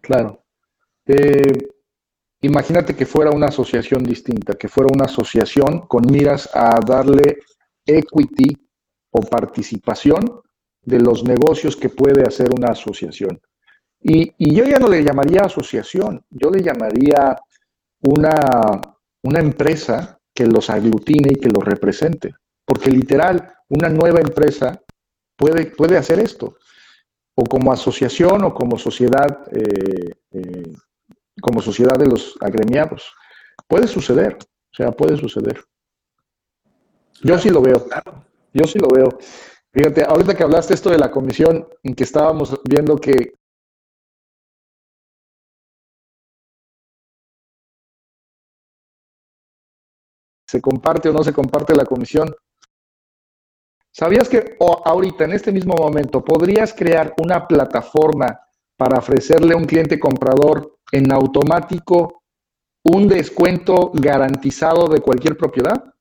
Claro. 0.00 0.44
Eh, 1.06 1.58
Imagínate 2.42 2.96
que 2.96 3.06
fuera 3.06 3.30
una 3.30 3.46
asociación 3.46 4.02
distinta, 4.02 4.54
que 4.54 4.68
fuera 4.68 4.88
una 4.92 5.04
asociación 5.04 5.86
con 5.86 6.04
miras 6.10 6.50
a 6.52 6.80
darle 6.84 7.38
equity 7.86 8.56
o 9.12 9.20
participación 9.20 10.40
de 10.84 10.98
los 10.98 11.22
negocios 11.22 11.76
que 11.76 11.88
puede 11.88 12.26
hacer 12.26 12.50
una 12.52 12.72
asociación. 12.72 13.40
Y, 14.00 14.32
yo 14.52 14.64
ya 14.64 14.80
no 14.80 14.88
le 14.88 15.04
llamaría 15.04 15.42
asociación, 15.42 16.24
yo 16.30 16.50
le 16.50 16.60
llamaría 16.62 17.38
una, 18.00 18.80
una 19.22 19.38
empresa 19.38 20.18
que 20.34 20.44
los 20.44 20.68
aglutine 20.68 21.34
y 21.34 21.36
que 21.36 21.48
los 21.48 21.64
represente. 21.64 22.34
Porque 22.64 22.90
literal, 22.90 23.54
una 23.68 23.88
nueva 23.88 24.20
empresa 24.20 24.82
puede, 25.36 25.66
puede 25.66 25.96
hacer 25.96 26.18
esto. 26.18 26.56
O 27.36 27.44
como 27.44 27.72
asociación 27.72 28.42
o 28.42 28.52
como 28.52 28.76
sociedad 28.76 29.46
eh, 29.52 30.14
eh, 30.32 30.72
como 31.42 31.60
sociedad 31.60 31.98
de 31.98 32.06
los 32.06 32.38
agremiados. 32.40 33.12
Puede 33.68 33.86
suceder, 33.86 34.38
o 34.40 34.74
sea, 34.74 34.92
puede 34.92 35.18
suceder. 35.18 35.62
Yo 37.22 37.38
sí 37.38 37.50
lo 37.50 37.60
veo, 37.60 37.86
yo 38.54 38.64
sí 38.64 38.78
lo 38.78 38.88
veo. 38.88 39.18
Fíjate, 39.72 40.04
ahorita 40.04 40.34
que 40.34 40.42
hablaste 40.42 40.74
esto 40.74 40.90
de 40.90 40.98
la 40.98 41.10
comisión, 41.10 41.68
en 41.82 41.94
que 41.94 42.04
estábamos 42.04 42.58
viendo 42.64 42.96
que 42.96 43.34
se 50.46 50.60
comparte 50.60 51.08
o 51.08 51.12
no 51.12 51.22
se 51.22 51.32
comparte 51.32 51.74
la 51.74 51.84
comisión. 51.84 52.34
¿Sabías 53.90 54.28
que 54.28 54.56
oh, 54.60 54.82
ahorita, 54.84 55.24
en 55.24 55.32
este 55.32 55.52
mismo 55.52 55.74
momento, 55.74 56.24
podrías 56.24 56.74
crear 56.74 57.14
una 57.18 57.46
plataforma 57.46 58.38
para 58.76 58.98
ofrecerle 58.98 59.54
a 59.54 59.56
un 59.56 59.64
cliente 59.64 59.98
comprador 59.98 60.78
en 60.92 61.10
automático 61.10 62.22
un 62.84 63.08
descuento 63.08 63.90
garantizado 63.94 64.88
de 64.88 65.00
cualquier 65.00 65.36
propiedad? 65.36 65.92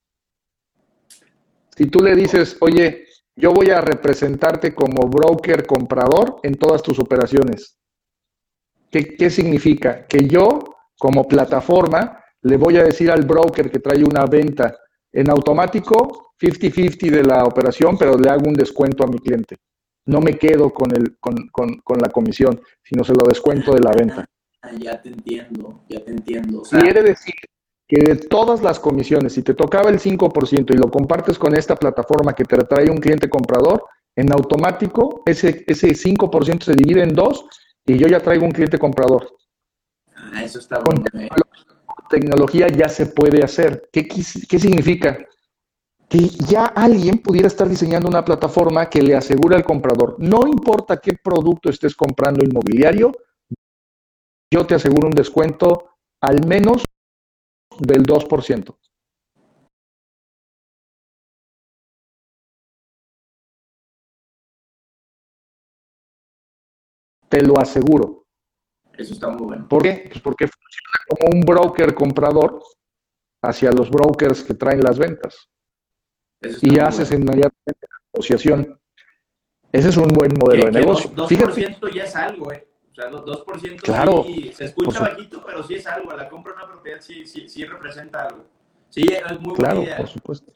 Si 1.76 1.86
tú 1.88 2.02
le 2.02 2.16
dices, 2.16 2.58
oye, 2.60 3.06
yo 3.36 3.52
voy 3.54 3.70
a 3.70 3.82
representarte 3.82 4.76
como 4.76 5.08
broker 5.08 5.66
comprador 5.66 6.40
en 6.44 6.56
todas 6.56 6.84
tus 6.84 7.00
operaciones. 7.00 7.78
¿Qué, 8.90 9.16
¿Qué, 9.16 9.30
significa? 9.30 10.06
Que 10.06 10.28
yo, 10.28 10.60
como 11.00 11.28
plataforma, 11.28 12.24
le 12.42 12.58
voy 12.58 12.78
a 12.78 12.84
decir 12.84 13.10
al 13.10 13.26
broker 13.26 13.72
que 13.72 13.80
trae 13.80 14.04
una 14.04 14.26
venta 14.26 14.76
en 15.14 15.30
automático 15.30 16.34
50-50 16.40 17.10
de 17.10 17.24
la 17.24 17.46
operación, 17.46 17.98
pero 17.98 18.18
le 18.18 18.30
hago 18.30 18.48
un 18.48 18.54
descuento 18.54 19.04
a 19.04 19.08
mi 19.08 19.20
cliente. 19.20 19.58
No 20.06 20.20
me 20.20 20.38
quedo 20.38 20.72
con, 20.72 20.92
el, 20.96 21.18
con, 21.20 21.48
con, 21.52 21.78
con 21.78 22.00
la 22.00 22.10
comisión, 22.10 22.60
sino 22.84 23.04
se 23.04 23.14
lo 23.14 23.24
descuento 23.24 23.74
de 23.74 23.82
la 23.82 23.92
venta. 23.92 24.26
Ah, 24.62 24.72
ya 24.78 25.02
te 25.02 25.10
entiendo, 25.10 25.84
ya 25.90 26.04
te 26.04 26.12
entiendo. 26.12 26.62
O 26.62 26.66
sea, 26.66 26.80
quiere 26.80 27.02
decir, 27.02 27.34
que 27.88 27.98
de 27.98 28.16
todas 28.16 28.62
las 28.62 28.80
comisiones, 28.80 29.34
si 29.34 29.44
te 29.44 29.54
tocaba 29.54 29.90
el 29.90 30.00
5% 30.00 30.74
y 30.74 30.78
lo 30.78 30.90
compartes 30.90 31.38
con 31.38 31.56
esta 31.56 31.76
plataforma 31.76 32.34
que 32.34 32.46
te 32.46 32.58
trae 32.58 32.90
un 32.90 33.00
cliente 33.00 33.30
comprador, 33.30 33.84
en 34.16 34.32
automático 34.32 35.24
ese, 35.26 35.64
ese 35.68 35.90
5% 35.90 36.64
se 36.64 36.74
divide 36.74 37.04
en 37.04 37.14
dos 37.14 37.46
y 37.86 37.98
yo 37.98 38.08
ya 38.08 38.20
traigo 38.20 38.46
un 38.46 38.52
cliente 38.52 38.78
comprador. 38.78 39.28
Ah, 40.16 40.44
eso 40.44 40.60
está 40.60 40.80
bueno. 40.80 41.04
Con 41.12 41.22
¿eh? 41.22 41.30
tecnología 42.10 42.68
ya 42.68 42.88
se 42.88 43.08
puede 43.08 43.44
hacer. 43.44 43.90
¿Qué, 43.92 44.08
¿Qué 44.08 44.60
significa? 44.60 45.18
Que 46.08 46.20
ya 46.20 46.66
alguien 46.66 47.18
pudiera 47.18 47.48
estar 47.48 47.68
diseñando 47.68 48.08
una 48.08 48.24
plataforma 48.24 48.90
que 48.90 49.02
le 49.02 49.16
asegura 49.16 49.58
al 49.58 49.64
comprador, 49.64 50.16
no 50.20 50.48
importa 50.48 50.98
qué 50.98 51.14
producto 51.22 51.70
estés 51.70 51.96
comprando 51.96 52.44
inmobiliario, 52.44 53.12
yo 54.52 54.68
te 54.68 54.76
aseguro 54.76 55.08
un 55.08 55.14
descuento 55.14 55.96
al 56.22 56.46
menos 56.46 56.84
del 57.80 58.06
2%. 58.06 58.78
Te 67.30 67.42
lo 67.42 67.58
aseguro. 67.58 68.26
Eso 68.92 69.14
está 69.14 69.30
muy 69.30 69.48
bueno. 69.48 69.68
¿Por 69.70 69.82
qué? 69.82 70.10
Pues 70.10 70.22
porque 70.22 70.48
funciona 70.48 70.92
como 71.08 71.32
un 71.34 71.42
broker 71.42 71.96
comprador 71.96 72.62
hacia 73.42 73.72
los 73.72 73.90
brokers 73.90 74.44
que 74.44 74.54
traen 74.54 74.82
las 74.82 75.00
ventas. 75.00 75.48
y 76.62 76.80
haces 76.80 77.12
inmediatamente 77.12 77.88
la 77.88 77.98
negociación. 78.14 78.82
Ese 79.72 79.90
es 79.90 79.98
un 79.98 80.08
buen 80.08 80.34
modelo 80.38 80.66
de 80.66 80.72
negocio. 80.72 81.12
2%, 81.12 81.94
ya 81.94 82.04
es 82.04 82.16
algo, 82.16 82.52
¿eh? 82.52 82.71
O 83.10 83.26
sea, 83.26 83.46
2% 83.46 83.82
claro, 83.82 84.24
sí, 84.26 84.52
se 84.54 84.66
escucha 84.66 85.00
bajito, 85.00 85.44
pero 85.46 85.64
sí 85.64 85.76
es 85.76 85.88
algo. 85.88 86.12
La 86.14 86.30
compra 86.30 86.54
de 86.54 86.60
una 86.60 86.68
propiedad 86.72 87.00
sí, 87.02 87.26
sí, 87.26 87.50
sí 87.50 87.66
representa 87.66 88.28
algo. 88.28 88.46
Sí, 88.90 89.04
es 89.10 89.40
muy 89.40 89.56
Claro, 89.56 89.84
por 89.98 90.08
supuesto. 90.08 90.52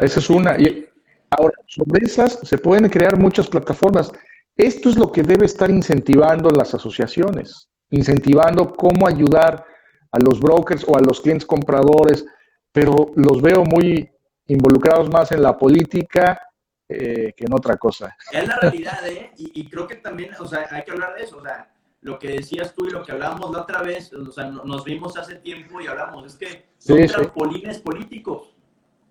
Esa 0.00 0.20
es 0.20 0.30
una. 0.30 0.58
Y 0.58 0.88
ahora, 1.30 1.54
sobre 1.66 2.04
esas 2.04 2.38
se 2.42 2.58
pueden 2.58 2.88
crear 2.88 3.18
muchas 3.18 3.48
plataformas. 3.48 4.12
Esto 4.56 4.88
es 4.88 4.96
lo 4.96 5.10
que 5.10 5.22
debe 5.22 5.46
estar 5.46 5.70
incentivando 5.70 6.50
las 6.50 6.74
asociaciones, 6.74 7.68
incentivando 7.90 8.72
cómo 8.72 9.06
ayudar 9.06 9.64
a 10.12 10.18
los 10.20 10.38
brokers 10.38 10.84
o 10.86 10.96
a 10.96 11.00
los 11.00 11.20
clientes 11.20 11.46
compradores, 11.46 12.24
pero 12.70 13.12
los 13.16 13.42
veo 13.42 13.64
muy 13.64 14.08
involucrados 14.46 15.10
más 15.10 15.32
en 15.32 15.42
la 15.42 15.58
política 15.58 16.40
eh, 16.88 17.32
que 17.36 17.44
en 17.44 17.54
otra 17.54 17.76
cosa. 17.76 18.16
Es 18.30 18.46
la 18.46 18.56
realidad, 18.56 19.06
¿eh? 19.06 19.32
Y, 19.36 19.68
creo 19.68 19.86
que 19.86 19.96
también, 19.96 20.30
o 20.38 20.46
sea, 20.46 20.66
hay 20.70 20.82
que 20.82 20.90
hablar 20.90 21.14
de 21.14 21.24
eso, 21.24 21.38
o 21.38 21.42
sea, 21.42 21.72
lo 22.02 22.18
que 22.18 22.28
decías 22.28 22.74
tú 22.74 22.86
y 22.86 22.90
lo 22.90 23.02
que 23.02 23.12
hablábamos 23.12 23.50
la 23.50 23.62
otra 23.62 23.82
vez, 23.82 24.12
o 24.12 24.30
sea, 24.30 24.44
nos 24.50 24.84
vimos 24.84 25.16
hace 25.16 25.36
tiempo 25.36 25.80
y 25.80 25.86
hablamos, 25.86 26.26
es 26.26 26.36
que 26.36 26.66
son 26.78 27.06
trampolines 27.06 27.78
políticos. 27.78 28.54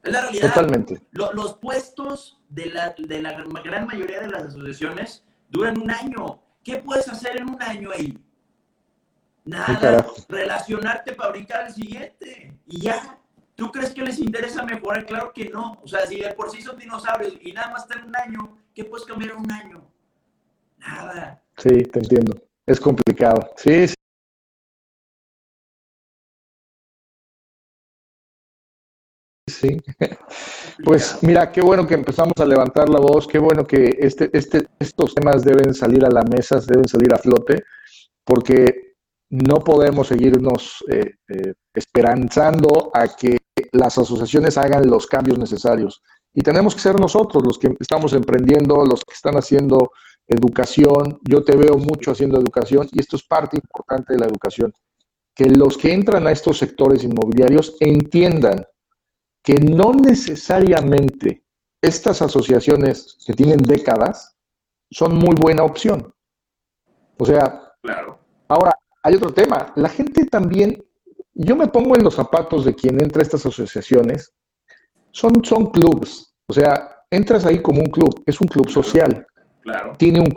Es 0.04 0.12
la 0.12 0.22
realidad. 0.22 0.54
Totalmente. 0.54 1.02
los 1.12 1.56
puestos 1.56 2.40
de 2.50 2.68
la, 2.68 2.94
de 2.98 3.22
la 3.22 3.34
gran 3.64 3.88
mayoría 3.88 4.20
de 4.20 4.28
las 4.28 4.44
asociaciones 4.44 5.26
duran 5.50 5.82
un 5.82 5.90
año. 5.90 6.42
¿Qué 6.64 6.78
puedes 6.78 7.08
hacer 7.08 7.38
en 7.38 7.50
un 7.50 7.62
año 7.62 7.90
ahí? 7.92 8.18
Nada. 9.46 10.06
Relacionarte 10.30 11.14
para 11.14 11.32
brincar 11.32 11.62
al 11.64 11.74
siguiente. 11.74 12.54
Y 12.68 12.82
ya. 12.82 13.20
¿Tú 13.56 13.72
crees 13.72 13.92
que 13.92 14.02
les 14.02 14.20
interesa 14.20 14.64
mejorar? 14.64 15.06
Claro 15.06 15.32
que 15.34 15.50
no. 15.50 15.80
O 15.84 15.88
sea, 15.88 16.06
si 16.08 16.20
de 16.20 16.34
por 16.34 16.50
sí 16.50 16.62
son 16.62 16.78
dinosaurios 16.78 17.38
y 17.42 17.52
nada 17.52 17.72
más 17.72 17.84
están 17.84 18.08
un 18.08 18.16
año, 18.16 18.58
¿qué 18.74 18.86
puedes 18.86 19.06
cambiar 19.06 19.32
en 19.32 19.38
un 19.38 19.52
año? 19.52 19.88
Nada. 20.80 21.42
Sí, 21.58 21.70
te 21.70 22.00
entiendo. 22.00 22.42
Es 22.66 22.80
complicado. 22.80 23.52
Sí, 23.58 23.88
sí. 23.88 23.96
Sí. 29.48 29.78
Pues 30.84 31.20
mira, 31.22 31.52
qué 31.52 31.62
bueno 31.62 31.86
que 31.86 31.94
empezamos 31.94 32.34
a 32.40 32.46
levantar 32.46 32.90
la 32.90 33.00
voz, 33.00 33.28
qué 33.28 33.38
bueno 33.38 33.66
que 33.66 33.96
este, 34.00 34.30
este, 34.34 34.66
estos 34.80 35.14
temas 35.14 35.44
deben 35.44 35.72
salir 35.74 36.04
a 36.04 36.10
la 36.10 36.24
mesa, 36.24 36.60
deben 36.66 36.88
salir 36.88 37.14
a 37.14 37.20
flote, 37.20 37.64
porque 38.24 38.93
no 39.34 39.62
podemos 39.62 40.10
seguirnos 40.10 40.84
eh, 40.92 41.16
eh, 41.28 41.54
esperanzando 41.74 42.92
a 42.94 43.08
que 43.08 43.40
las 43.72 43.98
asociaciones 43.98 44.60
hagan 44.60 44.88
los 44.88 45.08
cambios 45.08 45.40
necesarios. 45.40 46.04
Y 46.36 46.42
tenemos 46.42 46.76
que 46.76 46.82
ser 46.82 47.00
nosotros 47.00 47.44
los 47.44 47.58
que 47.58 47.76
estamos 47.80 48.14
emprendiendo, 48.14 48.86
los 48.86 49.04
que 49.04 49.16
están 49.16 49.34
haciendo 49.34 49.90
educación. 50.28 51.20
Yo 51.28 51.44
te 51.44 51.58
veo 51.58 51.78
mucho 51.78 52.12
haciendo 52.12 52.38
educación 52.38 52.88
y 52.92 53.00
esto 53.00 53.16
es 53.16 53.24
parte 53.24 53.58
importante 53.58 54.14
de 54.14 54.20
la 54.20 54.28
educación. 54.28 54.72
Que 55.34 55.50
los 55.50 55.80
que 55.80 55.92
entran 55.94 56.28
a 56.28 56.32
estos 56.32 56.60
sectores 56.60 57.04
inmobiliarios 57.04 57.76
entiendan 57.80 58.64
que 59.42 59.56
no 59.56 59.94
necesariamente 59.94 61.44
estas 61.82 62.22
asociaciones 62.22 63.18
que 63.26 63.34
tienen 63.34 63.64
décadas 63.64 64.38
son 64.92 65.18
muy 65.18 65.36
buena 65.36 65.64
opción. 65.64 66.14
O 67.18 67.26
sea, 67.26 67.74
claro. 67.82 68.20
ahora 68.48 68.78
hay 69.04 69.16
otro 69.16 69.34
tema. 69.34 69.72
La 69.76 69.90
gente 69.90 70.26
también 70.26 70.84
yo 71.36 71.56
me 71.56 71.68
pongo 71.68 71.96
en 71.96 72.04
los 72.04 72.16
zapatos 72.16 72.64
de 72.64 72.76
quien 72.76 73.02
entra 73.02 73.22
a 73.22 73.24
estas 73.24 73.46
asociaciones. 73.46 74.34
Son, 75.12 75.44
son 75.44 75.72
clubs. 75.72 76.36
O 76.48 76.54
sea, 76.54 76.90
entras 77.10 77.46
ahí 77.46 77.62
como 77.62 77.82
un 77.82 77.90
club. 77.90 78.24
Es 78.26 78.40
un 78.40 78.48
club 78.48 78.70
social. 78.70 79.26
Claro. 79.62 79.94
Tiene 79.98 80.20
un 80.20 80.32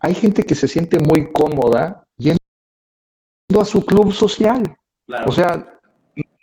Hay 0.00 0.14
gente 0.14 0.44
que 0.44 0.54
se 0.54 0.68
siente 0.68 0.98
muy 0.98 1.32
cómoda 1.32 2.06
yendo 2.16 2.38
a 3.60 3.64
su 3.64 3.84
club 3.84 4.12
social. 4.12 4.62
O 5.26 5.32
sea, 5.32 5.78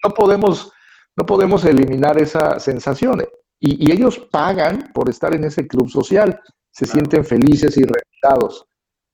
no 0.04 0.10
podemos, 0.12 0.72
no 1.16 1.26
podemos 1.26 1.64
eliminar 1.66 2.22
esa 2.22 2.60
sensación. 2.60 3.24
Y, 3.62 3.92
ellos 3.92 4.20
pagan 4.32 4.92
por 4.94 5.10
estar 5.10 5.34
en 5.34 5.46
ese 5.46 5.68
club 5.68 5.90
social. 5.90 6.42
Se 6.72 6.86
sienten 6.86 7.24
felices 7.24 7.78
y 7.78 7.84
realizados. 7.84 8.66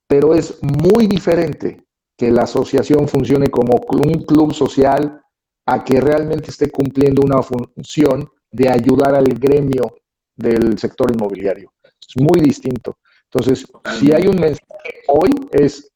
Pero 0.08 0.34
es 0.34 0.60
muy 0.62 1.06
diferente 1.06 1.85
que 2.16 2.30
la 2.30 2.42
asociación 2.42 3.08
funcione 3.08 3.48
como 3.48 3.74
un 3.90 4.24
club 4.24 4.52
social 4.54 5.20
a 5.66 5.84
que 5.84 6.00
realmente 6.00 6.50
esté 6.50 6.70
cumpliendo 6.70 7.22
una 7.22 7.42
función 7.42 8.28
de 8.50 8.68
ayudar 8.68 9.14
al 9.14 9.26
gremio 9.26 9.96
del 10.34 10.78
sector 10.78 11.10
inmobiliario. 11.12 11.72
Es 11.84 12.22
muy 12.22 12.40
distinto. 12.40 12.98
Entonces, 13.24 13.66
si 13.98 14.12
hay 14.12 14.26
un 14.28 14.38
mensaje 14.40 15.02
hoy 15.08 15.30
es, 15.50 15.90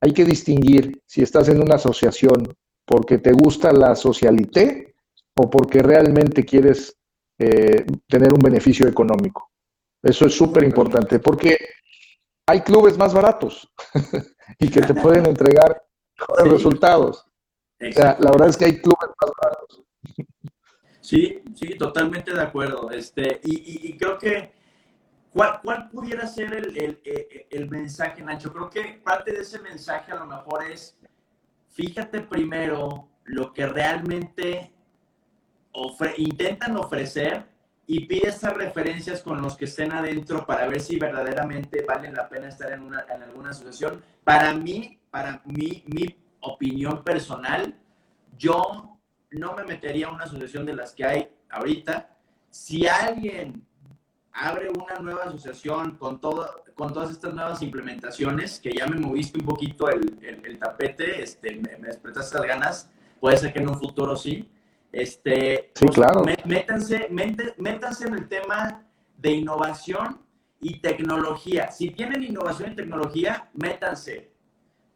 hay 0.00 0.12
que 0.12 0.24
distinguir 0.24 1.00
si 1.06 1.22
estás 1.22 1.48
en 1.48 1.62
una 1.62 1.76
asociación 1.76 2.54
porque 2.84 3.18
te 3.18 3.32
gusta 3.32 3.72
la 3.72 3.96
socialité 3.96 4.94
o 5.36 5.48
porque 5.48 5.82
realmente 5.82 6.44
quieres 6.44 6.96
eh, 7.38 7.84
tener 8.06 8.32
un 8.32 8.40
beneficio 8.40 8.86
económico. 8.86 9.50
Eso 10.02 10.26
es 10.26 10.34
súper 10.34 10.64
importante 10.64 11.18
porque 11.18 11.56
hay 12.46 12.60
clubes 12.60 12.98
más 12.98 13.14
baratos. 13.14 13.66
y 14.58 14.70
que 14.70 14.80
te 14.80 14.94
pueden 14.94 15.26
entregar 15.26 15.82
mejores 16.18 16.52
resultados. 16.52 17.26
O 17.80 17.92
sea, 17.92 18.16
la 18.18 18.30
verdad 18.30 18.48
es 18.48 18.56
que 18.56 18.64
hay 18.66 18.80
clubes 18.80 19.10
más 19.20 19.30
baratos. 19.42 19.82
Sí, 21.00 21.42
sí, 21.54 21.76
totalmente 21.76 22.32
de 22.32 22.40
acuerdo. 22.40 22.90
Este, 22.90 23.40
y, 23.44 23.96
creo 23.98 24.16
que, 24.16 24.52
¿cuál, 25.30 25.60
¿cuál, 25.62 25.88
pudiera 25.90 26.26
ser 26.26 26.54
el, 26.54 26.76
el, 26.78 27.00
el, 27.50 27.68
mensaje, 27.68 28.22
Nacho? 28.22 28.52
Creo 28.52 28.70
que 28.70 29.00
parte 29.04 29.32
de 29.32 29.40
ese 29.40 29.60
mensaje 29.60 30.12
a 30.12 30.16
lo 30.16 30.26
mejor 30.26 30.64
es, 30.64 30.96
fíjate 31.68 32.20
primero 32.20 33.08
lo 33.24 33.52
que 33.52 33.66
realmente 33.66 34.72
intentan 36.16 36.76
ofrecer 36.76 37.46
y 37.86 38.06
pide 38.06 38.28
esas 38.28 38.54
referencias 38.54 39.22
con 39.22 39.42
los 39.42 39.56
que 39.56 39.66
estén 39.66 39.92
adentro 39.92 40.46
para 40.46 40.66
ver 40.66 40.80
si 40.80 40.98
verdaderamente 40.98 41.84
valen 41.86 42.14
la 42.14 42.28
pena 42.28 42.48
estar 42.48 42.72
en, 42.72 42.82
una, 42.82 43.04
en 43.14 43.22
alguna 43.22 43.50
asociación. 43.50 44.02
Para 44.22 44.54
mí, 44.54 44.98
para 45.10 45.42
mí, 45.44 45.84
mi 45.86 46.16
opinión 46.40 47.02
personal, 47.04 47.74
yo 48.38 48.98
no 49.30 49.54
me 49.54 49.64
metería 49.64 50.08
a 50.08 50.12
una 50.12 50.24
asociación 50.24 50.64
de 50.64 50.74
las 50.74 50.92
que 50.92 51.04
hay 51.04 51.28
ahorita. 51.50 52.10
Si 52.50 52.86
alguien 52.86 53.66
abre 54.32 54.70
una 54.70 54.98
nueva 55.00 55.24
asociación 55.24 55.96
con, 55.96 56.20
todo, 56.20 56.64
con 56.74 56.92
todas 56.92 57.10
estas 57.10 57.34
nuevas 57.34 57.60
implementaciones, 57.62 58.60
que 58.60 58.72
ya 58.72 58.86
me 58.86 58.96
moviste 58.96 59.38
un 59.38 59.44
poquito 59.44 59.88
el, 59.88 60.18
el, 60.22 60.58
tapete, 60.58 61.22
este, 61.22 61.56
me, 61.56 61.76
me 61.78 61.88
despertaste 61.88 62.38
las 62.38 62.46
ganas, 62.46 62.90
puede 63.20 63.36
ser 63.36 63.52
que 63.52 63.60
en 63.60 63.68
un 63.68 63.78
futuro 63.78 64.16
sí, 64.16 64.48
este, 64.94 65.72
sí, 65.74 65.86
pues, 65.86 65.96
claro. 65.96 66.22
métanse, 66.44 67.08
métanse 67.10 68.06
en 68.06 68.14
el 68.14 68.28
tema 68.28 68.84
de 69.16 69.32
innovación 69.32 70.20
y 70.60 70.78
tecnología. 70.78 71.70
Si 71.70 71.90
tienen 71.90 72.22
innovación 72.22 72.72
y 72.72 72.76
tecnología, 72.76 73.50
métanse. 73.54 74.30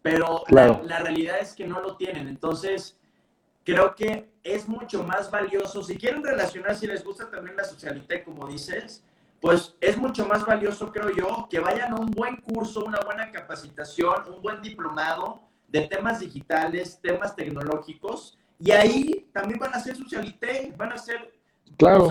Pero 0.02 0.44
la, 0.48 0.80
la, 0.84 1.00
realidad 1.00 1.38
es 1.40 1.52
que 1.52 1.66
no 1.66 1.80
lo 1.80 1.96
tienen. 1.96 2.28
Entonces, 2.28 2.96
creo 3.64 3.94
que 3.94 4.30
es 4.42 4.68
mucho 4.68 5.02
más 5.02 5.30
valioso. 5.30 5.82
Si 5.82 5.96
quieren 5.96 6.22
relacionar, 6.22 6.76
si 6.76 6.86
les 6.86 7.04
gusta 7.04 7.30
también 7.30 7.56
la 7.56 7.64
socialité, 7.64 8.24
como 8.24 8.46
dices, 8.46 9.04
pues 9.40 9.76
es 9.80 9.96
mucho 9.96 10.26
más 10.26 10.44
valioso, 10.44 10.90
creo 10.90 11.10
yo, 11.14 11.48
que 11.50 11.60
vayan 11.60 11.92
a 11.92 11.96
un 11.96 12.10
buen 12.10 12.36
curso, 12.36 12.84
una 12.84 13.00
buena 13.00 13.30
capacitación, 13.30 14.32
un 14.34 14.42
buen 14.42 14.62
diplomado 14.62 15.42
de 15.68 15.82
temas 15.82 16.20
digitales, 16.20 16.98
temas 17.02 17.36
tecnológicos 17.36 18.38
Y 18.58 18.72
ahí 18.72 19.30
también 19.32 19.58
van 19.58 19.74
a 19.74 19.80
ser 19.80 19.96
socialité, 19.96 20.72
van 20.76 20.92
a 20.92 20.98
ser, 20.98 21.32
claro, 21.76 22.10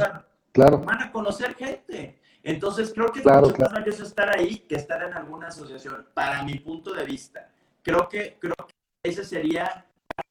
claro. 0.54 0.80
van 0.80 1.02
a 1.02 1.12
conocer 1.12 1.56
gente. 1.56 2.22
Entonces 2.42 2.94
creo 2.94 3.12
que 3.12 3.22
claro, 3.22 3.48
es 3.48 3.60
mucho 3.60 3.70
más 3.70 4.00
estar 4.00 4.30
ahí 4.38 4.60
que 4.60 4.76
estar 4.76 5.04
en 5.04 5.14
alguna 5.14 5.48
asociación, 5.48 6.08
para 6.14 6.44
mi 6.44 6.60
punto 6.60 6.94
de 6.94 7.04
vista. 7.04 7.52
Creo 7.82 8.08
que, 8.08 8.38
creo 8.40 8.56
que 8.56 8.74
ese 9.04 9.26
sería 9.26 9.86
el 10.16 10.24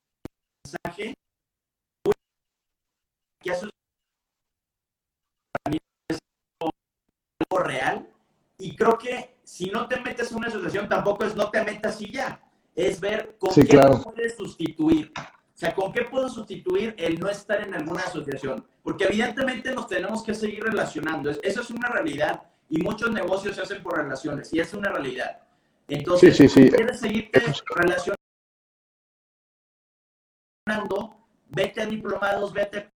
mensaje 0.65 1.15
que 3.43 3.53
es 3.53 3.61
algo 6.61 7.63
real. 7.63 8.09
Y 8.59 8.75
creo 8.75 8.97
que 8.97 9.37
si 9.45 9.67
no 9.67 9.87
te 9.87 10.01
metes 10.01 10.31
en 10.31 10.39
una 10.39 10.49
asociación, 10.49 10.89
tampoco 10.89 11.25
es 11.25 11.37
no 11.37 11.51
te 11.51 11.63
metas 11.63 12.01
y 12.01 12.11
ya. 12.11 12.41
Es 12.75 12.99
ver 13.01 13.37
con 13.39 13.55
qué 13.55 13.79
puedes 14.03 14.37
sustituir. 14.37 15.13
O 15.57 15.59
sea, 15.59 15.75
¿con 15.75 15.91
qué 15.91 16.03
puedo 16.03 16.29
sustituir 16.29 16.95
el 16.99 17.19
no 17.19 17.31
estar 17.31 17.63
en 17.63 17.73
alguna 17.73 18.03
asociación? 18.03 18.63
Porque 18.83 19.05
evidentemente 19.05 19.75
nos 19.75 19.87
tenemos 19.87 20.23
que 20.23 20.35
seguir 20.35 20.63
relacionando. 20.63 21.31
Eso 21.31 21.63
es 21.63 21.71
una 21.71 21.89
realidad 21.89 22.43
y 22.69 22.83
muchos 22.83 23.11
negocios 23.11 23.57
se 23.57 23.63
hacen 23.63 23.83
por 23.83 23.97
relaciones 23.97 24.53
y 24.53 24.61
es 24.61 24.75
una 24.75 24.91
realidad. 24.91 25.41
Entonces, 25.89 26.37
si 26.37 26.47
quieres 26.69 27.01
seguirte 27.01 27.41
relacionando, 27.75 28.17
vete 31.49 31.81
a 31.81 31.87
diplomados, 31.87 32.53
vete 32.53 32.79
a 32.79 32.91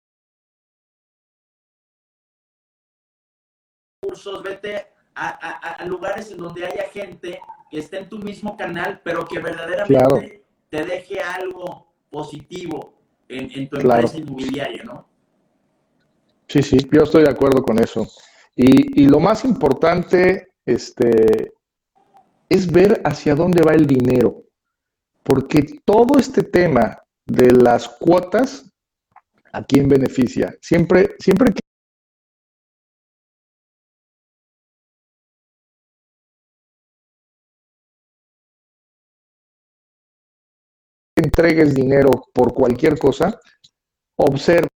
cursos, 4.02 4.42
vete 4.42 4.88
a, 5.14 5.84
lugares 5.86 6.32
en 6.32 6.38
donde 6.38 6.66
haya 6.66 6.88
gente 6.90 7.40
que 7.70 7.78
esté 7.78 7.98
en 7.98 8.08
tu 8.08 8.18
mismo 8.18 8.56
canal, 8.56 9.00
pero 9.04 9.24
que 9.24 9.38
verdaderamente 9.38 10.44
te 10.70 10.84
deje 10.84 11.20
algo 11.20 11.87
positivo 12.10 12.94
en, 13.28 13.68
tu 13.68 13.76
empresa 13.76 14.18
inmobiliaria, 14.18 14.84
¿no? 14.84 15.06
Sí, 16.46 16.62
sí, 16.62 16.78
yo 16.90 17.02
estoy 17.02 17.24
de 17.24 17.30
acuerdo 17.30 17.62
con 17.62 17.78
eso. 17.78 18.06
Y, 18.56 19.06
lo 19.06 19.20
más 19.20 19.44
importante 19.44 20.48
este, 20.64 21.52
es 22.48 22.70
ver 22.70 23.00
hacia 23.04 23.34
dónde 23.34 23.62
va 23.62 23.72
el 23.74 23.86
dinero, 23.86 24.42
porque 25.22 25.62
todo 25.84 26.18
este 26.18 26.42
tema 26.42 26.98
de 27.26 27.52
las 27.52 27.88
cuotas, 27.88 28.72
¿a 29.52 29.62
quién 29.62 29.88
beneficia? 29.88 30.56
Siempre, 30.60 31.14
siempre 31.18 31.52
que 31.52 31.60
entregues 41.38 41.72
dinero 41.72 42.10
por 42.34 42.52
cualquier 42.52 42.98
cosa, 42.98 43.38
observa 44.16 44.66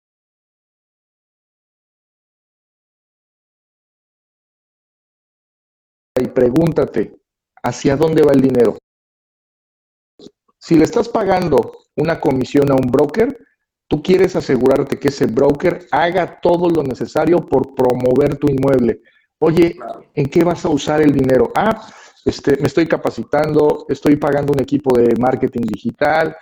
y 6.21 6.29
pregúntate, 6.29 7.17
¿hacia 7.65 7.97
dónde 7.97 8.23
va 8.23 8.33
el 8.33 8.41
dinero? 8.41 8.79
Si 10.61 10.77
le 10.77 10.85
estás 10.85 11.09
pagando 11.09 11.79
una 11.97 12.21
comisión 12.21 12.71
a 12.71 12.75
un 12.75 12.89
broker, 12.93 13.37
tú 13.89 14.01
quieres 14.01 14.37
asegurarte 14.37 15.01
que 15.01 15.09
ese 15.09 15.27
broker 15.27 15.87
haga 15.91 16.41
todo 16.41 16.71
lo 16.71 16.85
necesario 16.85 17.41
por 17.41 17.75
promover 17.75 18.37
tu 18.37 18.49
inmueble. 18.49 19.01
Oye, 19.41 19.75
¿en 20.15 20.27
qué 20.27 20.45
vas 20.45 20.65
a 20.65 20.69
usar 20.69 21.03
el 21.03 21.13
dinero? 21.13 21.51
Ah, 21.57 21.85
este, 22.25 22.57
me 22.59 22.69
estoy 22.69 22.87
capacitando, 22.87 23.85
estoy 23.89 24.15
pagando 24.15 24.53
un 24.53 24.61
equipo 24.61 24.97
de 24.97 25.17
marketing 25.19 25.63
digital, 25.63 26.37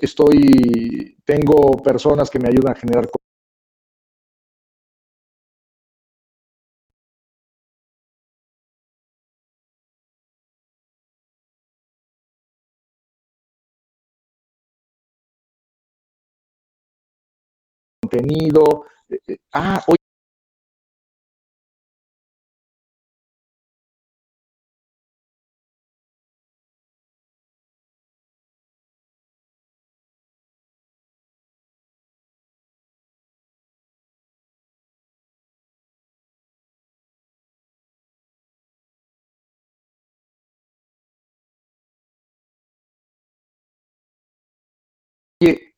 estoy 0.00 1.16
tengo 1.24 1.72
personas 1.82 2.30
que 2.30 2.38
me 2.38 2.48
ayudan 2.48 2.72
a 2.72 2.78
generar 2.78 3.08
contenido. 18.36 18.84
Eh, 19.08 19.20
eh, 19.28 19.38
ah, 19.52 19.82
hoy 19.86 19.95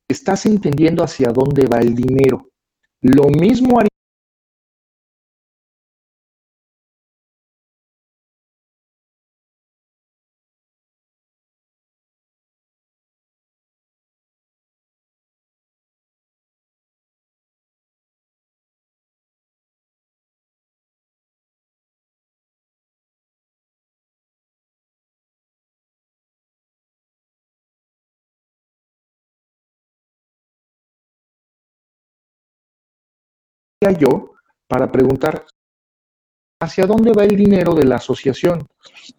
estás 0.09 0.46
entendiendo 0.46 1.04
hacia 1.04 1.28
dónde 1.28 1.66
va 1.66 1.78
el 1.78 1.94
dinero. 1.94 2.48
Lo 3.02 3.28
mismo 3.28 3.78
yo 33.93 34.32
para 34.66 34.91
preguntar 34.91 35.45
hacia 36.61 36.86
dónde 36.86 37.12
va 37.12 37.24
el 37.24 37.36
dinero 37.36 37.74
de 37.74 37.84
la 37.84 37.97
asociación. 37.97 38.66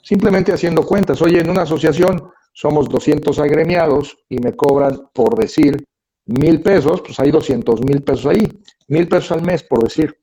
Simplemente 0.03 0.51
haciendo 0.51 0.85
cuentas. 0.85 1.21
Oye, 1.21 1.39
en 1.39 1.49
una 1.49 1.63
asociación 1.63 2.31
somos 2.53 2.89
200 2.89 3.39
agremiados 3.39 4.17
y 4.27 4.39
me 4.39 4.55
cobran, 4.55 5.09
por 5.13 5.37
decir, 5.37 5.85
mil 6.25 6.61
pesos, 6.61 7.01
pues 7.01 7.19
hay 7.19 7.31
200 7.31 7.81
mil 7.83 8.03
pesos 8.03 8.25
ahí. 8.25 8.47
Mil 8.87 9.07
pesos 9.07 9.31
al 9.31 9.41
mes, 9.43 9.63
por 9.63 9.83
decir. 9.83 10.15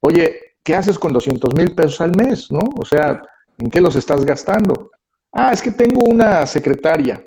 Oye, 0.00 0.56
¿qué 0.62 0.74
haces 0.74 0.98
con 0.98 1.12
200 1.12 1.54
mil 1.54 1.74
pesos 1.74 2.00
al 2.00 2.16
mes? 2.16 2.50
¿No? 2.50 2.60
O 2.78 2.84
sea, 2.84 3.20
¿en 3.58 3.70
qué 3.70 3.80
los 3.80 3.96
estás 3.96 4.24
gastando? 4.24 4.90
Ah, 5.32 5.52
es 5.52 5.60
que 5.60 5.72
tengo 5.72 6.02
una 6.04 6.46
secretaria. 6.46 7.22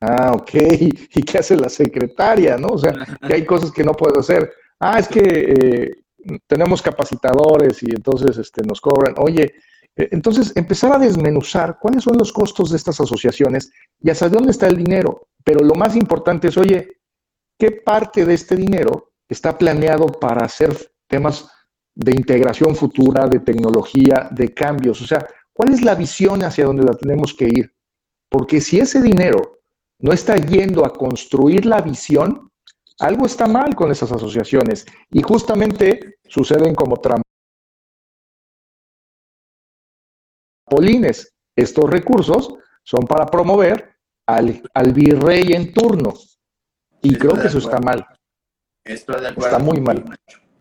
Ah, 0.00 0.32
ok. 0.34 0.50
¿Y 1.14 1.22
qué 1.22 1.38
hace 1.38 1.56
la 1.56 1.68
secretaria? 1.68 2.56
¿No? 2.56 2.68
O 2.68 2.78
sea, 2.78 2.92
que 3.26 3.34
hay 3.34 3.44
cosas 3.44 3.70
que 3.70 3.84
no 3.84 3.92
puedo 3.92 4.20
hacer 4.20 4.52
ah, 4.82 4.98
es 4.98 5.08
que 5.08 5.20
eh, 5.20 6.40
tenemos 6.46 6.82
capacitadores 6.82 7.82
y 7.82 7.90
entonces 7.90 8.36
este, 8.36 8.62
nos 8.62 8.80
cobran. 8.80 9.14
Oye, 9.18 9.54
eh, 9.96 10.08
entonces 10.10 10.52
empezar 10.56 10.92
a 10.92 10.98
desmenuzar 10.98 11.78
cuáles 11.80 12.04
son 12.04 12.16
los 12.18 12.32
costos 12.32 12.70
de 12.70 12.76
estas 12.76 13.00
asociaciones 13.00 13.70
y 14.00 14.10
hasta 14.10 14.28
dónde 14.28 14.50
está 14.50 14.66
el 14.66 14.76
dinero. 14.76 15.28
Pero 15.44 15.60
lo 15.60 15.74
más 15.74 15.96
importante 15.96 16.48
es, 16.48 16.56
oye, 16.56 17.00
¿qué 17.58 17.70
parte 17.70 18.24
de 18.24 18.34
este 18.34 18.56
dinero 18.56 19.12
está 19.28 19.56
planeado 19.56 20.06
para 20.06 20.44
hacer 20.44 20.76
temas 21.06 21.48
de 21.94 22.12
integración 22.12 22.74
futura, 22.74 23.26
de 23.26 23.40
tecnología, 23.40 24.28
de 24.30 24.52
cambios? 24.52 25.00
O 25.02 25.06
sea, 25.06 25.26
¿cuál 25.52 25.72
es 25.72 25.82
la 25.82 25.94
visión 25.94 26.42
hacia 26.42 26.64
dónde 26.64 26.84
la 26.84 26.94
tenemos 26.94 27.34
que 27.34 27.46
ir? 27.46 27.72
Porque 28.28 28.60
si 28.60 28.80
ese 28.80 29.00
dinero 29.00 29.60
no 29.98 30.12
está 30.12 30.36
yendo 30.36 30.84
a 30.84 30.92
construir 30.92 31.66
la 31.66 31.80
visión, 31.80 32.51
algo 33.02 33.26
está 33.26 33.46
mal 33.48 33.74
con 33.74 33.90
esas 33.90 34.12
asociaciones 34.12 34.86
y 35.10 35.22
justamente 35.22 36.18
suceden 36.24 36.74
como 36.74 36.98
trampolines. 40.64 41.34
Estos 41.56 41.90
recursos 41.90 42.54
son 42.84 43.06
para 43.06 43.26
promover 43.26 43.96
al, 44.26 44.62
virrey 44.94 45.52
en 45.52 45.74
turno. 45.74 46.14
Y 47.02 47.16
creo 47.16 47.34
que 47.34 47.48
eso 47.48 47.58
está 47.58 47.80
mal. 47.80 48.06
Estoy 48.84 49.20
de 49.20 49.28
acuerdo. 49.28 49.50
Está 49.50 49.58
muy 49.58 49.80
mal. 49.80 50.04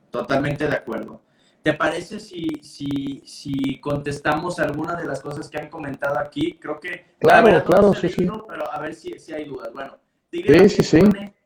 Totalmente 0.09 0.67
de 0.67 0.75
acuerdo. 0.75 1.21
¿Te 1.61 1.73
parece 1.73 2.19
si, 2.19 2.47
si, 2.63 3.21
si 3.23 3.79
contestamos 3.79 4.59
alguna 4.59 4.95
de 4.95 5.05
las 5.05 5.21
cosas 5.21 5.47
que 5.47 5.59
han 5.59 5.69
comentado 5.69 6.17
aquí? 6.17 6.57
Creo 6.59 6.79
que... 6.79 7.13
Claro, 7.19 7.63
claro, 7.63 7.93
sí, 7.93 8.09
sí. 8.09 8.27
Pero 8.47 8.71
a 8.71 8.79
ver 8.79 8.95
si, 8.95 9.19
si 9.19 9.31
hay 9.31 9.45
dudas. 9.45 9.71
Bueno, 9.71 9.99
sí, 10.31 10.43
sí, 10.69 10.83
sí 10.83 10.99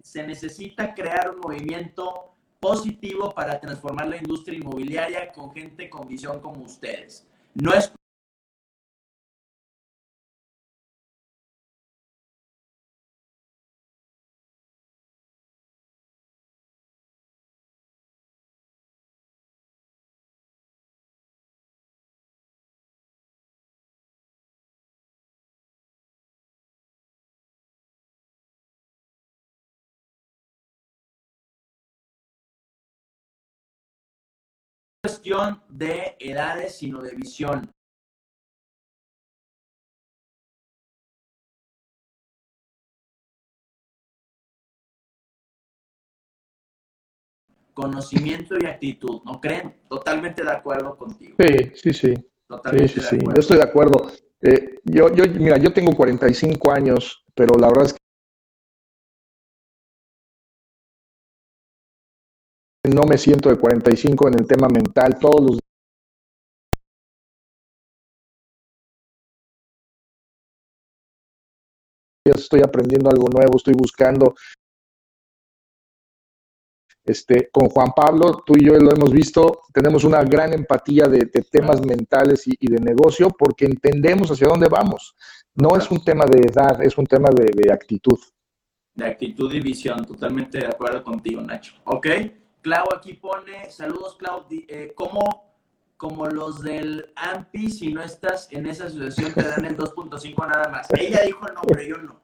se 0.05 0.21
necesita 0.21 0.93
crear 0.93 1.31
un 1.31 1.39
movimiento 1.39 2.35
positivo 2.59 3.33
para 3.33 3.59
transformar 3.59 4.07
la 4.07 4.17
industria 4.17 4.59
inmobiliaria 4.59 5.31
con 5.31 5.51
gente 5.51 5.89
con 5.89 6.07
visión 6.07 6.39
como 6.41 6.63
ustedes. 6.63 7.27
No 7.55 7.73
es 7.73 7.91
cuestión 35.25 35.61
de 35.69 36.15
edades, 36.19 36.75
sino 36.77 37.01
de 37.01 37.15
visión. 37.15 37.71
Conocimiento 47.73 48.55
y 48.59 48.65
actitud, 48.65 49.21
¿no 49.25 49.41
creen? 49.41 49.75
Totalmente 49.89 50.43
de 50.43 50.51
acuerdo 50.51 50.95
contigo. 50.95 51.35
Sí, 51.39 51.71
sí, 51.75 51.93
sí. 51.93 52.13
Totalmente 52.47 52.87
sí, 52.87 53.01
sí, 53.01 53.17
sí. 53.17 53.25
Yo 53.25 53.39
estoy 53.39 53.57
de 53.57 53.63
acuerdo. 53.63 54.11
Eh, 54.41 54.79
yo, 54.83 55.13
yo, 55.13 55.25
mira, 55.33 55.57
yo 55.57 55.73
tengo 55.73 55.93
45 55.93 56.71
años, 56.71 57.25
pero 57.33 57.55
la 57.57 57.67
verdad 57.67 57.87
es 57.87 57.93
no 62.95 63.03
me 63.03 63.17
siento 63.17 63.49
de 63.49 63.57
45 63.57 64.29
en 64.29 64.33
el 64.35 64.47
tema 64.47 64.67
mental, 64.69 65.19
todos 65.19 65.41
los 65.41 65.59
días 72.25 72.39
estoy 72.39 72.61
aprendiendo 72.61 73.09
algo 73.09 73.27
nuevo, 73.27 73.57
estoy 73.57 73.73
buscando. 73.73 74.33
Este, 77.03 77.49
con 77.51 77.69
Juan 77.69 77.91
Pablo, 77.95 78.41
tú 78.43 78.53
y 78.57 78.65
yo 78.65 78.73
lo 78.79 78.91
hemos 78.91 79.11
visto, 79.11 79.61
tenemos 79.71 80.05
una 80.05 80.23
gran 80.23 80.53
empatía 80.53 81.05
de, 81.05 81.27
temas 81.27 81.85
mentales 81.85 82.47
y, 82.47 82.67
de 82.67 82.79
negocio 82.79 83.29
porque 83.29 83.65
entendemos 83.65 84.31
hacia 84.31 84.47
dónde 84.47 84.67
vamos. 84.69 85.15
No 85.53 85.77
es 85.77 85.91
un 85.91 86.03
tema 86.03 86.25
de 86.25 86.47
edad, 86.47 86.81
es 86.81 86.97
un 86.97 87.05
tema 87.05 87.29
de, 87.29 87.51
de 87.53 87.71
actitud. 87.71 88.17
De 88.95 89.05
actitud 89.05 89.53
y 89.53 89.59
visión, 89.59 90.03
totalmente 90.05 90.57
de 90.57 90.65
acuerdo 90.65 91.03
contigo, 91.03 91.41
Nacho. 91.41 91.73
¿Ok? 91.83 92.07
Clau 92.65 92.87
aquí 92.95 93.13
pone, 93.13 93.69
saludos 93.69 94.15
Clau, 94.17 94.47
eh, 94.49 94.91
como, 94.95 95.53
como 95.97 96.25
los 96.25 96.63
del 96.63 97.13
AMPI, 97.15 97.69
si 97.69 97.93
no 97.93 98.01
estás 98.01 98.47
en 98.51 98.65
esa 98.65 98.85
asociación 98.85 99.35
te 99.35 99.43
dan 99.43 99.65
el 99.65 99.77
2.5 99.77 100.47
nada 100.47 100.67
más. 100.69 100.87
Ella 100.97 101.21
dijo 101.21 101.47
el 101.47 101.53
nombre, 101.53 101.87
yo 101.87 101.97
no. 101.97 102.19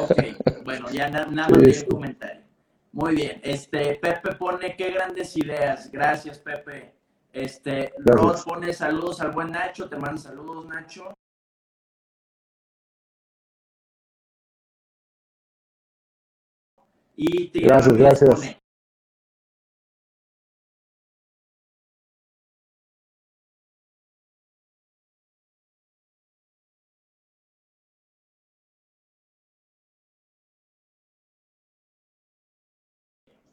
Ok, 0.00 0.64
bueno, 0.64 0.90
ya 0.90 1.08
nada 1.08 1.26
más 1.28 1.52
el 1.52 1.86
comentario. 1.86 2.42
Muy 2.90 3.14
bien, 3.14 3.40
este, 3.44 3.94
Pepe 3.94 4.34
pone, 4.34 4.74
qué 4.74 4.90
grandes 4.90 5.36
ideas, 5.36 5.88
gracias 5.92 6.40
Pepe. 6.40 6.96
Este, 7.32 7.94
Rod 7.98 8.42
pone 8.42 8.72
saludos 8.72 9.20
al 9.20 9.30
buen 9.30 9.52
Nacho, 9.52 9.88
te 9.88 9.96
mando 9.96 10.20
saludos 10.20 10.66
Nacho. 10.66 11.14
Y 17.14 17.52
gracias, 17.60 17.96
gracias. 17.96 18.65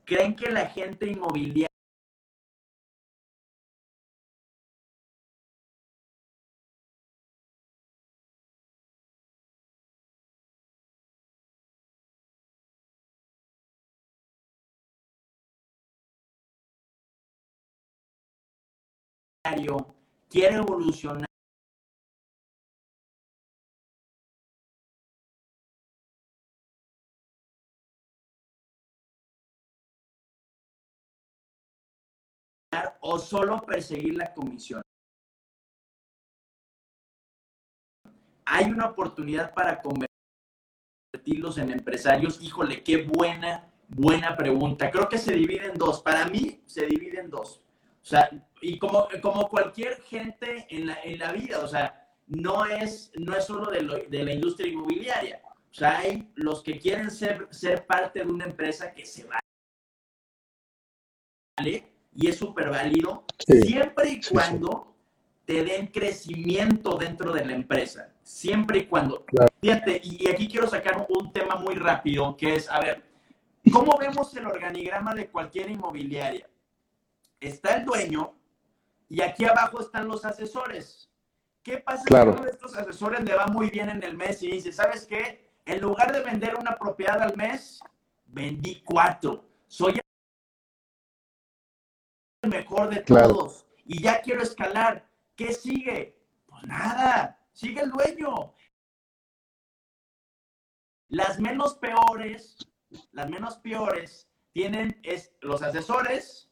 ¿Creen 0.05 0.35
que 0.35 0.49
la 0.51 0.65
gente 0.67 1.07
inmobiliaria 1.07 1.67
quiere 20.29 20.55
evolucionar 20.57 21.32
o 33.05 33.19
solo 33.19 33.61
perseguir 33.61 34.15
la 34.15 34.33
comisión. 34.33 34.81
Hay 38.45 38.65
una 38.65 38.87
oportunidad 38.87 39.53
para 39.53 39.81
convertirlos 39.81 41.57
en 41.57 41.71
empresarios. 41.71 42.41
Híjole, 42.41 42.81
qué 42.81 43.03
buena, 43.03 43.69
buena 43.89 44.37
pregunta. 44.37 44.89
Creo 44.89 45.09
que 45.09 45.17
se 45.17 45.33
divide 45.33 45.65
en 45.65 45.73
dos. 45.73 46.01
Para 46.01 46.27
mí, 46.27 46.61
se 46.65 46.85
divide 46.85 47.19
en 47.19 47.29
dos. 47.29 47.61
O 48.01 48.05
sea, 48.05 48.29
y 48.61 48.79
como, 48.79 49.09
como 49.21 49.49
cualquier 49.49 50.01
gente 50.03 50.65
en 50.69 50.87
la, 50.87 51.01
en 51.03 51.19
la 51.19 51.33
vida, 51.33 51.59
o 51.59 51.67
sea, 51.67 52.09
no 52.27 52.65
es, 52.65 53.11
no 53.15 53.35
es 53.35 53.45
solo 53.45 53.69
de, 53.69 54.07
de 54.09 54.23
la 54.23 54.33
industria 54.33 54.71
inmobiliaria. 54.71 55.41
O 55.45 55.73
sea, 55.73 55.99
hay 55.99 56.31
los 56.35 56.63
que 56.63 56.79
quieren 56.79 57.11
ser, 57.11 57.49
ser 57.51 57.85
parte 57.85 58.23
de 58.23 58.31
una 58.31 58.45
empresa 58.45 58.93
que 58.93 59.05
se 59.05 59.25
vale 59.25 59.43
y 62.15 62.27
es 62.27 62.37
súper 62.37 62.69
válido, 62.69 63.25
siempre 63.39 64.09
y 64.09 64.21
cuando 64.21 64.95
te 65.45 65.63
den 65.63 65.87
crecimiento 65.87 66.97
dentro 66.97 67.33
de 67.33 67.45
la 67.45 67.53
empresa. 67.53 68.09
Siempre 68.23 68.79
y 68.79 68.85
cuando. 68.85 69.25
Fíjate, 69.61 69.99
y 70.03 70.29
aquí 70.29 70.47
quiero 70.47 70.67
sacar 70.67 71.05
un 71.09 71.33
tema 71.33 71.55
muy 71.55 71.75
rápido, 71.75 72.37
que 72.37 72.55
es, 72.55 72.69
a 72.69 72.79
ver, 72.79 73.03
¿cómo 73.71 73.97
vemos 73.97 74.33
el 74.35 74.45
organigrama 74.45 75.13
de 75.13 75.27
cualquier 75.27 75.69
inmobiliaria? 75.69 76.49
Está 77.39 77.75
el 77.75 77.85
dueño 77.85 78.33
y 79.09 79.21
aquí 79.21 79.43
abajo 79.43 79.81
están 79.81 80.07
los 80.07 80.23
asesores. 80.23 81.09
¿Qué 81.61 81.77
pasa 81.77 82.03
si 82.07 82.13
uno 82.13 82.43
de 82.43 82.51
estos 82.51 82.75
asesores 82.75 83.23
le 83.23 83.35
va 83.35 83.47
muy 83.47 83.69
bien 83.69 83.89
en 83.89 84.03
el 84.03 84.15
mes 84.15 84.41
y 84.43 84.51
dice, 84.51 84.71
¿sabes 84.71 85.05
qué? 85.05 85.51
En 85.65 85.81
lugar 85.81 86.11
de 86.11 86.21
vender 86.21 86.55
una 86.55 86.77
propiedad 86.77 87.21
al 87.21 87.35
mes, 87.35 87.79
vendí 88.25 88.81
cuatro. 88.85 89.45
Soy 89.67 89.99
mejor 92.47 92.89
de 92.89 93.01
todos 93.01 93.65
y 93.85 94.01
ya 94.01 94.21
quiero 94.21 94.41
escalar. 94.41 95.09
¿Qué 95.35 95.53
sigue? 95.53 96.17
Pues 96.45 96.63
nada, 96.63 97.39
sigue 97.51 97.81
el 97.81 97.91
dueño. 97.91 98.53
Las 101.09 101.39
menos 101.39 101.75
peores, 101.75 102.57
las 103.11 103.29
menos 103.29 103.57
peores 103.57 104.27
tienen 104.51 104.99
es, 105.03 105.31
los 105.41 105.61
asesores, 105.61 106.49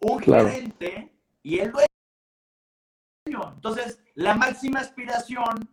un 0.00 0.20
gerente 0.20 1.14
y 1.42 1.58
el 1.60 1.72
dueño. 1.72 3.52
Entonces, 3.54 4.02
la 4.14 4.34
máxima 4.34 4.80
aspiración 4.80 5.68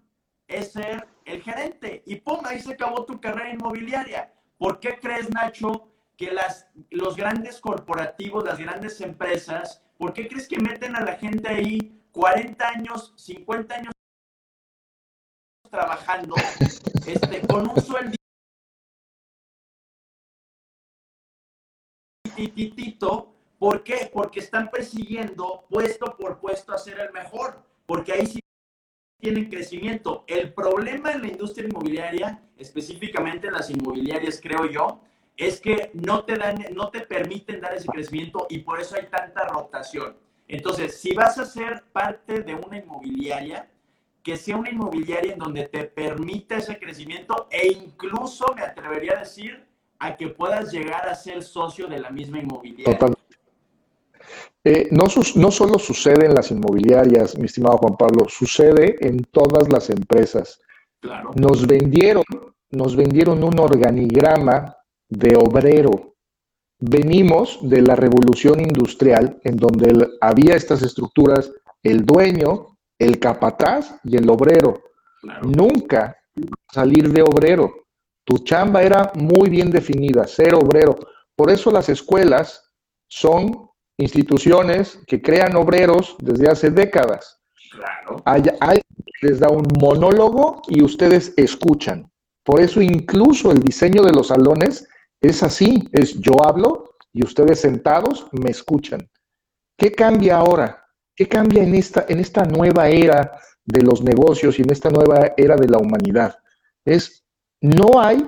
es 0.47 0.73
ser 0.73 1.07
el 1.25 1.41
gerente. 1.41 2.03
Y 2.05 2.17
pum, 2.17 2.39
ahí 2.45 2.59
se 2.59 2.73
acabó 2.73 3.05
tu 3.05 3.19
carrera 3.19 3.53
inmobiliaria. 3.53 4.33
¿Por 4.57 4.79
qué 4.79 4.99
crees, 4.99 5.29
Nacho, 5.29 5.89
que 6.19 6.31
las, 6.31 6.67
los 6.89 7.15
grandes 7.15 7.61
corporativos, 7.61 8.43
las 8.43 8.59
grandes 8.59 8.99
empresas, 8.99 9.81
¿por 9.97 10.11
qué 10.11 10.27
crees 10.27 10.49
que 10.49 10.59
meten 10.59 10.97
a 10.97 11.05
la 11.05 11.15
gente 11.15 11.47
ahí 11.47 12.03
40 12.11 12.67
años, 12.67 13.13
50 13.15 13.73
años 13.73 13.93
trabajando 15.71 16.35
este, 17.07 17.47
con 17.47 17.69
un 17.69 17.81
sueldo 17.81 18.15
¿Por 23.57 23.83
qué? 23.83 24.09
Porque 24.13 24.39
están 24.39 24.69
persiguiendo 24.69 25.65
puesto 25.69 26.17
por 26.17 26.39
puesto 26.39 26.73
a 26.73 26.77
ser 26.77 26.99
el 26.99 27.11
mejor, 27.11 27.63
porque 27.85 28.13
ahí 28.13 28.25
sí 28.25 28.39
tienen 29.19 29.49
crecimiento. 29.49 30.23
El 30.27 30.53
problema 30.53 31.11
en 31.11 31.21
la 31.21 31.27
industria 31.27 31.67
inmobiliaria, 31.67 32.41
específicamente 32.57 33.47
en 33.47 33.53
las 33.53 33.69
inmobiliarias, 33.69 34.39
creo 34.41 34.65
yo, 34.65 35.01
es 35.39 35.61
que 35.61 35.89
no 35.93 36.25
te, 36.25 36.37
dan, 36.37 36.57
no 36.73 36.89
te 36.89 36.99
permiten 36.99 37.61
dar 37.61 37.73
ese 37.73 37.87
crecimiento 37.87 38.45
y 38.49 38.59
por 38.59 38.79
eso 38.79 38.97
hay 38.97 39.07
tanta 39.07 39.47
rotación. 39.47 40.17
Entonces, 40.49 40.99
si 40.99 41.13
vas 41.13 41.37
a 41.37 41.45
ser 41.45 41.83
parte 41.93 42.41
de 42.41 42.55
una 42.55 42.77
inmobiliaria, 42.77 43.69
que 44.21 44.35
sea 44.35 44.57
una 44.57 44.69
inmobiliaria 44.69 45.33
en 45.33 45.39
donde 45.39 45.67
te 45.69 45.85
permita 45.85 46.57
ese 46.57 46.77
crecimiento 46.77 47.47
e 47.49 47.71
incluso, 47.71 48.53
me 48.53 48.63
atrevería 48.63 49.13
a 49.13 49.19
decir, 49.19 49.65
a 49.97 50.17
que 50.17 50.27
puedas 50.27 50.73
llegar 50.73 51.07
a 51.07 51.15
ser 51.15 51.41
socio 51.41 51.87
de 51.87 51.99
la 51.99 52.09
misma 52.09 52.39
inmobiliaria. 52.39 52.97
Total. 52.97 53.15
Eh, 54.65 54.89
no, 54.91 55.05
no 55.35 55.51
solo 55.51 55.79
sucede 55.79 56.25
en 56.25 56.33
las 56.33 56.51
inmobiliarias, 56.51 57.37
mi 57.37 57.45
estimado 57.45 57.77
Juan 57.77 57.95
Pablo, 57.95 58.25
sucede 58.27 58.97
en 59.07 59.23
todas 59.23 59.71
las 59.71 59.89
empresas. 59.89 60.59
Claro. 60.99 61.31
Nos 61.35 61.65
vendieron, 61.65 62.25
nos 62.71 62.97
vendieron 62.97 63.41
un 63.41 63.57
organigrama 63.57 64.78
de 65.09 65.35
obrero. 65.35 66.15
Venimos 66.79 67.59
de 67.61 67.81
la 67.81 67.95
revolución 67.95 68.61
industrial 68.61 69.39
en 69.43 69.57
donde 69.57 70.07
había 70.21 70.55
estas 70.55 70.81
estructuras, 70.81 71.51
el 71.83 72.05
dueño, 72.05 72.77
el 72.97 73.19
capataz 73.19 73.95
y 74.03 74.15
el 74.15 74.29
obrero. 74.29 74.81
Nunca 75.43 76.15
salir 76.71 77.11
de 77.11 77.21
obrero. 77.21 77.73
Tu 78.23 78.37
chamba 78.39 78.83
era 78.83 79.11
muy 79.15 79.49
bien 79.49 79.71
definida, 79.71 80.27
ser 80.27 80.53
obrero. 80.53 80.95
Por 81.35 81.49
eso 81.49 81.71
las 81.71 81.89
escuelas 81.89 82.71
son 83.07 83.69
instituciones 83.97 84.99
que 85.07 85.21
crean 85.21 85.55
obreros 85.55 86.15
desde 86.19 86.49
hace 86.49 86.69
décadas. 86.69 87.41
Claro. 87.71 88.21
Hay, 88.25 88.81
les 89.21 89.39
da 89.39 89.49
un 89.49 89.67
monólogo 89.81 90.61
y 90.69 90.81
ustedes 90.83 91.33
escuchan. 91.35 92.09
Por 92.43 92.61
eso 92.61 92.81
incluso 92.81 93.51
el 93.51 93.59
diseño 93.59 94.03
de 94.03 94.13
los 94.13 94.27
salones 94.27 94.87
es 95.21 95.43
así, 95.43 95.87
es 95.91 96.19
yo 96.19 96.33
hablo 96.43 96.95
y 97.11 97.23
ustedes 97.23 97.61
sentados 97.61 98.27
me 98.31 98.51
escuchan. 98.51 99.09
¿Qué 99.77 99.91
cambia 99.91 100.37
ahora? 100.37 100.85
¿Qué 101.15 101.27
cambia 101.27 101.63
en 101.63 101.75
esta, 101.75 102.05
en 102.07 102.19
esta 102.19 102.43
nueva 102.45 102.87
era 102.87 103.39
de 103.65 103.81
los 103.81 104.01
negocios 104.01 104.57
y 104.57 104.61
en 104.61 104.71
esta 104.71 104.89
nueva 104.89 105.33
era 105.35 105.55
de 105.55 105.67
la 105.67 105.77
humanidad? 105.77 106.37
Es, 106.85 107.25
no 107.61 107.99
hay, 107.99 108.25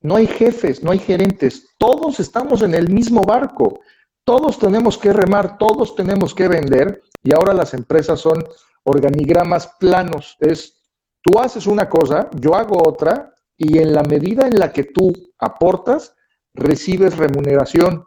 no 0.00 0.16
hay 0.16 0.26
jefes, 0.26 0.82
no 0.82 0.90
hay 0.90 0.98
gerentes, 0.98 1.68
todos 1.78 2.18
estamos 2.20 2.62
en 2.62 2.74
el 2.74 2.88
mismo 2.90 3.22
barco, 3.22 3.80
todos 4.24 4.58
tenemos 4.58 4.98
que 4.98 5.12
remar, 5.12 5.56
todos 5.56 5.94
tenemos 5.94 6.34
que 6.34 6.48
vender 6.48 7.02
y 7.22 7.32
ahora 7.32 7.54
las 7.54 7.74
empresas 7.74 8.20
son 8.20 8.44
organigramas 8.82 9.68
planos. 9.78 10.36
Es, 10.40 10.82
tú 11.22 11.38
haces 11.38 11.66
una 11.68 11.88
cosa, 11.88 12.28
yo 12.40 12.56
hago 12.56 12.88
otra 12.88 13.32
y 13.56 13.78
en 13.78 13.92
la 13.92 14.02
medida 14.02 14.48
en 14.48 14.58
la 14.58 14.72
que 14.72 14.84
tú 14.84 15.12
aportas, 15.38 16.15
recibes 16.56 17.16
remuneración. 17.16 18.04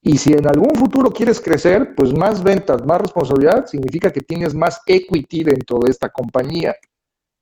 Y 0.00 0.18
si 0.18 0.32
en 0.32 0.46
algún 0.46 0.74
futuro 0.76 1.10
quieres 1.10 1.40
crecer, 1.40 1.94
pues 1.96 2.14
más 2.14 2.42
ventas, 2.42 2.84
más 2.86 3.00
responsabilidad, 3.00 3.66
significa 3.66 4.12
que 4.12 4.20
tienes 4.20 4.54
más 4.54 4.80
equity 4.86 5.42
dentro 5.42 5.80
de 5.80 5.90
esta 5.90 6.08
compañía. 6.08 6.76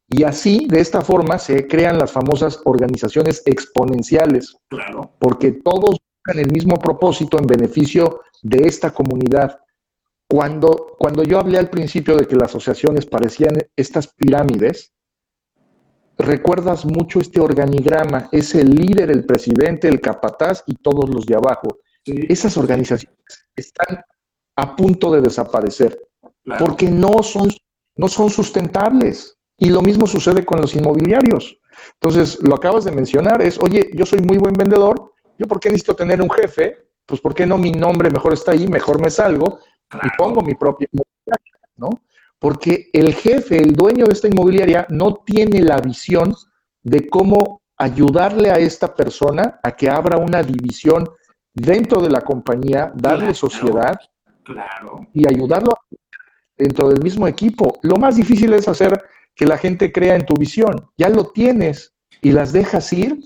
Y 0.09 0.23
así, 0.23 0.67
de 0.69 0.81
esta 0.81 1.03
forma, 1.03 1.39
se 1.39 1.67
crean 1.67 1.99
las 1.99 2.13
famosas 2.13 2.61
organizaciones 2.65 3.43
exponenciales. 3.45 4.57
Claro. 4.69 5.13
Porque 5.19 5.53
todos 5.53 5.99
buscan 5.99 6.39
el 6.43 6.51
mismo 6.51 6.77
propósito 6.77 7.39
en 7.39 7.47
beneficio 7.47 8.21
de 8.43 8.67
esta 8.67 8.93
comunidad. 8.93 9.59
Cuando, 10.29 10.97
cuando 10.99 11.23
yo 11.25 11.39
hablé 11.39 11.59
al 11.59 11.71
principio 11.71 12.17
de 12.17 12.27
que 12.27 12.37
las 12.37 12.51
asociaciones 12.51 13.07
parecían 13.07 13.59
estas 13.77 14.09
pirámides, 14.09 14.93
recuerdas 16.19 16.85
mucho 16.85 17.21
este 17.21 17.41
organigrama, 17.41 18.29
es 18.33 18.55
el 18.55 18.71
líder, 18.71 19.11
el 19.11 19.25
presidente, 19.25 19.89
el 19.89 20.01
capataz 20.01 20.63
y 20.67 20.75
todos 20.77 21.09
los 21.09 21.27
de 21.27 21.37
abajo. 21.37 21.79
Esas 22.05 22.57
organizaciones 22.57 23.19
están 23.55 24.01
a 24.57 24.77
punto 24.77 25.11
de 25.11 25.21
desaparecer 25.21 26.01
porque 26.59 26.89
no 26.89 27.23
son, 27.23 27.51
no 27.97 28.09
son 28.09 28.31
sustentables. 28.31 29.37
Y 29.59 29.71
lo 29.71 29.83
mismo 29.83 30.07
sucede 30.07 30.45
con 30.45 30.61
los 30.61 30.75
inmobiliarios. 30.75 31.59
Entonces, 31.95 32.39
lo 32.43 32.55
acabas 32.55 32.85
de 32.85 32.93
mencionar, 32.93 33.41
es, 33.43 33.59
oye, 33.59 33.91
yo 33.95 34.05
soy 34.05 34.21
muy 34.21 34.39
buen 34.39 34.55
vendedor, 34.55 35.13
¿yo 35.39 35.47
por 35.47 35.61
qué 35.61 35.69
necesito 35.69 35.97
tener 35.97 36.21
un 36.21 36.31
jefe? 36.31 36.89
Pues, 37.05 37.21
¿por 37.21 37.35
qué 37.35 37.47
no 37.47 37.57
mi 37.59 37.73
nombre 37.73 38.11
mejor 38.11 38.35
está 38.35 38.53
ahí, 38.53 38.67
mejor 38.67 39.01
me 39.01 39.11
salgo 39.11 39.61
y 39.93 40.09
pongo 40.17 40.43
mi 40.43 40.55
propia 40.55 40.89
inmobiliaria, 40.93 41.59
¿no? 41.77 41.91
Porque 42.39 42.91
el 42.93 43.15
jefe, 43.15 43.63
el 43.63 43.73
dueño 43.73 44.07
de 44.07 44.13
esta 44.13 44.29
inmobiliaria, 44.29 44.87
no 44.91 45.15
tiene 45.25 45.61
la 45.63 45.81
visión 45.81 46.35
de 46.83 47.09
cómo 47.09 47.63
ayudarle 47.79 48.51
a 48.51 48.59
esta 48.59 48.95
persona 48.95 49.61
a 49.63 49.73
que 49.73 49.89
abra 49.91 50.19
una 50.19 50.43
división 50.43 51.09
dentro 51.53 52.01
de 52.01 52.11
la 52.11 52.21
compañía, 52.21 52.93
darle 52.95 53.35
sociedad 53.35 53.99
y 55.13 55.27
ayudarlo 55.27 55.75
dentro 56.57 56.89
del 56.89 57.03
mismo 57.03 57.27
equipo. 57.27 57.79
Lo 57.83 57.97
más 57.97 58.17
difícil 58.17 58.53
es 58.53 58.69
hacer 58.69 59.03
que 59.35 59.47
la 59.47 59.59
gente 59.59 59.93
crea 59.93 60.17
en 60.17 60.25
tu 60.25 60.35
visión. 60.35 60.91
Ya 60.97 61.09
lo 61.09 61.27
tienes 61.27 61.95
y 62.23 62.33
las 62.33 62.53
dejas 62.53 62.93
ir 62.93 63.19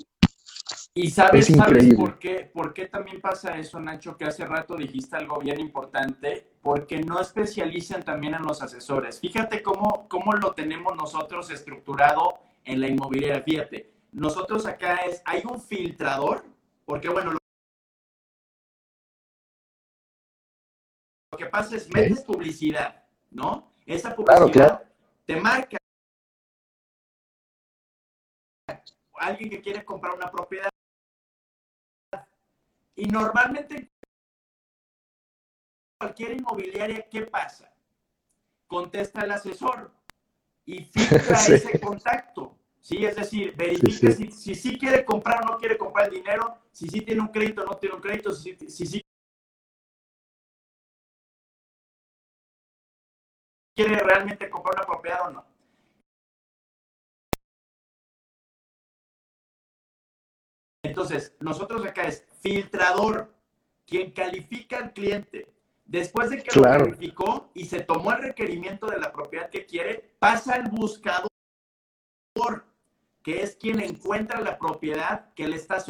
y 0.95 1.11
sabes, 1.11 1.47
¿sabes 1.47 1.95
por, 1.95 2.19
qué, 2.19 2.51
por 2.53 2.75
qué 2.75 2.87
también 2.87 3.21
pasa 3.21 3.57
eso, 3.57 3.79
Nacho, 3.79 4.17
que 4.17 4.25
hace 4.25 4.45
rato 4.45 4.77
dijiste 4.77 5.17
algo 5.17 5.39
bien 5.39 5.61
importante? 5.61 6.50
Porque 6.63 7.01
no 7.01 7.21
especializan 7.21 8.03
también 8.03 8.35
en 8.35 8.43
los 8.43 8.63
asesores. 8.63 9.21
Fíjate 9.21 9.63
cómo, 9.63 10.07
cómo 10.09 10.33
lo 10.33 10.53
tenemos 10.53 10.95
nosotros 10.95 11.51
estructurado 11.51 12.41
en 12.65 12.81
la 12.81 12.89
inmobiliaria. 12.89 13.43
Fíjate, 13.43 13.91
nosotros 14.13 14.67
acá 14.67 14.97
es, 14.97 15.23
hay 15.25 15.43
un 15.51 15.61
filtrador, 15.61 16.45
porque 16.85 17.09
bueno, 17.09 17.33
lo 21.33 21.39
que 21.39 21.47
pasa 21.47 21.77
es, 21.77 21.89
metes 21.95 22.21
publicidad, 22.23 23.05
¿no? 23.31 23.73
Esa 23.87 24.15
publicidad 24.15 24.85
te 25.25 25.37
marca 25.37 25.79
alguien 29.15 29.51
que 29.51 29.61
quiere 29.61 29.85
comprar 29.85 30.15
una 30.15 30.31
propiedad 30.31 30.71
y 32.97 33.07
normalmente 33.07 33.91
cualquier 36.01 36.33
inmobiliaria, 36.33 37.07
¿qué 37.11 37.23
pasa? 37.23 37.71
Contesta 38.67 39.21
el 39.23 39.33
asesor 39.33 39.93
y 40.65 40.85
filtra 40.85 41.37
ese 41.47 41.79
contacto. 41.79 42.57
Sí, 42.81 43.05
es 43.05 43.17
decir, 43.17 43.55
verifica 43.55 44.11
Si, 44.11 44.55
sí 44.55 44.79
quiere 44.79 45.05
comprar 45.05 45.43
o 45.43 45.47
no 45.47 45.59
quiere 45.59 45.77
comprar 45.77 46.09
el 46.09 46.15
dinero, 46.15 46.57
si 46.73 46.89
sí 46.89 47.03
tiene 47.03 47.21
un 47.21 47.29
crédito 47.29 47.63
o 47.63 47.67
no 47.67 47.77
tiene 47.77 47.97
un 47.97 48.01
crédito, 48.01 48.33
si, 48.33 48.57
si 48.57 48.87
sí 48.87 49.03
quiere 53.77 53.97
realmente 53.97 54.49
comprar 54.49 54.77
una 54.77 54.87
propiedad 54.87 55.29
o 55.29 55.31
no. 55.33 55.47
Entonces, 60.83 61.37
nosotros 61.41 61.85
acá 61.85 62.05
es 62.05 62.27
filtrador, 62.41 63.35
quien 63.87 64.13
califica 64.13 64.79
al 64.79 64.95
cliente. 64.95 65.60
Después 65.91 66.31
de 66.31 66.41
que 66.41 66.57
lo 66.57 66.63
calificó 66.63 67.51
y 67.53 67.65
se 67.65 67.81
tomó 67.81 68.13
el 68.13 68.23
requerimiento 68.23 68.87
de 68.87 69.01
la 69.01 69.11
propiedad 69.13 69.51
que 69.51 69.67
quiere, 69.67 70.15
pasa 70.21 70.55
al 70.55 70.71
buscador, 70.71 71.27
que 73.25 73.43
es 73.43 73.57
quien 73.57 73.81
encuentra 73.81 74.41
la 74.41 74.57
propiedad 74.57 75.35
que 75.35 75.49
le 75.49 75.57
está 75.57 75.85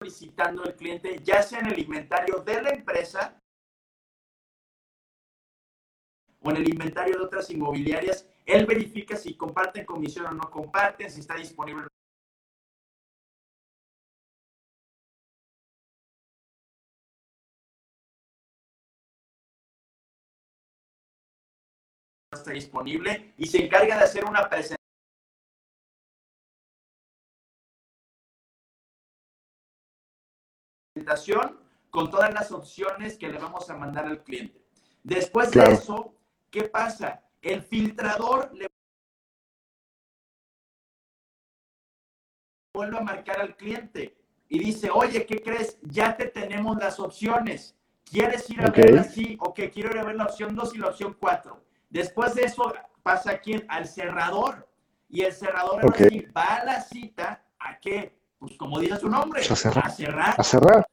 solicitando 0.00 0.64
el 0.64 0.74
cliente, 0.76 1.20
ya 1.22 1.42
sea 1.42 1.58
en 1.58 1.66
el 1.66 1.78
inventario 1.78 2.38
de 2.38 2.62
la 2.62 2.70
empresa 2.70 3.38
o 6.40 6.50
en 6.50 6.56
el 6.56 6.70
inventario 6.70 7.18
de 7.18 7.24
otras 7.24 7.50
inmobiliarias. 7.50 8.26
Él 8.46 8.64
verifica 8.64 9.14
si 9.14 9.36
comparten 9.36 9.84
comisión 9.84 10.24
o 10.24 10.32
no 10.32 10.50
comparten, 10.50 11.10
si 11.10 11.20
está 11.20 11.34
disponible 11.34 11.86
disponible 22.52 23.34
y 23.36 23.46
se 23.46 23.64
encarga 23.64 23.96
de 23.96 24.04
hacer 24.04 24.24
una 24.24 24.48
presentación 30.88 31.60
con 31.90 32.10
todas 32.10 32.32
las 32.32 32.50
opciones 32.52 33.16
que 33.16 33.28
le 33.28 33.38
vamos 33.38 33.68
a 33.70 33.76
mandar 33.76 34.06
al 34.06 34.22
cliente. 34.22 34.60
Después 35.02 35.50
de 35.50 35.62
eso, 35.72 36.14
¿qué 36.50 36.64
pasa? 36.64 37.22
El 37.40 37.62
filtrador 37.62 38.52
le 38.54 38.66
vuelve 42.74 42.98
a 42.98 43.02
marcar 43.02 43.40
al 43.40 43.56
cliente 43.56 44.16
y 44.48 44.58
dice, 44.58 44.90
oye, 44.90 45.26
¿qué 45.26 45.42
crees? 45.42 45.78
Ya 45.82 46.16
te 46.16 46.26
tenemos 46.26 46.76
las 46.76 47.00
opciones. 47.00 47.74
¿Quieres 48.04 48.48
ir 48.50 48.60
a 48.60 48.70
ver 48.70 48.98
así? 48.98 49.36
Ok, 49.40 49.60
quiero 49.72 49.90
ir 49.90 49.98
a 49.98 50.04
ver 50.04 50.16
la 50.16 50.24
opción 50.24 50.54
2 50.54 50.74
y 50.74 50.78
la 50.78 50.88
opción 50.88 51.16
4. 51.18 51.65
Después 51.88 52.34
de 52.34 52.42
eso 52.42 52.72
pasa 53.02 53.32
aquí 53.32 53.62
al 53.68 53.86
cerrador. 53.86 54.68
Y 55.08 55.22
el 55.22 55.32
cerrador 55.32 55.84
va 56.36 56.56
a 56.56 56.64
la 56.64 56.80
cita 56.80 57.44
a 57.58 57.78
qué? 57.78 58.18
Pues 58.38 58.56
como 58.56 58.80
dice 58.80 58.98
su 58.98 59.08
nombre, 59.08 59.40
a 59.40 59.56
cerrar. 59.56 59.86
A 59.86 59.90
cerrar. 59.90 60.34
A 60.36 60.42
cerrar. 60.42 60.86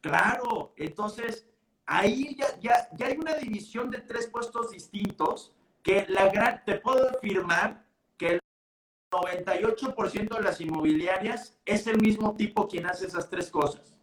Claro, 0.00 0.72
entonces 0.76 1.46
ahí 1.86 2.34
ya, 2.36 2.58
ya, 2.60 2.88
ya 2.96 3.06
hay 3.06 3.16
una 3.16 3.34
división 3.34 3.90
de 3.90 3.98
tres 3.98 4.26
puestos 4.26 4.70
distintos 4.70 5.52
que 5.82 6.06
la 6.08 6.28
gran, 6.28 6.64
te 6.64 6.76
puedo 6.76 7.08
afirmar 7.10 7.84
que 8.16 8.40
98% 9.10 10.36
de 10.36 10.42
las 10.42 10.60
inmobiliarias 10.60 11.58
es 11.64 11.86
el 11.86 12.00
mismo 12.00 12.34
tipo 12.34 12.66
quien 12.66 12.86
hace 12.86 13.06
esas 13.06 13.28
tres 13.28 13.50
cosas. 13.50 13.94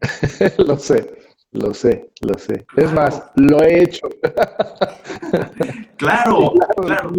lo 0.58 0.76
sé, 0.76 1.18
lo 1.54 1.72
sé, 1.72 2.10
lo 2.20 2.36
sé. 2.38 2.66
Es 2.76 2.92
más, 2.92 3.30
lo 3.36 3.62
he 3.62 3.84
hecho. 3.84 4.08
claro, 5.96 6.52
claro. 6.76 7.12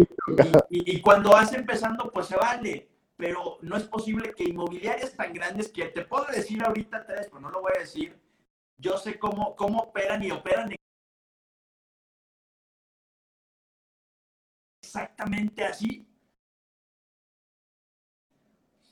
Y, 0.70 1.00
cuando 1.00 1.30
vas 1.30 1.52
empezando, 1.52 2.10
pues 2.12 2.26
se 2.26 2.36
vale. 2.36 2.88
Pero 3.16 3.56
no 3.62 3.78
es 3.78 3.84
posible 3.84 4.34
que 4.34 4.44
inmobiliarias 4.44 5.16
tan 5.16 5.32
grandes 5.32 5.68
que 5.68 5.86
te 5.86 6.04
puedo 6.04 6.26
decir 6.26 6.62
ahorita 6.62 7.06
tres, 7.06 7.28
pero 7.28 7.40
no 7.40 7.50
lo 7.50 7.62
voy 7.62 7.72
a 7.74 7.80
decir. 7.80 8.14
Yo 8.76 8.98
sé 8.98 9.18
cómo, 9.18 9.56
cómo 9.56 9.78
operan 9.80 10.22
y 10.22 10.30
operan 10.30 10.70
exactamente 14.82 15.64
así. 15.64 16.06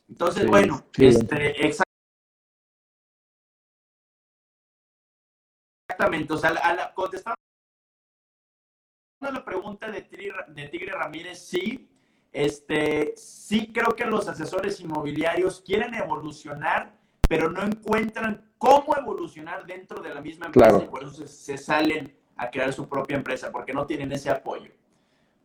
Entonces, 0.09 0.47
bueno, 0.47 0.86
este, 0.97 1.66
exactamente, 1.66 1.84
o 6.30 6.36
sea, 6.36 6.51
a 6.51 6.74
la, 6.74 6.95
contestando 6.95 7.36
la 9.20 9.45
pregunta 9.45 9.90
de 9.90 10.03
Tigre, 10.03 10.34
de 10.49 10.68
Tigre 10.68 10.92
Ramírez, 10.92 11.38
sí, 11.38 11.88
este, 12.32 13.14
sí 13.16 13.70
creo 13.72 13.95
que 13.95 14.05
los 14.05 14.28
asesores 14.28 14.80
inmobiliarios 14.80 15.61
quieren 15.61 15.95
evolucionar, 15.95 16.92
pero 17.28 17.51
no 17.51 17.62
encuentran 17.62 18.51
cómo 18.59 18.97
evolucionar 18.97 19.64
dentro 19.66 20.03
de 20.03 20.14
la 20.14 20.20
misma 20.20 20.47
empresa 20.47 20.82
y 20.82 20.88
por 20.88 21.05
eso 21.05 21.26
se, 21.26 21.57
salen 21.57 22.14
a 22.36 22.51
crear 22.51 22.72
su 22.72 22.88
propia 22.88 23.16
empresa, 23.16 23.51
porque 23.51 23.72
no 23.72 23.86
tienen 23.86 24.12
ese 24.12 24.30
apoyo. 24.30 24.72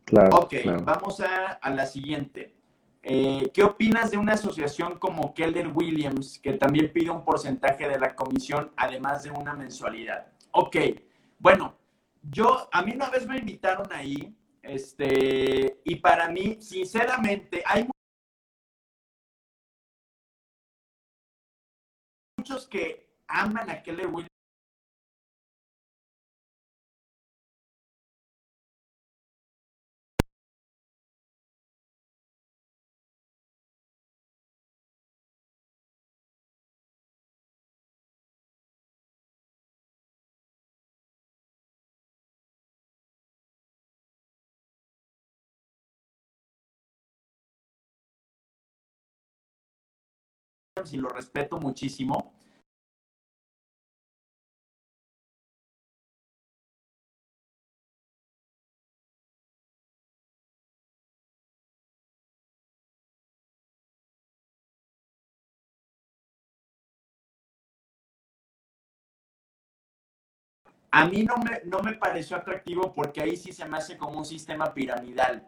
Claro, 0.06 0.38
ok, 0.38 0.54
vamos 0.84 1.20
a, 1.22 1.54
a 1.54 1.70
la 1.70 1.86
siguiente. 1.86 2.56
Eh, 3.02 3.50
¿Qué 3.54 3.64
opinas 3.64 4.12
de 4.12 4.18
una 4.18 4.34
asociación 4.34 5.00
como 5.00 5.34
Keller 5.34 5.72
Williams, 5.74 6.40
que 6.40 6.54
también 6.54 6.92
pide 6.92 7.10
un 7.10 7.24
porcentaje 7.24 7.88
de 7.88 7.98
la 7.98 8.16
comisión, 8.16 8.72
además 8.76 9.24
de 9.24 9.32
una 9.32 9.54
mensualidad? 9.54 10.28
Ok, 10.52 10.76
bueno, 11.38 11.78
yo, 12.24 12.68
a 12.72 12.82
mí 12.82 12.94
una 12.94 13.10
vez 13.10 13.28
me 13.28 13.38
invitaron 13.38 13.88
ahí, 13.92 14.36
este, 14.62 15.80
y 15.84 15.96
para 15.96 16.30
mí, 16.30 16.58
sinceramente, 16.62 17.64
hay 17.66 17.88
muchos 22.38 22.68
que 22.68 23.10
aman 23.28 23.70
a 23.70 23.82
Keller 23.84 24.08
Williams 24.08 24.39
y 50.92 50.98
lo 50.98 51.10
respeto 51.10 51.58
muchísimo. 51.60 52.34
A 70.92 71.06
mí 71.06 71.24
no 71.24 71.38
me, 71.38 71.62
no 71.66 71.80
me 71.82 71.94
pareció 71.94 72.38
atractivo 72.38 72.94
porque 72.94 73.22
ahí 73.22 73.38
sí 73.38 73.52
se 73.54 73.66
me 73.66 73.78
hace 73.78 73.98
como 73.98 74.18
un 74.18 74.26
sistema 74.26 74.74
piramidal. 74.74 75.48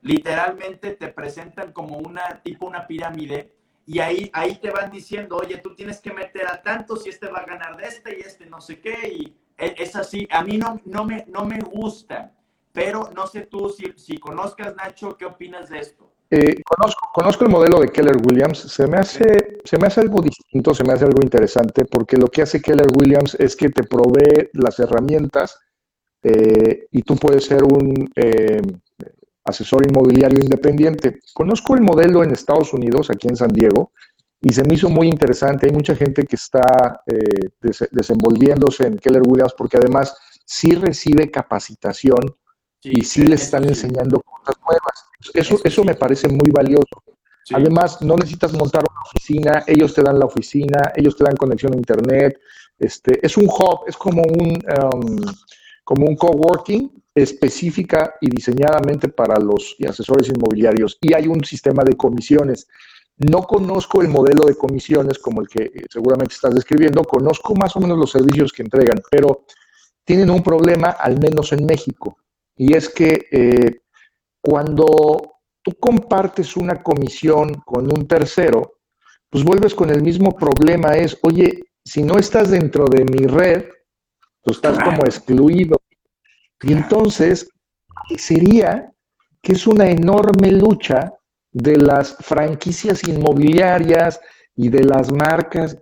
Literalmente 0.00 0.92
te 0.92 1.08
presentan 1.08 1.72
como 1.72 1.98
una 1.98 2.42
tipo 2.42 2.66
una 2.66 2.86
pirámide 2.86 3.57
y 3.88 4.00
ahí, 4.00 4.30
ahí 4.34 4.56
te 4.56 4.70
van 4.70 4.90
diciendo, 4.90 5.36
oye, 5.36 5.56
tú 5.58 5.74
tienes 5.74 5.98
que 5.98 6.12
meter 6.12 6.46
a 6.46 6.60
tantos 6.60 7.06
y 7.06 7.08
este 7.08 7.26
va 7.28 7.38
a 7.38 7.46
ganar 7.46 7.74
de 7.78 7.86
este 7.86 8.18
y 8.18 8.20
este 8.20 8.44
no 8.44 8.60
sé 8.60 8.80
qué, 8.80 9.08
y 9.08 9.34
e, 9.56 9.74
es 9.78 9.96
así, 9.96 10.28
a 10.30 10.44
mí 10.44 10.58
no, 10.58 10.78
no, 10.84 11.06
me, 11.06 11.24
no 11.26 11.46
me 11.46 11.58
gusta, 11.60 12.30
pero 12.70 13.08
no 13.16 13.26
sé 13.26 13.46
tú 13.46 13.70
si, 13.70 13.94
si 13.96 14.18
conozcas, 14.18 14.76
Nacho, 14.76 15.16
¿qué 15.16 15.24
opinas 15.24 15.70
de 15.70 15.78
esto? 15.78 16.12
Eh, 16.30 16.62
conozco, 16.64 17.08
conozco, 17.14 17.44
el 17.46 17.50
modelo 17.50 17.80
de 17.80 17.88
Keller 17.88 18.18
Williams, 18.18 18.58
se 18.58 18.86
me, 18.86 18.98
hace, 18.98 19.56
se 19.64 19.78
me 19.78 19.86
hace 19.86 20.02
algo 20.02 20.20
distinto, 20.20 20.74
se 20.74 20.84
me 20.84 20.92
hace 20.92 21.06
algo 21.06 21.22
interesante, 21.22 21.86
porque 21.86 22.18
lo 22.18 22.26
que 22.26 22.42
hace 22.42 22.60
Keller 22.60 22.88
Williams 22.94 23.36
es 23.36 23.56
que 23.56 23.70
te 23.70 23.84
provee 23.84 24.50
las 24.52 24.78
herramientas 24.80 25.58
eh, 26.22 26.88
y 26.90 27.00
tú 27.00 27.16
puedes 27.16 27.46
ser 27.46 27.64
un, 27.64 28.10
eh, 28.14 28.60
asesor 29.48 29.86
inmobiliario 29.86 30.40
independiente. 30.40 31.20
Conozco 31.32 31.74
el 31.74 31.82
modelo 31.82 32.22
en 32.22 32.32
Estados 32.32 32.72
Unidos, 32.72 33.10
aquí 33.10 33.28
en 33.28 33.36
San 33.36 33.50
Diego, 33.50 33.92
y 34.40 34.52
se 34.52 34.62
me 34.64 34.74
hizo 34.74 34.88
muy 34.88 35.08
interesante. 35.08 35.66
Hay 35.66 35.72
mucha 35.72 35.96
gente 35.96 36.24
que 36.24 36.36
está 36.36 37.02
eh, 37.06 37.50
desenvolviéndose 37.90 38.86
en 38.86 38.98
Keller 38.98 39.22
Williams 39.26 39.54
porque 39.56 39.78
además 39.78 40.16
sí 40.44 40.74
recibe 40.74 41.30
capacitación 41.30 42.36
y 42.82 43.02
sí 43.02 43.24
le 43.24 43.34
están 43.34 43.64
enseñando 43.64 44.20
cosas 44.20 44.56
nuevas. 44.62 45.04
Eso, 45.34 45.58
eso 45.64 45.84
me 45.84 45.94
parece 45.94 46.28
muy 46.28 46.50
valioso. 46.50 47.02
Además, 47.52 48.02
no 48.02 48.16
necesitas 48.16 48.52
montar 48.52 48.82
una 48.82 49.00
oficina, 49.06 49.64
ellos 49.66 49.94
te 49.94 50.02
dan 50.02 50.18
la 50.18 50.26
oficina, 50.26 50.92
ellos 50.94 51.16
te 51.16 51.24
dan 51.24 51.36
conexión 51.36 51.72
a 51.72 51.76
internet. 51.76 52.38
Este, 52.78 53.24
es 53.24 53.36
un 53.36 53.46
hub, 53.46 53.80
es 53.86 53.96
como 53.96 54.22
un, 54.22 54.62
um, 54.94 55.16
como 55.88 56.04
un 56.06 56.16
coworking 56.16 57.02
específica 57.14 58.16
y 58.20 58.28
diseñadamente 58.28 59.08
para 59.08 59.40
los 59.40 59.74
asesores 59.88 60.28
inmobiliarios. 60.28 60.98
Y 61.00 61.14
hay 61.14 61.26
un 61.26 61.42
sistema 61.42 61.82
de 61.82 61.96
comisiones. 61.96 62.68
No 63.16 63.44
conozco 63.44 64.02
el 64.02 64.08
modelo 64.08 64.44
de 64.44 64.54
comisiones 64.54 65.18
como 65.18 65.40
el 65.40 65.48
que 65.48 65.62
eh, 65.62 65.86
seguramente 65.88 66.34
estás 66.34 66.54
describiendo, 66.54 67.02
conozco 67.04 67.54
más 67.54 67.74
o 67.74 67.80
menos 67.80 67.96
los 67.96 68.10
servicios 68.10 68.52
que 68.52 68.64
entregan, 68.64 69.00
pero 69.10 69.46
tienen 70.04 70.28
un 70.28 70.42
problema, 70.42 70.90
al 70.90 71.18
menos 71.18 71.54
en 71.54 71.64
México, 71.64 72.18
y 72.54 72.74
es 72.74 72.90
que 72.90 73.26
eh, 73.32 73.80
cuando 74.42 75.38
tú 75.62 75.72
compartes 75.80 76.54
una 76.54 76.82
comisión 76.82 77.54
con 77.64 77.86
un 77.86 78.06
tercero, 78.06 78.74
pues 79.30 79.42
vuelves 79.42 79.74
con 79.74 79.88
el 79.88 80.02
mismo 80.02 80.36
problema, 80.36 80.98
es, 80.98 81.18
oye, 81.22 81.62
si 81.82 82.02
no 82.02 82.18
estás 82.18 82.50
dentro 82.50 82.84
de 82.88 83.06
mi 83.06 83.26
red, 83.26 83.64
tú 84.48 84.54
estás 84.54 84.82
como 84.82 85.04
excluido 85.04 85.78
y 86.62 86.72
entonces, 86.72 87.48
sería 88.16 88.92
que 89.42 89.52
es 89.52 89.66
una 89.66 89.88
enorme 89.88 90.50
lucha 90.50 91.12
de 91.52 91.76
las 91.76 92.16
franquicias 92.16 93.06
inmobiliarias 93.06 94.20
y 94.56 94.68
de 94.68 94.84
las 94.84 95.12
marcas, 95.12 95.78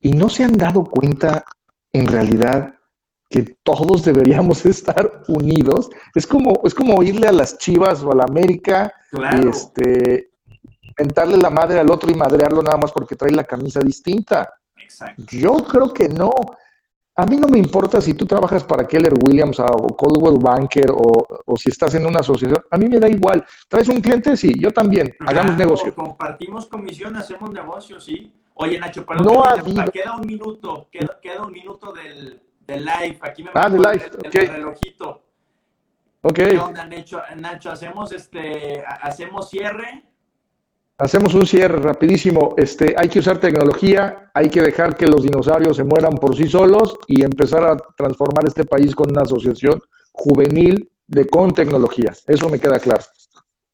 y 0.00 0.12
no 0.12 0.28
se 0.28 0.44
han 0.44 0.56
dado 0.56 0.84
cuenta 0.84 1.44
en 1.92 2.06
realidad 2.06 2.74
que 3.28 3.56
todos 3.62 4.04
deberíamos 4.10 4.66
estar 4.66 5.22
unidos. 5.28 5.90
Es 6.14 6.26
como, 6.26 6.60
es 6.64 6.74
como 6.74 7.02
irle 7.02 7.28
a 7.28 7.32
las 7.32 7.58
Chivas 7.58 8.02
o 8.02 8.12
a 8.12 8.16
la 8.16 8.24
América 8.24 8.92
y 9.12 9.48
este, 9.48 10.30
mentarle 10.98 11.38
la 11.38 11.50
madre 11.50 11.78
al 11.78 11.90
otro 11.90 12.10
y 12.10 12.14
madrearlo 12.14 12.62
nada 12.62 12.76
más 12.76 12.92
porque 12.92 13.16
trae 13.16 13.32
la 13.32 13.44
camisa 13.44 13.80
distinta. 13.80 14.52
Yo 15.16 15.56
creo 15.58 15.92
que 15.94 16.08
no. 16.08 16.32
A 17.20 17.26
mí 17.26 17.36
no 17.36 17.48
me 17.48 17.58
importa 17.58 18.00
si 18.00 18.14
tú 18.14 18.24
trabajas 18.24 18.64
para 18.64 18.86
Keller 18.86 19.12
Williams 19.12 19.60
o 19.60 19.88
Coldwell 19.94 20.38
Banker 20.40 20.90
o, 20.90 21.54
si 21.54 21.68
estás 21.68 21.94
en 21.94 22.06
una 22.06 22.20
asociación. 22.20 22.64
A 22.70 22.78
mí 22.78 22.88
me 22.88 22.98
da 22.98 23.10
igual. 23.10 23.44
¿Traes 23.68 23.90
un 23.90 24.00
cliente? 24.00 24.38
Sí, 24.38 24.54
yo 24.58 24.70
también. 24.70 25.14
Hagamos 25.20 25.54
negocio. 25.58 25.94
Compartimos 25.94 26.64
comisión, 26.64 27.14
hacemos 27.16 27.50
negocio, 27.50 28.00
sí. 28.00 28.32
Oye, 28.54 28.78
Nacho, 28.78 29.04
pero 29.04 29.20
no 29.20 29.42
queda 29.92 30.16
un 30.16 30.26
minuto, 30.26 30.88
queda, 30.90 31.42
un 31.44 31.52
minuto 31.52 31.92
del, 31.92 32.40
live. 32.66 33.18
Aquí 33.20 33.42
me 33.42 33.50
ah, 33.52 33.68
de 33.68 33.78
live. 33.78 34.10
El, 34.22 34.48
relojito. 34.48 35.22
Ok. 36.22 36.34
¿Qué 36.36 36.58
onda, 36.58 36.86
Nacho? 36.86 37.20
Nacho, 37.36 37.70
hacemos 37.70 38.12
este, 38.12 38.82
hacemos 39.02 39.50
cierre 39.50 40.09
Hacemos 41.00 41.32
un 41.32 41.46
cierre 41.46 41.78
rapidísimo. 41.78 42.54
Este, 42.58 42.94
hay 42.94 43.08
que 43.08 43.20
usar 43.20 43.38
tecnología, 43.40 44.30
hay 44.34 44.50
que 44.50 44.60
dejar 44.60 44.94
que 44.94 45.06
los 45.06 45.22
dinosaurios 45.22 45.78
se 45.78 45.82
mueran 45.82 46.12
por 46.12 46.36
sí 46.36 46.46
solos 46.46 46.94
y 47.06 47.24
empezar 47.24 47.64
a 47.64 47.74
transformar 47.96 48.46
este 48.46 48.66
país 48.66 48.94
con 48.94 49.10
una 49.10 49.22
asociación 49.22 49.80
juvenil 50.12 50.90
de 51.06 51.26
con 51.26 51.54
tecnología. 51.54 52.12
Eso 52.26 52.50
me 52.50 52.60
queda 52.60 52.78
claro. 52.78 53.02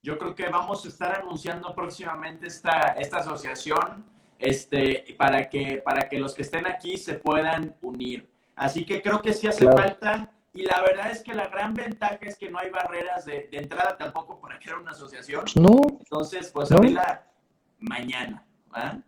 Yo 0.05 0.17
creo 0.19 0.37
que 0.37 0.49
vamos 0.49 0.85
a 0.85 0.89
estar 0.89 1.21
anunciando 1.21 1.75
próximamente 1.75 2.47
esta, 2.47 2.95
esta 2.97 3.17
asociación 3.17 4.05
este, 4.39 5.17
para, 5.19 5.49
que, 5.49 5.83
para 5.85 6.09
que 6.09 6.21
los 6.21 6.33
que 6.33 6.43
estén 6.43 6.65
aquí 6.65 6.97
se 6.97 7.15
puedan 7.15 7.75
unir. 7.83 8.31
Así 8.55 8.87
que 8.87 9.03
creo 9.03 9.21
que 9.21 9.33
sí 9.33 9.49
hace 9.49 9.65
falta 9.65 10.31
y 10.57 10.63
la 10.63 10.81
verdad 10.81 11.11
es 11.11 11.23
que 11.23 11.35
la 11.35 11.49
gran 11.49 11.75
ventaja 11.75 12.19
es 12.23 12.37
que 12.37 12.51
no 12.51 12.59
hay 12.59 12.71
barreras 12.71 13.27
de, 13.27 13.49
entrada 13.53 13.97
tampoco 13.97 14.41
para 14.41 14.59
crear 14.59 14.79
una 14.79 14.93
asociación. 14.93 15.45
No. 15.55 15.99
Entonces, 16.01 16.51
pues 16.51 16.73
abrirla 16.73 17.27
mañana. 17.79 18.45
¿verdad? 18.73 19.01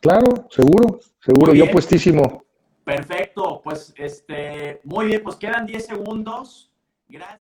Claro, 0.00 0.46
seguro, 0.48 1.00
seguro, 1.20 1.52
yo 1.52 1.70
puestísimo. 1.70 2.44
Perfecto, 2.84 3.60
pues 3.62 3.92
este, 3.96 4.80
muy 4.84 5.06
bien, 5.06 5.22
pues 5.22 5.36
quedan 5.36 5.66
10 5.66 5.86
segundos. 5.86 6.72
Gracias. 7.08 7.38